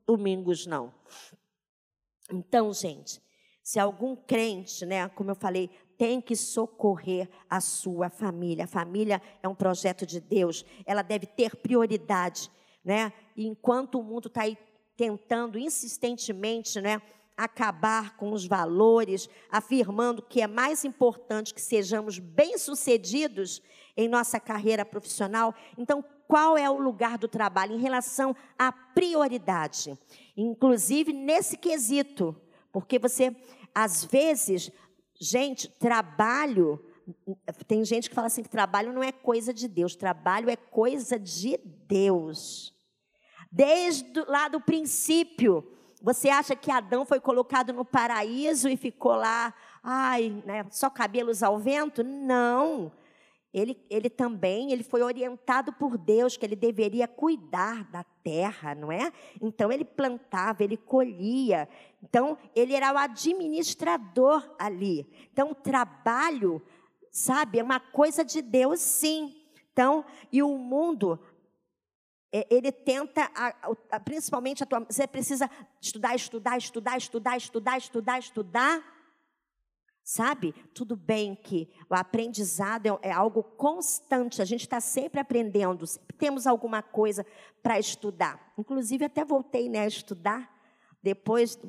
domingos, 0.08 0.66
não. 0.66 0.94
Então, 2.32 2.74
gente, 2.74 3.22
se 3.62 3.80
algum 3.80 4.16
crente, 4.16 4.86
né, 4.86 5.10
como 5.10 5.32
eu 5.32 5.36
falei, 5.36 5.70
tem 5.98 6.22
que 6.22 6.36
socorrer 6.36 7.30
a 7.50 7.60
sua 7.60 8.10
família. 8.10 8.64
A 8.64 8.68
família 8.68 9.22
é 9.44 9.48
um 9.48 9.56
projeto 9.56 10.06
de 10.06 10.22
Deus, 10.22 10.66
ela 10.86 11.02
deve 11.02 11.26
ter 11.26 11.56
prioridade, 11.56 12.50
né? 12.84 13.12
E 13.36 13.46
enquanto 13.46 14.00
o 14.00 14.04
mundo 14.04 14.28
está 14.28 14.44
aí 14.44 14.58
tentando 14.96 15.60
insistentemente, 15.60 16.80
né? 16.80 17.02
Acabar 17.38 18.18
com 18.18 18.32
os 18.32 18.48
valores, 18.48 19.30
afirmando 19.52 20.24
que 20.24 20.42
é 20.42 20.48
mais 20.48 20.84
importante 20.84 21.54
que 21.54 21.62
sejamos 21.62 22.18
bem-sucedidos 22.18 23.62
em 23.96 24.10
nossa 24.10 24.40
carreira 24.40 24.84
profissional. 24.84 25.54
Então, 25.78 26.04
qual 26.28 26.58
é 26.58 26.70
o 26.70 26.80
lugar 26.80 27.18
do 27.18 27.28
trabalho 27.28 27.76
em 27.76 27.80
relação 27.80 28.36
à 28.58 28.72
prioridade? 28.72 29.98
Inclusive 30.36 31.14
nesse 31.14 31.58
quesito, 31.58 32.36
porque 32.72 32.98
você, 32.98 33.36
às 33.74 34.04
vezes, 34.04 34.72
gente, 35.20 35.70
trabalho. 35.70 36.84
Tem 37.68 37.86
gente 37.86 38.10
que 38.10 38.16
fala 38.16 38.28
assim 38.28 38.44
que 38.44 38.50
trabalho 38.50 38.92
não 38.92 39.04
é 39.04 39.12
coisa 39.12 39.54
de 39.54 39.68
Deus, 39.68 39.96
trabalho 39.96 40.50
é 40.50 40.56
coisa 40.56 41.18
de 41.18 41.58
Deus. 41.88 42.74
Desde 43.50 44.20
lá 44.28 44.50
do 44.50 44.60
princípio, 44.60 45.77
você 46.02 46.30
acha 46.30 46.56
que 46.56 46.72
Adão 46.72 47.06
foi 47.06 47.20
colocado 47.20 47.74
no 47.74 47.84
paraíso 47.84 48.70
e 48.70 48.78
ficou 48.78 49.16
lá, 49.16 49.54
ai, 49.84 50.42
né, 50.46 50.66
só 50.70 50.90
cabelos 50.90 51.42
ao 51.42 51.58
vento? 51.58 52.04
Não. 52.04 52.92
Ele, 53.54 53.76
ele 53.90 54.10
também, 54.10 54.72
ele 54.72 54.84
foi 54.84 55.02
orientado 55.02 55.74
por 55.74 55.98
Deus 55.98 56.38
que 56.38 56.46
ele 56.46 56.56
deveria 56.56 57.08
cuidar 57.08 57.90
da 57.90 58.04
terra, 58.24 58.76
não 58.76 58.92
é? 58.92 59.12
Então 59.42 59.72
ele 59.72 59.84
plantava, 59.84 60.64
ele 60.64 60.78
colhia. 60.78 61.68
Então 62.04 62.38
ele 62.56 62.76
era 62.76 62.94
o 62.94 62.98
administrador 62.98 64.48
ali. 64.60 65.08
Então 65.32 65.52
o 65.52 65.56
trabalho, 65.56 66.62
sabe, 67.10 67.58
é 67.58 67.64
uma 67.64 67.80
coisa 67.80 68.24
de 68.24 68.42
Deus, 68.42 68.80
sim. 68.80 69.34
Então, 69.72 70.04
e 70.32 70.42
o 70.42 70.58
mundo 70.58 71.20
ele 72.32 72.72
tenta, 72.72 73.30
principalmente, 74.04 74.64
você 74.90 75.08
precisa 75.08 75.50
estudar, 75.82 76.16
estudar, 76.16 76.58
estudar, 76.58 76.98
estudar, 76.98 77.38
estudar, 77.38 77.78
estudar, 77.78 78.20
estudar. 78.20 78.98
Sabe? 80.04 80.54
Tudo 80.74 80.96
bem 80.96 81.36
que 81.36 81.70
o 81.90 81.96
aprendizado 81.96 82.86
é, 82.86 83.10
é 83.10 83.12
algo 83.12 83.44
constante, 83.44 84.42
a 84.42 84.46
gente 84.46 84.62
está 84.62 84.80
sempre 84.80 85.20
aprendendo, 85.20 85.86
sempre 85.86 86.16
temos 86.16 86.48
alguma 86.48 86.82
coisa 86.82 87.26
para 87.62 87.78
estudar. 87.78 88.54
Inclusive, 88.58 89.04
até 89.04 89.26
voltei 89.26 89.68
né, 89.68 89.82
a 89.82 89.88
estudar, 89.88 90.50
depois, 91.04 91.60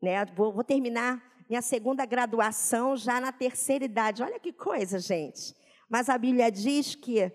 né, 0.00 0.24
vou, 0.26 0.52
vou 0.52 0.62
terminar 0.62 1.20
minha 1.48 1.62
segunda 1.62 2.04
graduação 2.04 2.96
já 2.96 3.20
na 3.20 3.32
terceira 3.32 3.84
idade. 3.84 4.22
Olha 4.22 4.38
que 4.38 4.52
coisa, 4.52 5.00
gente. 5.00 5.56
Mas 5.88 6.08
a 6.08 6.16
Bíblia 6.18 6.52
diz 6.52 6.94
que 6.94 7.32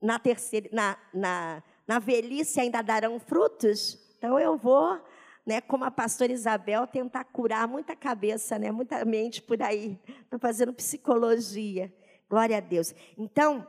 na 0.00 0.18
terceira, 0.18 0.70
na, 0.72 0.96
na 1.12 1.62
na 1.86 1.98
velhice 1.98 2.60
ainda 2.60 2.82
darão 2.82 3.18
frutos. 3.18 3.98
Então 4.18 4.38
eu 4.38 4.56
vou, 4.56 5.00
né, 5.44 5.60
como 5.60 5.84
a 5.84 5.90
pastora 5.90 6.32
Isabel, 6.32 6.86
tentar 6.86 7.24
curar 7.24 7.66
muita 7.66 7.96
cabeça, 7.96 8.58
né, 8.58 8.70
muita 8.70 9.04
mente 9.04 9.42
por 9.42 9.60
aí. 9.62 9.98
Estou 10.22 10.38
fazendo 10.38 10.72
psicologia. 10.72 11.92
Glória 12.28 12.56
a 12.56 12.60
Deus. 12.60 12.94
Então, 13.18 13.66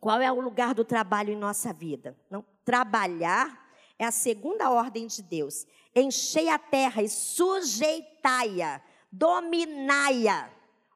qual 0.00 0.20
é 0.20 0.30
o 0.30 0.40
lugar 0.40 0.74
do 0.74 0.84
trabalho 0.84 1.32
em 1.32 1.36
nossa 1.36 1.72
vida? 1.72 2.16
Não, 2.30 2.44
trabalhar 2.64 3.66
é 3.98 4.04
a 4.04 4.10
segunda 4.10 4.70
ordem 4.70 5.06
de 5.06 5.22
Deus. 5.22 5.66
Enchei 5.94 6.48
a 6.48 6.58
terra 6.58 7.02
e 7.02 7.08
sujeitai-a, 7.08 8.82
dominai-a. 9.10 10.50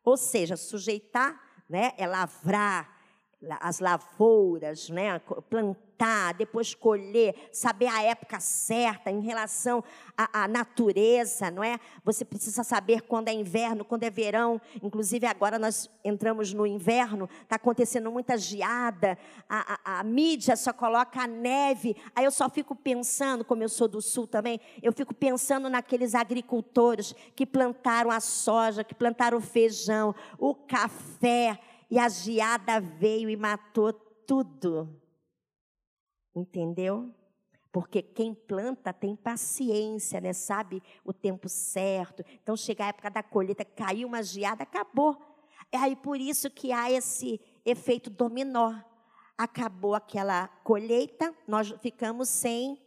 Ou 0.05 0.17
seja, 0.17 0.57
sujeitar 0.57 1.41
né, 1.69 1.93
é 1.97 2.07
lavrar 2.07 3.00
as 3.61 3.81
lavouras, 3.81 4.91
né, 4.91 5.19
plantar 5.49 6.35
depois 6.37 6.75
colher, 6.75 7.35
saber 7.53 7.87
a 7.87 8.03
época 8.03 8.41
certa 8.41 9.11
em 9.11 9.21
relação 9.21 9.85
à, 10.17 10.45
à, 10.45 10.49
natureza, 10.49 11.51
não 11.51 11.63
é? 11.63 11.79
Você 12.05 12.25
precisa 12.25 12.65
saber 12.65 13.03
quando 13.03 13.29
é 13.29 13.33
inverno, 13.33 13.85
quando 13.85 14.05
é 14.05 14.11
verão. 14.11 14.61
Inclusive, 14.83 15.27
agora 15.27 15.59
nós 15.59 15.91
entramos 16.03 16.55
no 16.55 16.67
inverno, 16.67 17.29
está 17.43 17.57
acontecendo 17.57 18.11
muita 18.11 18.39
geada, 18.39 19.19
a, 19.49 19.79
a, 19.85 20.01
a 20.01 20.05
mídia 20.05 20.57
só 20.57 20.73
coloca 20.73 21.23
a 21.23 21.27
neve. 21.27 21.95
Aí 22.15 22.25
eu 22.25 22.31
só 22.31 22.49
fico 22.49 22.75
pensando, 22.75 23.45
como 23.45 23.63
eu 23.63 23.69
sou 23.69 23.89
do 23.89 24.01
sul 24.01 24.27
também, 24.27 24.59
eu 24.83 24.93
fico 24.93 25.15
pensando 25.15 25.69
naqueles 25.69 26.15
agricultores 26.15 27.15
que 27.37 27.45
plantaram 27.45 28.11
a 28.11 28.21
soja, 28.21 28.85
que 28.85 28.95
plantaram 28.95 29.37
o 29.37 29.43
feijão, 29.43 30.15
o 30.39 30.55
café, 30.55 31.59
e 31.91 31.99
a 31.99 32.09
geada 32.09 32.81
veio 32.81 33.29
e 33.29 33.37
matou 33.37 33.93
tudo. 33.93 35.01
Entendeu? 36.35 37.13
Porque 37.73 38.01
quem 38.03 38.33
planta 38.33 38.93
tem 38.93 39.17
paciência, 39.17 40.21
né? 40.21 40.33
Sabe 40.33 40.83
o 41.05 41.13
tempo 41.13 41.49
certo. 41.49 42.25
Então 42.43 42.57
chega 42.57 42.85
a 42.85 42.89
época 42.89 43.11
da 43.11 43.23
colheita, 43.23 43.65
caiu 43.65 44.09
uma 44.09 44.23
geada, 44.23 44.63
acabou. 44.63 45.17
É 45.73 45.79
aí 45.79 45.97
por 45.97 46.21
isso 46.21 46.51
que 46.51 46.73
há 46.73 46.91
esse 46.91 47.41
efeito 47.65 48.11
dominó. 48.11 48.75
Acabou 49.37 49.95
aquela 49.95 50.49
colheita, 50.63 51.35
nós 51.47 51.71
ficamos 51.81 52.29
sem 52.29 52.79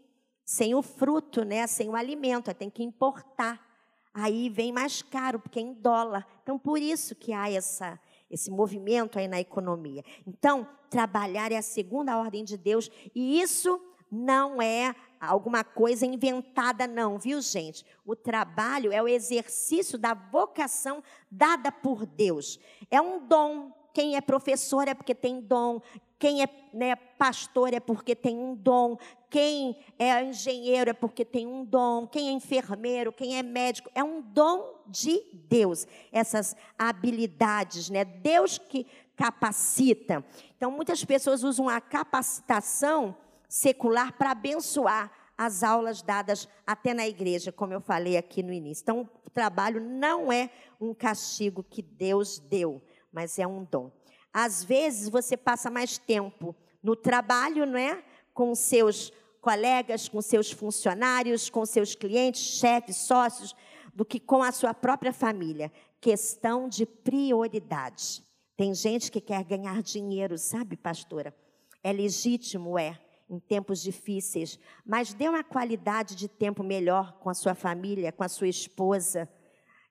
sem 0.45 0.75
o 0.75 0.81
fruto, 0.81 1.45
né? 1.45 1.65
Sem 1.67 1.89
o 1.89 1.95
alimento, 1.95 2.53
tem 2.53 2.69
que 2.69 2.83
importar. 2.83 3.65
Aí 4.13 4.49
vem 4.49 4.71
mais 4.71 5.01
caro, 5.01 5.39
porque 5.39 5.59
é 5.59 5.61
em 5.63 5.73
dólar. 5.73 6.27
Então 6.43 6.59
por 6.59 6.79
isso 6.79 7.15
que 7.15 7.33
há 7.33 7.49
essa 7.49 7.99
esse 8.33 8.49
movimento 8.49 9.19
aí 9.19 9.27
na 9.27 9.39
economia. 9.39 10.03
Então, 10.25 10.67
trabalhar 10.89 11.51
é 11.51 11.57
a 11.57 11.61
segunda 11.61 12.17
ordem 12.17 12.43
de 12.43 12.57
Deus 12.57 12.89
e 13.13 13.39
isso 13.39 13.79
não 14.11 14.61
é 14.61 14.95
alguma 15.19 15.63
coisa 15.63 16.05
inventada, 16.05 16.85
não, 16.85 17.17
viu, 17.17 17.41
gente? 17.41 17.85
O 18.05 18.15
trabalho 18.15 18.91
é 18.91 19.01
o 19.01 19.07
exercício 19.07 19.97
da 19.97 20.13
vocação 20.13 21.03
dada 21.31 21.71
por 21.71 22.05
Deus. 22.05 22.59
É 22.91 23.01
um 23.01 23.25
dom. 23.25 23.71
Quem 23.93 24.15
é 24.15 24.21
professor 24.21 24.87
é 24.87 24.93
porque 24.93 25.13
tem 25.13 25.39
dom. 25.39 25.79
Quem 26.17 26.41
é 26.41 26.47
né, 26.73 26.95
pastor 26.95 27.73
é 27.73 27.79
porque 27.79 28.15
tem 28.15 28.35
um 28.37 28.55
dom. 28.55 28.97
Quem 29.29 29.77
é 29.99 30.23
engenheiro 30.23 30.89
é 30.89 30.93
porque 30.93 31.23
tem 31.23 31.45
um 31.45 31.63
dom. 31.63 32.07
Quem 32.07 32.29
é 32.29 32.31
enfermeiro, 32.31 33.13
quem 33.13 33.37
é 33.37 33.43
médico, 33.43 33.91
é 33.93 34.03
um 34.03 34.21
dom 34.21 34.81
de 34.87 35.21
Deus. 35.47 35.85
Essas 36.11 36.55
habilidades, 36.77 37.89
né? 37.89 38.03
Deus 38.03 38.57
que 38.57 38.87
capacita. 39.15 40.25
Então, 40.57 40.71
muitas 40.71 41.05
pessoas 41.05 41.43
usam 41.43 41.69
a 41.69 41.79
capacitação 41.79 43.15
secular 43.47 44.17
para 44.17 44.31
abençoar 44.31 45.11
as 45.37 45.63
aulas 45.63 46.01
dadas 46.01 46.47
até 46.65 46.93
na 46.93 47.07
igreja, 47.07 47.51
como 47.51 47.73
eu 47.73 47.81
falei 47.81 48.17
aqui 48.17 48.41
no 48.41 48.53
início. 48.53 48.83
Então, 48.83 49.09
o 49.25 49.29
trabalho 49.29 49.81
não 49.81 50.31
é 50.31 50.49
um 50.79 50.93
castigo 50.93 51.63
que 51.63 51.81
Deus 51.81 52.39
deu, 52.39 52.81
mas 53.13 53.37
é 53.37 53.47
um 53.47 53.63
dom. 53.63 53.91
Às 54.33 54.63
vezes 54.63 55.07
você 55.07 55.37
passa 55.37 55.69
mais 55.69 55.97
tempo 55.97 56.55
no 56.81 56.95
trabalho, 56.95 57.65
não 57.65 57.77
é? 57.77 58.03
Com 58.33 58.55
seus 58.55 59.13
colegas, 59.39 60.09
com 60.09 60.21
seus 60.21 60.51
funcionários, 60.51 61.49
com 61.49 61.65
seus 61.65 61.93
clientes, 61.93 62.41
chefes, 62.41 62.97
sócios, 62.97 63.55
do 63.93 64.03
que 64.03 64.19
com 64.19 64.41
a 64.41 64.51
sua 64.51 64.73
própria 64.73 65.13
família. 65.13 65.71
Questão 66.01 66.67
de 66.67 66.85
prioridade. 66.85 68.23
Tem 68.57 68.73
gente 68.73 69.11
que 69.11 69.21
quer 69.21 69.43
ganhar 69.43 69.81
dinheiro, 69.83 70.37
sabe, 70.37 70.75
pastora? 70.75 71.35
É 71.83 71.91
legítimo, 71.91 72.79
é, 72.79 72.99
em 73.29 73.39
tempos 73.39 73.81
difíceis, 73.81 74.59
mas 74.85 75.13
dê 75.13 75.27
uma 75.27 75.43
qualidade 75.43 76.15
de 76.15 76.27
tempo 76.27 76.63
melhor 76.63 77.13
com 77.19 77.29
a 77.29 77.33
sua 77.33 77.53
família, 77.53 78.11
com 78.11 78.23
a 78.23 78.29
sua 78.29 78.47
esposa 78.47 79.29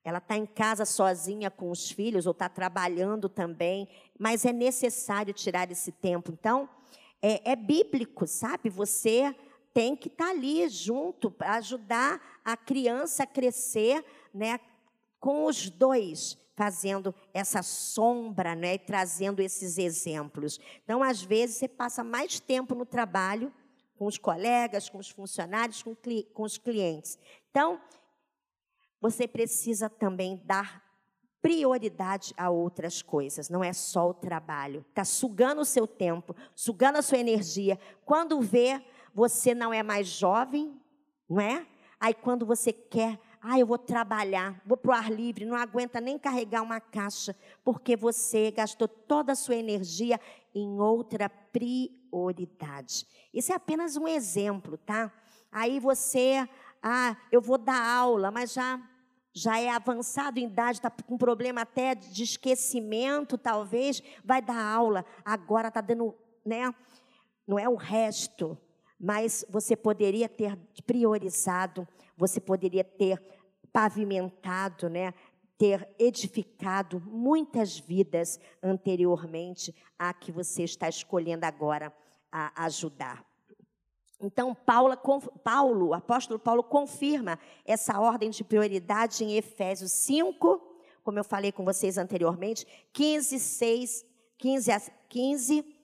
ela 0.05 0.19
está 0.19 0.37
em 0.37 0.47
casa 0.47 0.85
sozinha 0.85 1.51
com 1.51 1.71
os 1.71 1.91
filhos 1.91 2.27
ou 2.27 2.33
está 2.33 2.49
trabalhando 2.49 3.29
também, 3.29 3.89
mas 4.19 4.45
é 4.45 4.53
necessário 4.53 5.33
tirar 5.33 5.71
esse 5.71 5.93
tempo. 5.93 6.33
Então, 6.33 6.69
é, 7.21 7.53
é 7.53 7.57
bíblico, 7.57 8.27
sabe? 8.27 8.69
Você 8.69 9.35
tem 9.73 9.95
que 9.95 10.09
estar 10.09 10.27
tá 10.27 10.31
ali 10.31 10.69
junto 10.69 11.31
para 11.31 11.55
ajudar 11.55 12.21
a 12.45 12.57
criança 12.57 13.23
a 13.23 13.27
crescer, 13.27 14.05
né? 14.35 14.59
Com 15.21 15.45
os 15.45 15.71
dois 15.71 16.37
fazendo 16.55 17.15
essa 17.33 17.63
sombra, 17.63 18.55
né? 18.55 18.75
E 18.75 18.79
trazendo 18.79 19.41
esses 19.41 19.79
exemplos. 19.79 20.59
Então, 20.85 21.03
às 21.03 21.23
vezes, 21.23 21.57
você 21.57 21.69
passa 21.69 22.03
mais 22.03 22.41
tempo 22.41 22.75
no 22.75 22.85
trabalho 22.85 23.53
com 23.97 24.07
os 24.07 24.19
colegas, 24.19 24.89
com 24.89 24.99
os 24.99 25.09
funcionários, 25.09 25.83
com, 25.83 25.95
com 26.35 26.43
os 26.43 26.59
clientes. 26.59 27.19
Então, 27.51 27.81
você 29.03 29.29
precisa 29.29 29.91
também 29.91 30.41
dar 30.45 30.83
prioridade 31.43 32.33
a 32.37 32.49
outras 32.49 33.03
coisas, 33.03 33.51
não 33.51 33.65
é 33.65 33.73
só 33.73 34.09
o 34.09 34.15
trabalho. 34.15 34.87
Está 34.89 35.05
sugando 35.05 35.61
o 35.61 35.65
seu 35.65 35.89
tempo, 35.89 36.37
sugando 36.55 36.99
a 36.99 37.03
sua 37.03 37.19
energia. 37.19 37.77
Quando 38.05 38.41
vê, 38.41 38.81
você 39.13 39.53
não 39.53 39.75
é 39.75 39.83
mais 39.83 40.07
jovem, 40.07 40.81
não 41.29 41.41
é? 41.41 41.67
Aí 41.99 42.15
quando 42.15 42.47
você 42.47 42.73
quer 42.73 43.19
Ah, 43.45 43.59
eu 43.59 43.67
vou 43.67 43.77
trabalhar, 43.77 44.63
vou 44.65 44.77
para 44.77 44.91
o 44.91 44.95
ar 44.95 45.11
livre, 45.11 45.45
não 45.45 45.57
aguenta 45.57 46.01
nem 46.01 46.17
carregar 46.17 46.63
uma 46.63 46.81
caixa, 46.81 47.35
porque 47.65 47.97
você 47.97 48.53
gastou 48.53 48.87
toda 48.87 49.33
a 49.33 49.35
sua 49.35 49.57
energia 49.57 50.21
em 50.55 50.79
outra 50.79 51.29
prioridade. 51.29 53.05
Isso 53.35 53.51
é 53.53 53.57
apenas 53.57 53.97
um 53.97 54.07
exemplo, 54.07 54.79
tá? 54.79 55.13
Aí 55.51 55.81
você, 55.81 56.49
ah, 56.81 57.17
eu 57.33 57.41
vou 57.41 57.59
dar 57.59 57.85
aula, 57.85 58.31
mas 58.31 58.53
já 58.53 58.81
já 59.35 59.59
é 59.59 59.71
avançado 59.71 60.39
em 60.39 60.45
idade, 60.45 60.79
está 60.79 60.91
com 60.91 61.17
problema 61.17 61.63
até 61.63 61.95
de 61.95 62.23
esquecimento, 62.23 63.39
talvez, 63.39 64.03
vai 64.25 64.43
dar 64.43 64.63
aula. 64.63 65.05
Agora 65.25 65.69
está 65.69 65.81
dando, 65.81 66.15
né? 66.45 66.73
Não 67.47 67.59
é 67.59 67.69
o 67.69 67.75
resto, 67.75 68.59
mas 69.01 69.45
você 69.49 69.75
poderia 69.75 70.29
ter 70.29 70.57
priorizado, 70.87 71.89
você 72.17 72.41
poderia 72.41 72.85
ter 72.85 73.21
pavimentado, 73.73 74.89
né? 74.91 75.15
Ter 75.57 75.89
edificado 75.99 77.01
muitas 77.01 77.79
vidas 77.79 78.39
anteriormente 78.63 79.75
a 79.99 80.13
que 80.13 80.31
você 80.31 80.65
está 80.65 80.89
escolhendo 80.89 81.47
agora 81.47 81.93
a 82.31 82.65
ajudar. 82.65 83.25
Então, 84.23 84.55
Paulo, 84.55 84.97
Paulo, 85.43 85.89
o 85.89 85.95
apóstolo 85.95 86.39
Paulo 86.39 86.63
confirma 86.63 87.39
essa 87.65 87.99
ordem 87.99 88.31
de 88.31 88.45
prioridade 88.45 89.25
em 89.25 89.37
Efésios 89.37 89.91
5, 89.93 90.61
como 91.03 91.19
eu 91.19 91.25
falei 91.25 91.51
com 91.51 91.65
vocês 91.65 91.99
anteriormente, 91.99 92.65
15, 92.93 93.41
6, 93.41 94.07
15, 94.39 94.93
15 95.09 95.77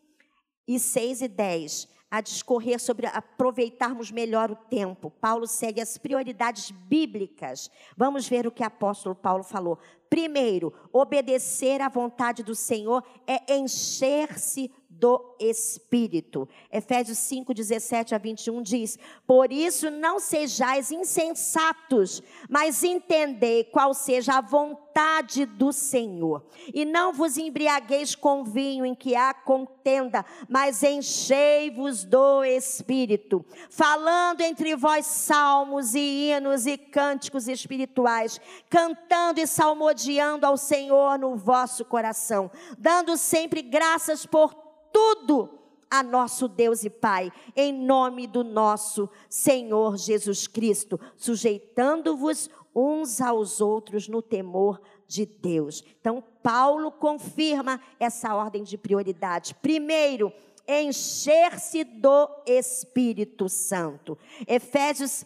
e 0.69 0.79
6 0.79 1.23
e 1.23 1.29
10, 1.29 1.89
a 2.11 2.21
discorrer 2.21 2.81
sobre 2.81 3.07
aproveitarmos 3.07 4.13
melhor 4.13 4.51
o 4.51 4.57
tempo. 4.57 5.11
Paulo 5.11 5.47
segue 5.47 5.81
as 5.81 5.99
prioridades 5.99 6.71
bíblicas. 6.71 7.71
Vamos 7.97 8.29
ver 8.29 8.47
o 8.47 8.53
que 8.53 8.63
o 8.63 8.67
apóstolo 8.67 9.15
Paulo 9.15 9.43
falou. 9.43 9.79
Primeiro, 10.09 10.73
obedecer 10.93 11.83
à 11.83 11.89
vontade 11.89 12.43
do 12.43 12.55
Senhor 12.55 13.05
é 13.27 13.57
encher-se 13.57 14.71
do 14.99 15.37
Espírito. 15.39 16.49
Efésios 16.73 17.19
5, 17.19 17.55
17 17.55 18.15
a 18.15 18.19
21 18.19 18.63
diz: 18.63 18.99
Por 19.27 19.53
isso 19.53 19.91
não 19.91 20.19
sejais 20.19 20.91
insensatos, 20.91 22.23
mas 22.49 22.83
entendei 22.83 23.65
qual 23.65 23.95
seja 23.95 24.35
a 24.35 24.41
vontade 24.41 25.47
do 25.47 25.73
Senhor. 25.73 26.45
E 26.75 26.85
não 26.85 27.13
vos 27.13 27.37
embriagueis 27.37 28.17
com 28.17 28.43
vinho 28.43 28.85
em 28.85 28.95
que 28.95 29.15
há 29.15 29.33
contenda, 29.33 30.25
mas 30.49 30.83
enchei-vos 30.83 32.05
do 32.05 32.43
Espírito, 32.45 33.45
falando 33.71 34.41
entre 34.41 34.75
vós 34.75 35.07
salmos 35.07 35.95
e 35.95 36.31
hinos 36.31 36.67
e 36.67 36.77
cânticos 36.77 37.47
espirituais, 37.47 38.41
cantando 38.69 39.41
e 39.41 39.47
salmodiando 39.47 40.45
ao 40.45 40.57
Senhor 40.57 41.19
no 41.19 41.37
vosso 41.37 41.85
coração, 41.85 42.51
dando 42.77 43.17
sempre 43.17 43.63
graças 43.63 44.27
por 44.27 44.68
tudo 44.99 45.49
a 45.89 46.03
nosso 46.03 46.49
Deus 46.49 46.83
e 46.83 46.91
Pai, 46.91 47.33
em 47.55 47.73
nome 47.73 48.27
do 48.27 48.43
nosso 48.43 49.09
Senhor 49.29 49.97
Jesus 49.97 50.49
Cristo, 50.49 50.99
sujeitando-vos 51.17 52.51
uns 52.75 53.21
aos 53.21 53.61
outros 53.61 54.09
no 54.09 54.21
temor 54.21 54.81
de 55.07 55.25
Deus. 55.25 55.85
Então, 56.01 56.23
Paulo 56.43 56.91
confirma 56.91 57.81
essa 58.01 58.35
ordem 58.35 58.65
de 58.65 58.77
prioridade. 58.77 59.55
Primeiro, 59.55 60.33
encher-se 60.67 61.85
do 61.85 62.29
Espírito 62.45 63.49
Santo. 63.49 64.19
Efésios, 64.49 65.25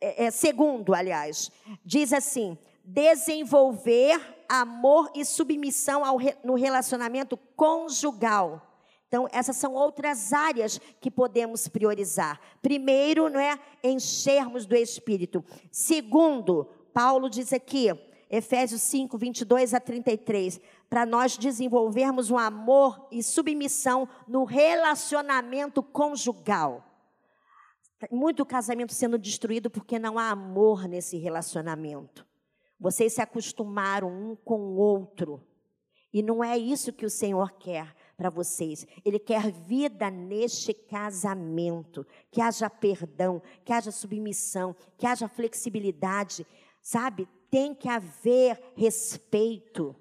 é, 0.00 0.26
é, 0.26 0.30
segundo, 0.30 0.94
aliás, 0.94 1.50
diz 1.84 2.12
assim: 2.12 2.56
desenvolver 2.84 4.20
amor 4.48 5.10
e 5.12 5.24
submissão 5.24 6.04
ao, 6.04 6.18
no 6.44 6.54
relacionamento 6.54 7.36
conjugal 7.56 8.67
então, 9.08 9.26
essas 9.32 9.56
são 9.56 9.72
outras 9.72 10.34
áreas 10.34 10.78
que 11.00 11.10
podemos 11.10 11.66
priorizar. 11.66 12.38
Primeiro, 12.60 13.30
não 13.30 13.40
é 13.40 13.58
enchermos 13.82 14.66
do 14.66 14.76
Espírito. 14.76 15.42
Segundo, 15.72 16.68
Paulo 16.92 17.30
diz 17.30 17.54
aqui, 17.54 17.88
Efésios 18.30 18.82
5, 18.82 19.16
22 19.16 19.72
a 19.72 19.80
33, 19.80 20.60
para 20.90 21.06
nós 21.06 21.38
desenvolvermos 21.38 22.30
um 22.30 22.36
amor 22.36 23.08
e 23.10 23.22
submissão 23.22 24.06
no 24.26 24.44
relacionamento 24.44 25.82
conjugal. 25.82 26.84
Muito 28.10 28.44
casamento 28.44 28.92
sendo 28.92 29.18
destruído 29.18 29.70
porque 29.70 29.98
não 29.98 30.18
há 30.18 30.28
amor 30.28 30.86
nesse 30.86 31.16
relacionamento. 31.16 32.26
Vocês 32.78 33.14
se 33.14 33.22
acostumaram 33.22 34.08
um 34.08 34.36
com 34.36 34.60
o 34.60 34.76
outro. 34.76 35.42
E 36.12 36.22
não 36.22 36.44
é 36.44 36.56
isso 36.56 36.92
que 36.92 37.06
o 37.06 37.10
Senhor 37.10 37.52
quer 37.52 37.94
para 38.18 38.28
vocês. 38.28 38.84
Ele 39.04 39.18
quer 39.20 39.52
vida 39.52 40.10
neste 40.10 40.74
casamento, 40.74 42.04
que 42.32 42.40
haja 42.40 42.68
perdão, 42.68 43.40
que 43.64 43.72
haja 43.72 43.92
submissão, 43.92 44.74
que 44.98 45.06
haja 45.06 45.28
flexibilidade, 45.28 46.44
sabe? 46.82 47.28
Tem 47.48 47.72
que 47.72 47.88
haver 47.88 48.60
respeito. 48.76 49.94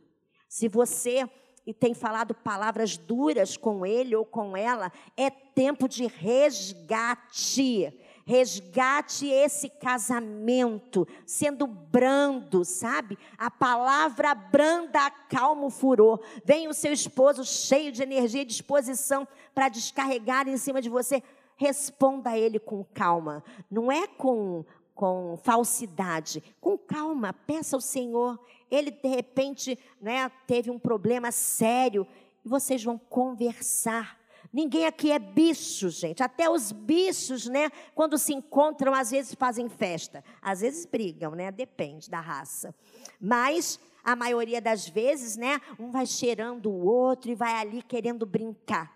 Se 0.49 0.68
você 0.68 1.30
e 1.63 1.74
tem 1.74 1.93
falado 1.93 2.34
palavras 2.34 2.97
duras 2.97 3.55
com 3.55 3.86
ele 3.86 4.15
ou 4.15 4.26
com 4.26 4.57
ela, 4.57 4.91
é 5.15 5.30
tempo 5.30 5.88
de 5.88 6.07
resgate 6.07 7.93
resgate 8.28 9.25
esse 9.25 9.69
casamento, 9.69 11.07
sendo 11.25 11.65
brando, 11.65 12.65
sabe? 12.65 13.17
A 13.38 13.49
palavra 13.49 14.36
branda 14.36 15.05
acalma 15.05 15.65
o 15.65 15.69
furor. 15.69 16.19
Vem 16.43 16.67
o 16.67 16.73
seu 16.73 16.91
esposo 16.91 17.45
cheio 17.45 17.89
de 17.89 18.03
energia 18.03 18.41
e 18.41 18.45
disposição 18.45 19.25
para 19.55 19.69
descarregar 19.69 20.45
em 20.49 20.57
cima 20.57 20.82
de 20.82 20.89
você. 20.89 21.23
Responda 21.55 22.32
a 22.32 22.38
ele 22.38 22.59
com 22.59 22.84
calma. 22.93 23.41
Não 23.71 23.89
é 23.89 24.05
com 24.05 24.65
com 24.93 25.38
falsidade, 25.43 26.43
com 26.59 26.75
calma, 26.75 27.32
peça 27.32 27.75
ao 27.75 27.82
Senhor. 27.82 28.39
Ele 28.69 28.89
de 28.89 29.07
repente, 29.07 29.78
né, 30.01 30.30
teve 30.47 30.71
um 30.71 30.80
problema 30.80 31.32
sério 31.32 32.05
e 32.43 32.49
vocês 32.49 32.84
vão 32.84 32.97
conversar. 32.97 34.16
Ninguém 34.58 34.88
aqui 34.88 35.12
é 35.12 35.20
bicho, 35.20 35.88
gente. 35.91 36.24
Até 36.24 36.49
os 36.49 36.72
bichos, 36.72 37.45
né, 37.45 37.70
quando 37.93 38.18
se 38.18 38.34
encontram, 38.34 38.91
às 38.91 39.12
vezes 39.12 39.36
fazem 39.36 39.70
festa. 39.70 40.24
Às 40.41 40.62
vezes 40.62 40.84
brigam, 40.84 41.36
né? 41.36 41.51
Depende 41.51 42.10
da 42.10 42.20
raça. 42.20 42.74
Mas 43.22 43.80
a 44.03 44.16
maioria 44.16 44.60
das 44.60 44.89
vezes, 44.89 45.38
né, 45.38 45.62
um 45.78 45.91
vai 45.91 46.08
cheirando 46.08 46.72
o 46.72 46.88
outro 46.88 47.30
e 47.30 47.36
vai 47.36 47.53
ali 47.53 47.84
querendo 47.84 48.26
brincar. 48.26 48.91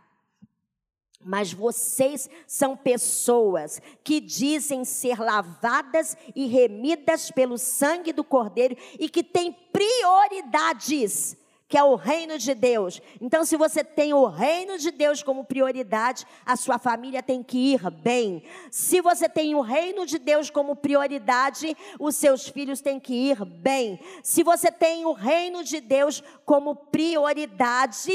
Mas 1.24 1.54
vocês 1.54 2.28
são 2.48 2.76
pessoas 2.76 3.80
que 4.04 4.20
dizem 4.20 4.84
ser 4.84 5.20
lavadas 5.20 6.18
e 6.36 6.48
remidas 6.48 7.30
pelo 7.30 7.60
sangue 7.60 8.12
do 8.12 8.24
Cordeiro 8.24 8.76
e 9.00 9.08
que 9.08 9.24
têm 9.24 9.56
prioridades 9.72 11.38
que 11.72 11.78
é 11.78 11.84
o 11.84 11.96
reino 11.96 12.38
de 12.38 12.54
Deus. 12.54 13.02
Então, 13.22 13.46
se 13.46 13.56
você 13.56 13.82
tem 13.82 14.14
o 14.14 14.26
reino 14.26 14.78
de 14.78 14.92
Deus 14.92 15.24
como 15.24 15.46
prioridade, 15.46 16.28
a 16.46 16.58
sua 16.58 16.78
família 16.78 17.24
tem 17.24 17.42
que 17.42 17.72
ir 17.72 17.90
bem. 17.90 18.44
Se 18.70 19.00
você 19.00 19.30
tem 19.30 19.56
o 19.56 19.62
reino 19.62 20.06
de 20.06 20.20
Deus 20.20 20.50
como 20.50 20.76
prioridade, 20.76 21.74
os 21.98 22.18
seus 22.18 22.46
filhos 22.46 22.82
têm 22.82 23.00
que 23.00 23.14
ir 23.14 23.46
bem. 23.46 23.98
Se 24.22 24.44
você 24.44 24.70
tem 24.70 25.06
o 25.06 25.14
reino 25.14 25.64
de 25.64 25.80
Deus 25.80 26.22
como 26.44 26.76
prioridade, 26.76 28.12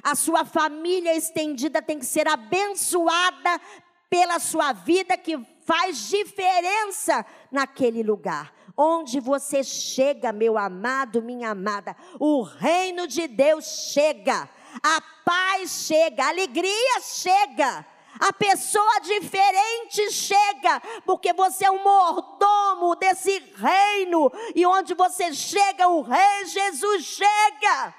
a 0.00 0.14
sua 0.14 0.44
família 0.44 1.12
estendida 1.16 1.82
tem 1.82 1.98
que 1.98 2.06
ser 2.06 2.28
abençoada 2.28 3.60
pela 4.08 4.38
sua 4.38 4.72
vida, 4.72 5.16
que 5.16 5.36
faz 5.64 6.08
diferença 6.08 7.26
naquele 7.50 8.04
lugar. 8.04 8.54
Onde 8.76 9.20
você 9.20 9.62
chega, 9.62 10.32
meu 10.32 10.56
amado, 10.56 11.22
minha 11.22 11.50
amada, 11.50 11.96
o 12.18 12.42
reino 12.42 13.06
de 13.06 13.28
Deus 13.28 13.92
chega, 13.92 14.48
a 14.82 15.02
paz 15.24 15.84
chega, 15.86 16.24
a 16.24 16.28
alegria 16.28 17.00
chega. 17.00 17.86
A 18.20 18.32
pessoa 18.32 19.00
diferente 19.00 20.10
chega, 20.12 20.80
porque 21.04 21.32
você 21.32 21.64
é 21.64 21.70
um 21.70 21.82
mordomo 21.82 22.94
desse 22.94 23.42
reino, 23.56 24.30
e 24.54 24.66
onde 24.66 24.94
você 24.94 25.32
chega, 25.32 25.88
o 25.88 26.02
Rei 26.02 26.46
Jesus 26.46 27.04
chega. 27.04 27.94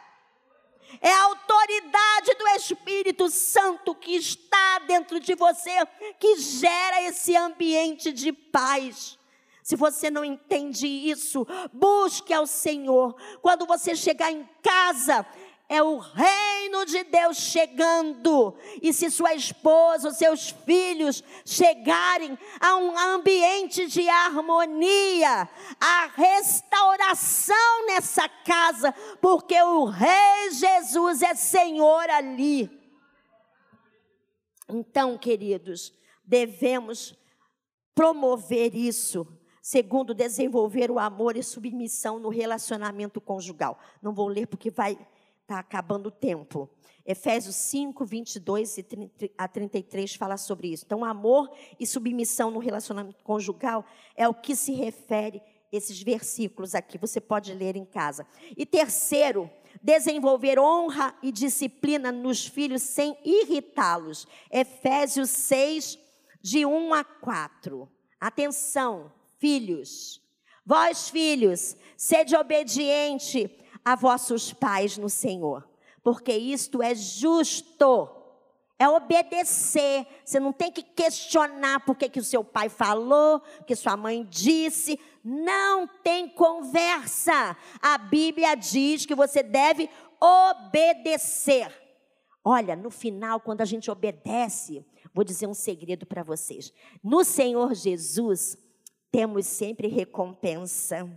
É 1.01 1.11
a 1.11 1.23
autoridade 1.23 2.35
do 2.37 2.47
Espírito 2.49 3.27
Santo 3.29 3.95
que 3.95 4.15
está 4.15 4.79
dentro 4.87 5.19
de 5.19 5.33
você 5.33 5.71
que 6.19 6.37
gera 6.37 7.01
esse 7.01 7.35
ambiente 7.35 8.11
de 8.11 8.31
paz. 8.31 9.17
Se 9.63 9.77
você 9.77 10.11
não 10.11 10.25
entende 10.25 10.85
isso, 10.85 11.47
busque 11.71 12.33
ao 12.33 12.45
Senhor. 12.45 13.15
Quando 13.41 13.65
você 13.65 13.95
chegar 13.95 14.29
em 14.29 14.47
casa, 14.61 15.25
é 15.69 15.81
o 15.81 15.97
reino 15.97 16.85
de 16.85 17.03
Deus 17.05 17.37
chegando. 17.37 18.55
E 18.81 18.91
se 18.91 19.09
sua 19.09 19.33
esposa, 19.33 20.09
os 20.09 20.17
seus 20.17 20.49
filhos 20.49 21.23
chegarem 21.45 22.37
a 22.59 22.75
um 22.75 22.97
ambiente 22.97 23.87
de 23.87 24.07
harmonia, 24.07 25.49
a 25.79 26.05
restauração 26.13 27.87
nessa 27.87 28.27
casa, 28.27 28.91
porque 29.21 29.59
o 29.61 29.85
Rei 29.85 30.51
Jesus 30.51 31.21
é 31.21 31.33
Senhor 31.33 32.09
ali. 32.09 32.69
Então, 34.67 35.17
queridos, 35.17 35.93
devemos 36.25 37.17
promover 37.95 38.75
isso. 38.75 39.27
Segundo, 39.63 40.13
desenvolver 40.13 40.91
o 40.91 40.99
amor 40.99 41.37
e 41.37 41.41
submissão 41.41 42.19
no 42.19 42.27
relacionamento 42.27 43.21
conjugal. 43.21 43.79
Não 44.01 44.13
vou 44.13 44.27
ler 44.27 44.45
porque 44.45 44.69
vai 44.69 44.99
Está 45.43 45.59
acabando 45.59 46.07
o 46.07 46.11
tempo. 46.11 46.69
Efésios 47.05 47.57
5, 47.57 48.05
22 48.05 48.77
a 49.37 49.45
33 49.45 50.15
fala 50.15 50.37
sobre 50.37 50.69
isso. 50.69 50.85
Então, 50.85 51.03
amor 51.03 51.51
e 51.77 51.85
submissão 51.85 52.49
no 52.49 52.59
relacionamento 52.59 53.21
conjugal 53.25 53.85
é 54.15 54.25
o 54.25 54.33
que 54.33 54.55
se 54.55 54.71
refere 54.71 55.41
esses 55.69 56.01
versículos 56.01 56.73
aqui. 56.73 56.97
Você 56.97 57.19
pode 57.19 57.53
ler 57.53 57.75
em 57.75 57.83
casa. 57.83 58.25
E 58.55 58.65
terceiro, 58.65 59.49
desenvolver 59.81 60.57
honra 60.57 61.13
e 61.21 61.29
disciplina 61.29 62.09
nos 62.09 62.47
filhos 62.47 62.81
sem 62.81 63.17
irritá-los. 63.25 64.25
Efésios 64.49 65.29
6, 65.29 65.99
de 66.41 66.65
1 66.65 66.93
a 66.93 67.03
4. 67.03 67.91
Atenção, 68.17 69.11
filhos. 69.43 70.21
Vós, 70.65 71.09
filhos, 71.09 71.75
sede 71.97 72.33
obediente 72.33 73.53
a 73.83 73.93
vossos 73.93 74.53
pais 74.53 74.97
no 74.97 75.09
Senhor, 75.09 75.67
porque 76.01 76.31
isto 76.31 76.81
é 76.81 76.95
justo. 76.95 78.09
É 78.79 78.87
obedecer. 78.87 80.07
Você 80.23 80.39
não 80.39 80.53
tem 80.53 80.71
que 80.71 80.81
questionar 80.81 81.81
por 81.85 81.95
que, 81.97 82.07
que 82.07 82.19
o 82.19 82.23
seu 82.23 82.43
pai 82.43 82.69
falou, 82.69 83.41
que 83.67 83.75
sua 83.75 83.97
mãe 83.97 84.25
disse. 84.29 84.97
Não 85.23 85.87
tem 85.87 86.29
conversa. 86.29 87.57
A 87.81 87.97
Bíblia 87.97 88.55
diz 88.55 89.05
que 89.05 89.13
você 89.13 89.43
deve 89.43 89.89
obedecer. 90.21 91.69
Olha, 92.43 92.75
no 92.75 92.89
final, 92.89 93.41
quando 93.41 93.61
a 93.61 93.65
gente 93.65 93.91
obedece, 93.91 94.85
vou 95.13 95.23
dizer 95.23 95.47
um 95.47 95.53
segredo 95.53 96.05
para 96.05 96.23
vocês. 96.23 96.73
No 97.03 97.23
Senhor 97.23 97.73
Jesus, 97.73 98.57
temos 99.13 99.45
sempre 99.45 99.87
recompensa. 99.87 101.07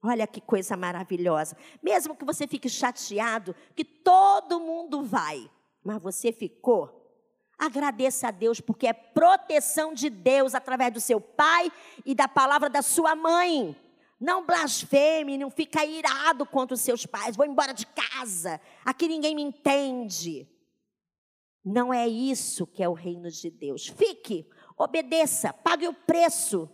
Olha 0.00 0.24
que 0.24 0.40
coisa 0.40 0.76
maravilhosa. 0.76 1.56
Mesmo 1.82 2.14
que 2.14 2.24
você 2.24 2.46
fique 2.46 2.68
chateado, 2.68 3.56
que 3.74 3.84
todo 3.84 4.60
mundo 4.60 5.02
vai, 5.02 5.50
mas 5.82 6.00
você 6.00 6.30
ficou. 6.30 7.02
Agradeça 7.58 8.28
a 8.28 8.30
Deus, 8.30 8.60
porque 8.60 8.86
é 8.86 8.92
proteção 8.92 9.92
de 9.92 10.08
Deus 10.08 10.54
através 10.54 10.92
do 10.92 11.00
seu 11.00 11.20
pai 11.20 11.72
e 12.06 12.14
da 12.14 12.28
palavra 12.28 12.70
da 12.70 12.82
sua 12.82 13.16
mãe. 13.16 13.76
Não 14.20 14.46
blasfeme, 14.46 15.36
não 15.36 15.50
fica 15.50 15.84
irado 15.84 16.46
contra 16.46 16.74
os 16.74 16.80
seus 16.82 17.04
pais. 17.04 17.34
Vou 17.34 17.46
embora 17.46 17.74
de 17.74 17.86
casa. 17.86 18.60
Aqui 18.84 19.08
ninguém 19.08 19.34
me 19.34 19.42
entende. 19.42 20.48
Não 21.64 21.92
é 21.92 22.06
isso 22.06 22.64
que 22.64 22.82
é 22.82 22.88
o 22.88 22.92
reino 22.92 23.28
de 23.28 23.50
Deus. 23.50 23.88
Fique, 23.88 24.48
obedeça, 24.76 25.52
pague 25.52 25.88
o 25.88 25.94
preço, 25.94 26.70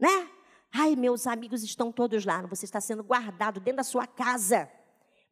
né? 0.00 0.28
Ai, 0.72 0.96
meus 0.96 1.26
amigos 1.26 1.62
estão 1.62 1.92
todos 1.92 2.24
lá, 2.24 2.42
você 2.42 2.64
está 2.64 2.80
sendo 2.80 3.02
guardado 3.02 3.60
dentro 3.60 3.78
da 3.78 3.84
sua 3.84 4.06
casa. 4.06 4.70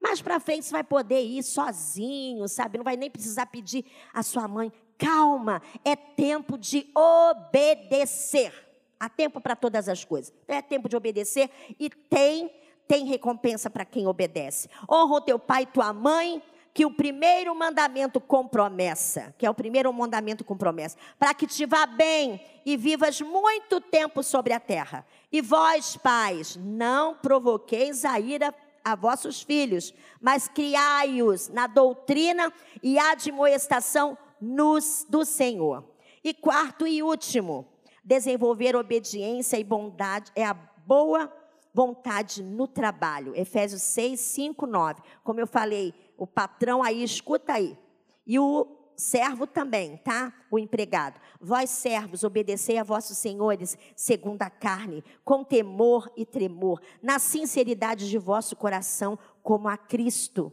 Mais 0.01 0.21
para 0.21 0.39
frente 0.39 0.67
você 0.67 0.73
vai 0.73 0.85
poder 0.85 1.23
ir 1.23 1.43
sozinho, 1.43 2.47
sabe? 2.49 2.79
Não 2.79 2.85
vai 2.85 2.97
nem 2.97 3.11
precisar 3.11 3.47
pedir 3.47 3.85
a 4.13 4.23
sua 4.23 4.47
mãe. 4.47 4.73
Calma, 4.97 5.63
é 5.85 5.97
tempo 5.97 6.59
de 6.59 6.91
obedecer. 6.95 8.53
Há 8.99 9.09
tempo 9.09 9.41
para 9.41 9.55
todas 9.55 9.89
as 9.89 10.05
coisas. 10.05 10.33
É 10.47 10.61
tempo 10.61 10.89
de 10.89 10.97
obedecer 10.97 11.51
e 11.79 11.89
tem 11.89 12.51
tem 12.89 13.05
recompensa 13.05 13.69
para 13.69 13.85
quem 13.85 14.07
obedece. 14.07 14.67
Honra 14.91 15.17
o 15.17 15.21
teu 15.21 15.39
pai 15.39 15.65
e 15.65 15.67
tua 15.67 15.93
mãe, 15.93 16.43
que 16.79 16.87
o 16.87 16.93
primeiro 16.93 17.53
mandamento 17.57 18.21
com 18.21 18.47
promessa, 18.47 19.35
que 19.37 19.45
é 19.45 19.51
o 19.51 19.55
primeiro 19.55 19.93
mandamento 19.93 20.45
com 20.45 20.57
promessa, 20.57 20.97
para 21.19 21.35
que 21.35 21.45
te 21.45 21.67
vá 21.67 21.85
bem 21.87 22.41
e 22.65 22.77
vivas 22.77 23.21
muito 23.21 23.81
tempo 23.81 24.23
sobre 24.23 24.53
a 24.53 24.61
terra. 24.61 25.05
E 25.33 25.43
vós, 25.43 25.97
pais, 25.97 26.55
não 26.55 27.17
provoqueis 27.17 28.05
a 28.05 28.21
ira 28.21 28.55
a 28.85 28.95
vossos 28.95 29.43
filhos, 29.43 29.93
mas 30.21 30.47
criai-os 30.47 31.49
na 31.49 31.67
doutrina 31.67 32.53
e 32.81 32.97
admoestação 32.97 34.17
nos, 34.41 35.05
do 35.09 35.25
Senhor. 35.25 35.83
E 36.23 36.33
quarto 36.33 36.87
e 36.87 37.03
último, 37.03 37.67
desenvolver 38.05 38.77
obediência 38.77 39.59
e 39.59 39.65
bondade 39.65 40.31
é 40.37 40.45
a 40.45 40.55
boa 40.55 41.29
vontade 41.75 42.43
no 42.43 42.67
trabalho. 42.67 43.35
Efésios 43.35 43.83
6, 43.83 44.19
5, 44.21 44.67
9. 44.67 45.03
Como 45.25 45.41
eu 45.41 45.47
falei, 45.47 45.93
o 46.19 46.27
patrão 46.27 46.83
aí, 46.83 47.03
escuta 47.03 47.55
aí. 47.55 47.79
E 48.27 48.39
o 48.39 48.67
servo 48.97 49.47
também, 49.47 49.97
tá? 49.99 50.35
O 50.51 50.59
empregado. 50.59 51.21
Vós, 51.41 51.71
servos, 51.71 52.25
obedecei 52.25 52.77
a 52.77 52.83
vossos 52.83 53.17
senhores 53.17 53.79
segundo 53.95 54.43
a 54.43 54.51
carne, 54.51 55.05
com 55.25 55.45
temor 55.45 56.11
e 56.17 56.27
tremor, 56.27 56.83
na 57.01 57.21
sinceridade 57.21 58.11
de 58.11 58.19
vosso 58.19 58.57
coração, 58.57 59.17
como 59.43 59.69
a 59.69 59.77
Cristo. 59.77 60.53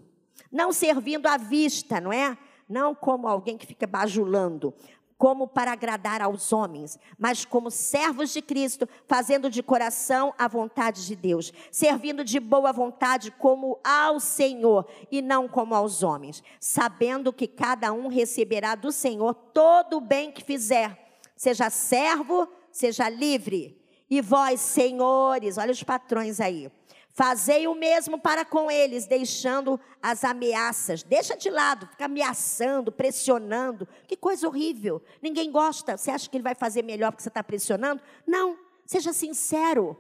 Não 0.52 0.72
servindo 0.72 1.26
à 1.26 1.36
vista, 1.36 2.00
não 2.00 2.14
é? 2.14 2.38
Não 2.70 2.94
como 2.94 3.28
alguém 3.28 3.58
que 3.58 3.66
fica 3.66 3.88
bajulando, 3.88 4.74
como 5.18 5.48
para 5.48 5.72
agradar 5.72 6.22
aos 6.22 6.52
homens, 6.52 7.00
mas 7.18 7.46
como 7.46 7.72
servos 7.72 8.32
de 8.34 8.42
Cristo, 8.42 8.88
fazendo 9.08 9.50
de 9.50 9.64
coração 9.64 10.34
a 10.38 10.48
vontade 10.48 11.06
de 11.06 11.16
Deus, 11.16 11.54
servindo 11.72 12.24
de 12.24 12.40
boa 12.40 12.72
vontade 12.74 13.32
como 13.32 13.80
ao 13.84 14.20
Senhor 14.20 14.88
e 15.10 15.22
não 15.22 15.48
como 15.48 15.74
aos 15.74 16.04
homens, 16.04 16.44
sabendo 16.60 17.32
que 17.32 17.48
cada 17.48 17.94
um 17.94 18.08
receberá 18.08 18.76
do 18.76 18.92
Senhor 18.92 19.34
todo 19.34 19.98
o 19.98 20.02
bem 20.02 20.32
que 20.32 20.44
fizer, 20.44 21.20
seja 21.36 21.70
servo, 21.70 22.48
seja 22.72 23.08
livre. 23.10 23.82
E 24.10 24.22
vós, 24.22 24.60
senhores, 24.60 25.58
olha 25.58 25.72
os 25.72 25.82
patrões 25.82 26.40
aí, 26.40 26.72
Fazei 27.18 27.66
o 27.66 27.74
mesmo 27.74 28.20
para 28.20 28.44
com 28.44 28.70
eles, 28.70 29.08
deixando 29.08 29.80
as 30.04 30.26
ameaças. 30.26 31.02
Deixa 31.02 31.38
de 31.38 31.50
lado, 31.50 31.88
fica 31.88 32.04
ameaçando, 32.04 32.92
pressionando. 32.92 33.88
Que 34.06 34.18
coisa 34.18 34.46
horrível. 34.46 35.02
Ninguém 35.22 35.50
gosta. 35.50 35.96
Você 35.96 36.12
acha 36.12 36.30
que 36.30 36.36
ele 36.36 36.44
vai 36.44 36.54
fazer 36.54 36.84
melhor 36.84 37.14
porque 37.14 37.24
você 37.24 37.30
está 37.30 37.42
pressionando? 37.42 38.02
Não. 38.28 38.60
Seja 38.86 39.14
sincero. 39.14 39.98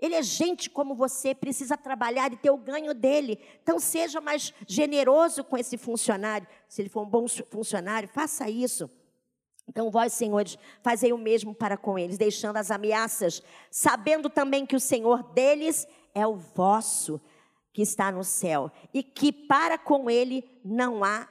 Ele 0.00 0.14
é 0.14 0.22
gente 0.22 0.70
como 0.70 0.94
você, 0.94 1.34
precisa 1.34 1.76
trabalhar 1.76 2.32
e 2.32 2.36
ter 2.38 2.50
o 2.50 2.56
ganho 2.56 2.94
dele. 2.94 3.38
Então, 3.62 3.78
seja 3.78 4.18
mais 4.18 4.54
generoso 4.66 5.44
com 5.44 5.58
esse 5.58 5.76
funcionário. 5.76 6.48
Se 6.70 6.80
ele 6.80 6.88
for 6.88 7.02
um 7.02 7.10
bom 7.10 7.26
funcionário, 7.50 8.08
faça 8.08 8.48
isso. 8.48 8.90
Então, 9.68 9.90
vós, 9.90 10.12
senhores, 10.12 10.56
fazei 10.82 11.12
o 11.12 11.18
mesmo 11.18 11.54
para 11.54 11.76
com 11.76 11.98
eles, 11.98 12.16
deixando 12.16 12.56
as 12.56 12.70
ameaças, 12.70 13.42
sabendo 13.70 14.30
também 14.30 14.64
que 14.64 14.76
o 14.76 14.80
Senhor 14.80 15.22
deles 15.34 15.86
é 16.16 16.26
o 16.26 16.34
vosso 16.34 17.20
que 17.74 17.82
está 17.82 18.10
no 18.10 18.24
céu 18.24 18.72
e 18.94 19.02
que 19.02 19.30
para 19.30 19.76
com 19.76 20.08
ele 20.08 20.42
não 20.64 21.04
há 21.04 21.28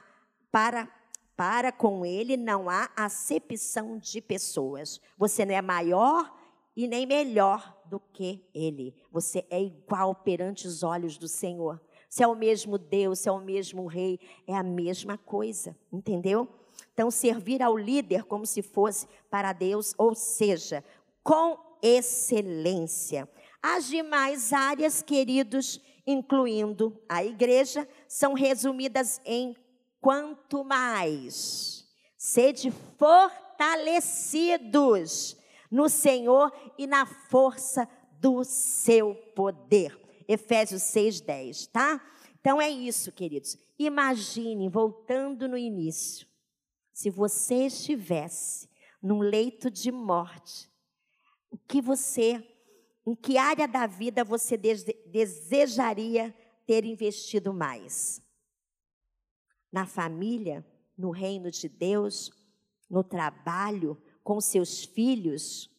para 0.52 0.88
para 1.36 1.70
com 1.70 2.06
ele 2.06 2.36
não 2.36 2.70
há 2.70 2.88
acepção 2.96 3.98
de 3.98 4.22
pessoas. 4.22 5.00
Você 5.18 5.44
não 5.44 5.54
é 5.54 5.60
maior 5.60 6.32
e 6.74 6.86
nem 6.86 7.04
melhor 7.04 7.76
do 7.84 8.00
que 8.00 8.48
ele. 8.54 8.94
Você 9.10 9.44
é 9.50 9.60
igual 9.60 10.14
perante 10.14 10.66
os 10.66 10.82
olhos 10.82 11.18
do 11.18 11.28
Senhor. 11.28 11.78
Se 12.08 12.22
é 12.22 12.26
o 12.26 12.34
mesmo 12.34 12.78
Deus, 12.78 13.18
se 13.18 13.28
é 13.28 13.32
o 13.32 13.40
mesmo 13.40 13.86
rei, 13.86 14.18
é 14.46 14.54
a 14.54 14.62
mesma 14.62 15.18
coisa, 15.18 15.76
entendeu? 15.92 16.48
Então, 16.94 17.10
servir 17.10 17.62
ao 17.62 17.76
líder 17.76 18.24
como 18.24 18.46
se 18.46 18.62
fosse 18.62 19.06
para 19.28 19.52
Deus, 19.52 19.94
ou 19.98 20.14
seja, 20.14 20.82
com 21.22 21.58
excelência. 21.82 23.28
As 23.62 23.86
demais 23.86 24.52
áreas, 24.52 25.02
queridos, 25.02 25.80
incluindo 26.06 27.02
a 27.08 27.24
igreja, 27.24 27.88
são 28.06 28.34
resumidas 28.34 29.20
em 29.24 29.56
quanto 30.00 30.64
mais 30.64 31.84
sede 32.16 32.72
fortalecidos 32.98 35.36
no 35.70 35.88
Senhor 35.88 36.52
e 36.76 36.84
na 36.86 37.06
força 37.06 37.88
do 38.20 38.44
seu 38.44 39.14
poder. 39.34 39.98
Efésios 40.28 40.82
6:10, 40.82 41.68
tá? 41.68 41.98
Então 42.40 42.60
é 42.60 42.68
isso, 42.68 43.12
queridos. 43.12 43.56
Imagine, 43.78 44.68
voltando 44.68 45.48
no 45.48 45.56
início, 45.56 46.26
se 46.92 47.08
você 47.10 47.66
estivesse 47.66 48.68
num 49.02 49.20
leito 49.20 49.70
de 49.70 49.90
morte, 49.92 50.68
o 51.50 51.58
que 51.58 51.80
você 51.80 52.44
em 53.06 53.14
que 53.14 53.38
área 53.38 53.68
da 53.68 53.86
vida 53.86 54.24
você 54.24 54.56
desejaria 54.56 56.34
ter 56.66 56.84
investido 56.84 57.54
mais? 57.54 58.26
na 59.76 59.84
família, 59.84 60.64
no 60.96 61.10
reino 61.10 61.50
de 61.50 61.68
Deus, 61.68 62.30
no 62.88 63.04
trabalho, 63.04 64.00
com 64.24 64.40
seus 64.40 64.84
filhos. 64.84 65.70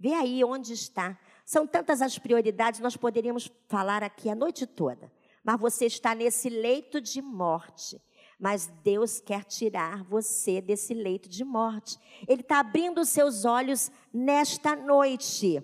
Vê 0.00 0.14
aí 0.14 0.42
onde 0.42 0.72
está. 0.72 1.18
São 1.44 1.66
tantas 1.66 2.00
as 2.00 2.18
prioridades, 2.18 2.80
nós 2.80 2.96
poderíamos 2.96 3.52
falar 3.68 4.02
aqui 4.02 4.30
a 4.30 4.34
noite 4.34 4.66
toda. 4.66 5.12
Mas 5.44 5.60
você 5.60 5.84
está 5.84 6.14
nesse 6.14 6.48
leito 6.48 6.98
de 6.98 7.20
morte. 7.20 8.00
Mas 8.38 8.68
Deus 8.82 9.20
quer 9.20 9.44
tirar 9.44 10.02
você 10.04 10.60
desse 10.62 10.94
leito 10.94 11.28
de 11.28 11.44
morte. 11.44 11.98
Ele 12.26 12.40
está 12.40 12.58
abrindo 12.58 13.04
seus 13.04 13.44
olhos 13.44 13.92
nesta 14.12 14.74
noite, 14.74 15.62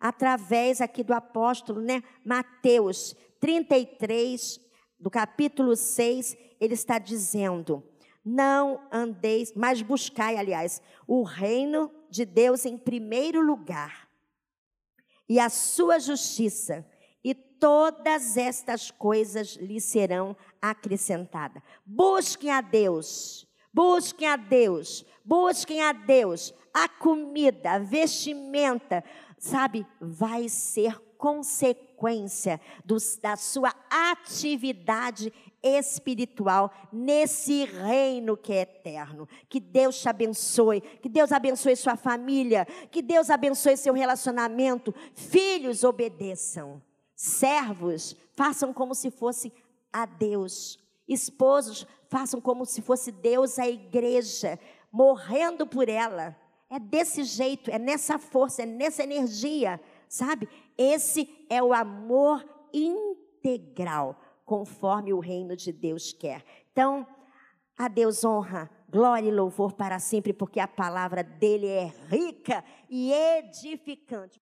através 0.00 0.80
aqui 0.80 1.04
do 1.04 1.12
apóstolo, 1.12 1.80
né? 1.80 2.02
Mateus 2.24 3.14
33, 3.38 4.58
do 4.98 5.10
capítulo 5.10 5.76
6, 5.76 6.36
ele 6.60 6.74
está 6.74 6.98
dizendo: 6.98 7.82
Não 8.24 8.80
andeis, 8.90 9.52
mas 9.54 9.82
buscai, 9.82 10.36
aliás, 10.36 10.80
o 11.06 11.22
reino 11.22 11.90
de 12.10 12.24
Deus 12.24 12.64
em 12.64 12.76
primeiro 12.76 13.40
lugar 13.40 14.10
e 15.30 15.38
a 15.38 15.48
sua 15.48 16.00
justiça, 16.00 16.84
e 17.22 17.32
todas 17.32 18.36
estas 18.36 18.90
coisas 18.90 19.54
lhe 19.54 19.80
serão 19.80 20.36
acrescentadas. 20.60 21.62
Busquem 21.86 22.50
a 22.50 22.60
Deus, 22.60 23.46
busquem 23.72 24.26
a 24.26 24.34
Deus, 24.34 25.06
busquem 25.24 25.82
a 25.82 25.92
Deus. 25.92 26.52
A 26.74 26.88
comida, 26.88 27.72
a 27.72 27.78
vestimenta, 27.78 29.04
sabe, 29.40 29.86
vai 30.00 30.48
ser 30.48 31.00
consequência 31.16 32.60
da 33.20 33.36
sua 33.36 33.74
atividade 33.90 35.32
espiritual 35.62 36.72
nesse 36.92 37.64
reino 37.64 38.36
que 38.36 38.52
é 38.52 38.60
eterno. 38.62 39.28
Que 39.48 39.60
Deus 39.60 40.00
te 40.00 40.08
abençoe, 40.08 40.80
que 40.80 41.08
Deus 41.08 41.32
abençoe 41.32 41.76
sua 41.76 41.96
família, 41.96 42.66
que 42.90 43.02
Deus 43.02 43.28
abençoe 43.28 43.76
seu 43.76 43.92
relacionamento. 43.92 44.94
Filhos, 45.14 45.84
obedeçam. 45.84 46.82
Servos, 47.14 48.16
façam 48.32 48.72
como 48.72 48.94
se 48.94 49.10
fosse 49.10 49.52
a 49.92 50.06
Deus. 50.06 50.78
Esposos, 51.06 51.86
façam 52.08 52.40
como 52.40 52.64
se 52.64 52.80
fosse 52.80 53.12
Deus 53.12 53.58
a 53.58 53.68
igreja, 53.68 54.58
morrendo 54.90 55.66
por 55.66 55.88
ela. 55.88 56.36
É 56.70 56.78
desse 56.78 57.24
jeito, 57.24 57.70
é 57.70 57.78
nessa 57.78 58.18
força, 58.18 58.62
é 58.62 58.66
nessa 58.66 59.02
energia 59.02 59.80
sabe? 60.10 60.48
Esse 60.76 61.46
é 61.48 61.62
o 61.62 61.72
amor 61.72 62.44
integral, 62.74 64.20
conforme 64.44 65.14
o 65.14 65.20
reino 65.20 65.56
de 65.56 65.72
Deus 65.72 66.12
quer. 66.12 66.44
Então, 66.72 67.06
a 67.78 67.88
Deus 67.88 68.24
honra, 68.24 68.68
glória 68.90 69.28
e 69.28 69.32
louvor 69.32 69.72
para 69.72 69.98
sempre, 70.00 70.32
porque 70.32 70.58
a 70.58 70.68
palavra 70.68 71.22
dele 71.22 71.68
é 71.68 71.92
rica 72.08 72.62
e 72.90 73.12
edificante. 73.12 74.38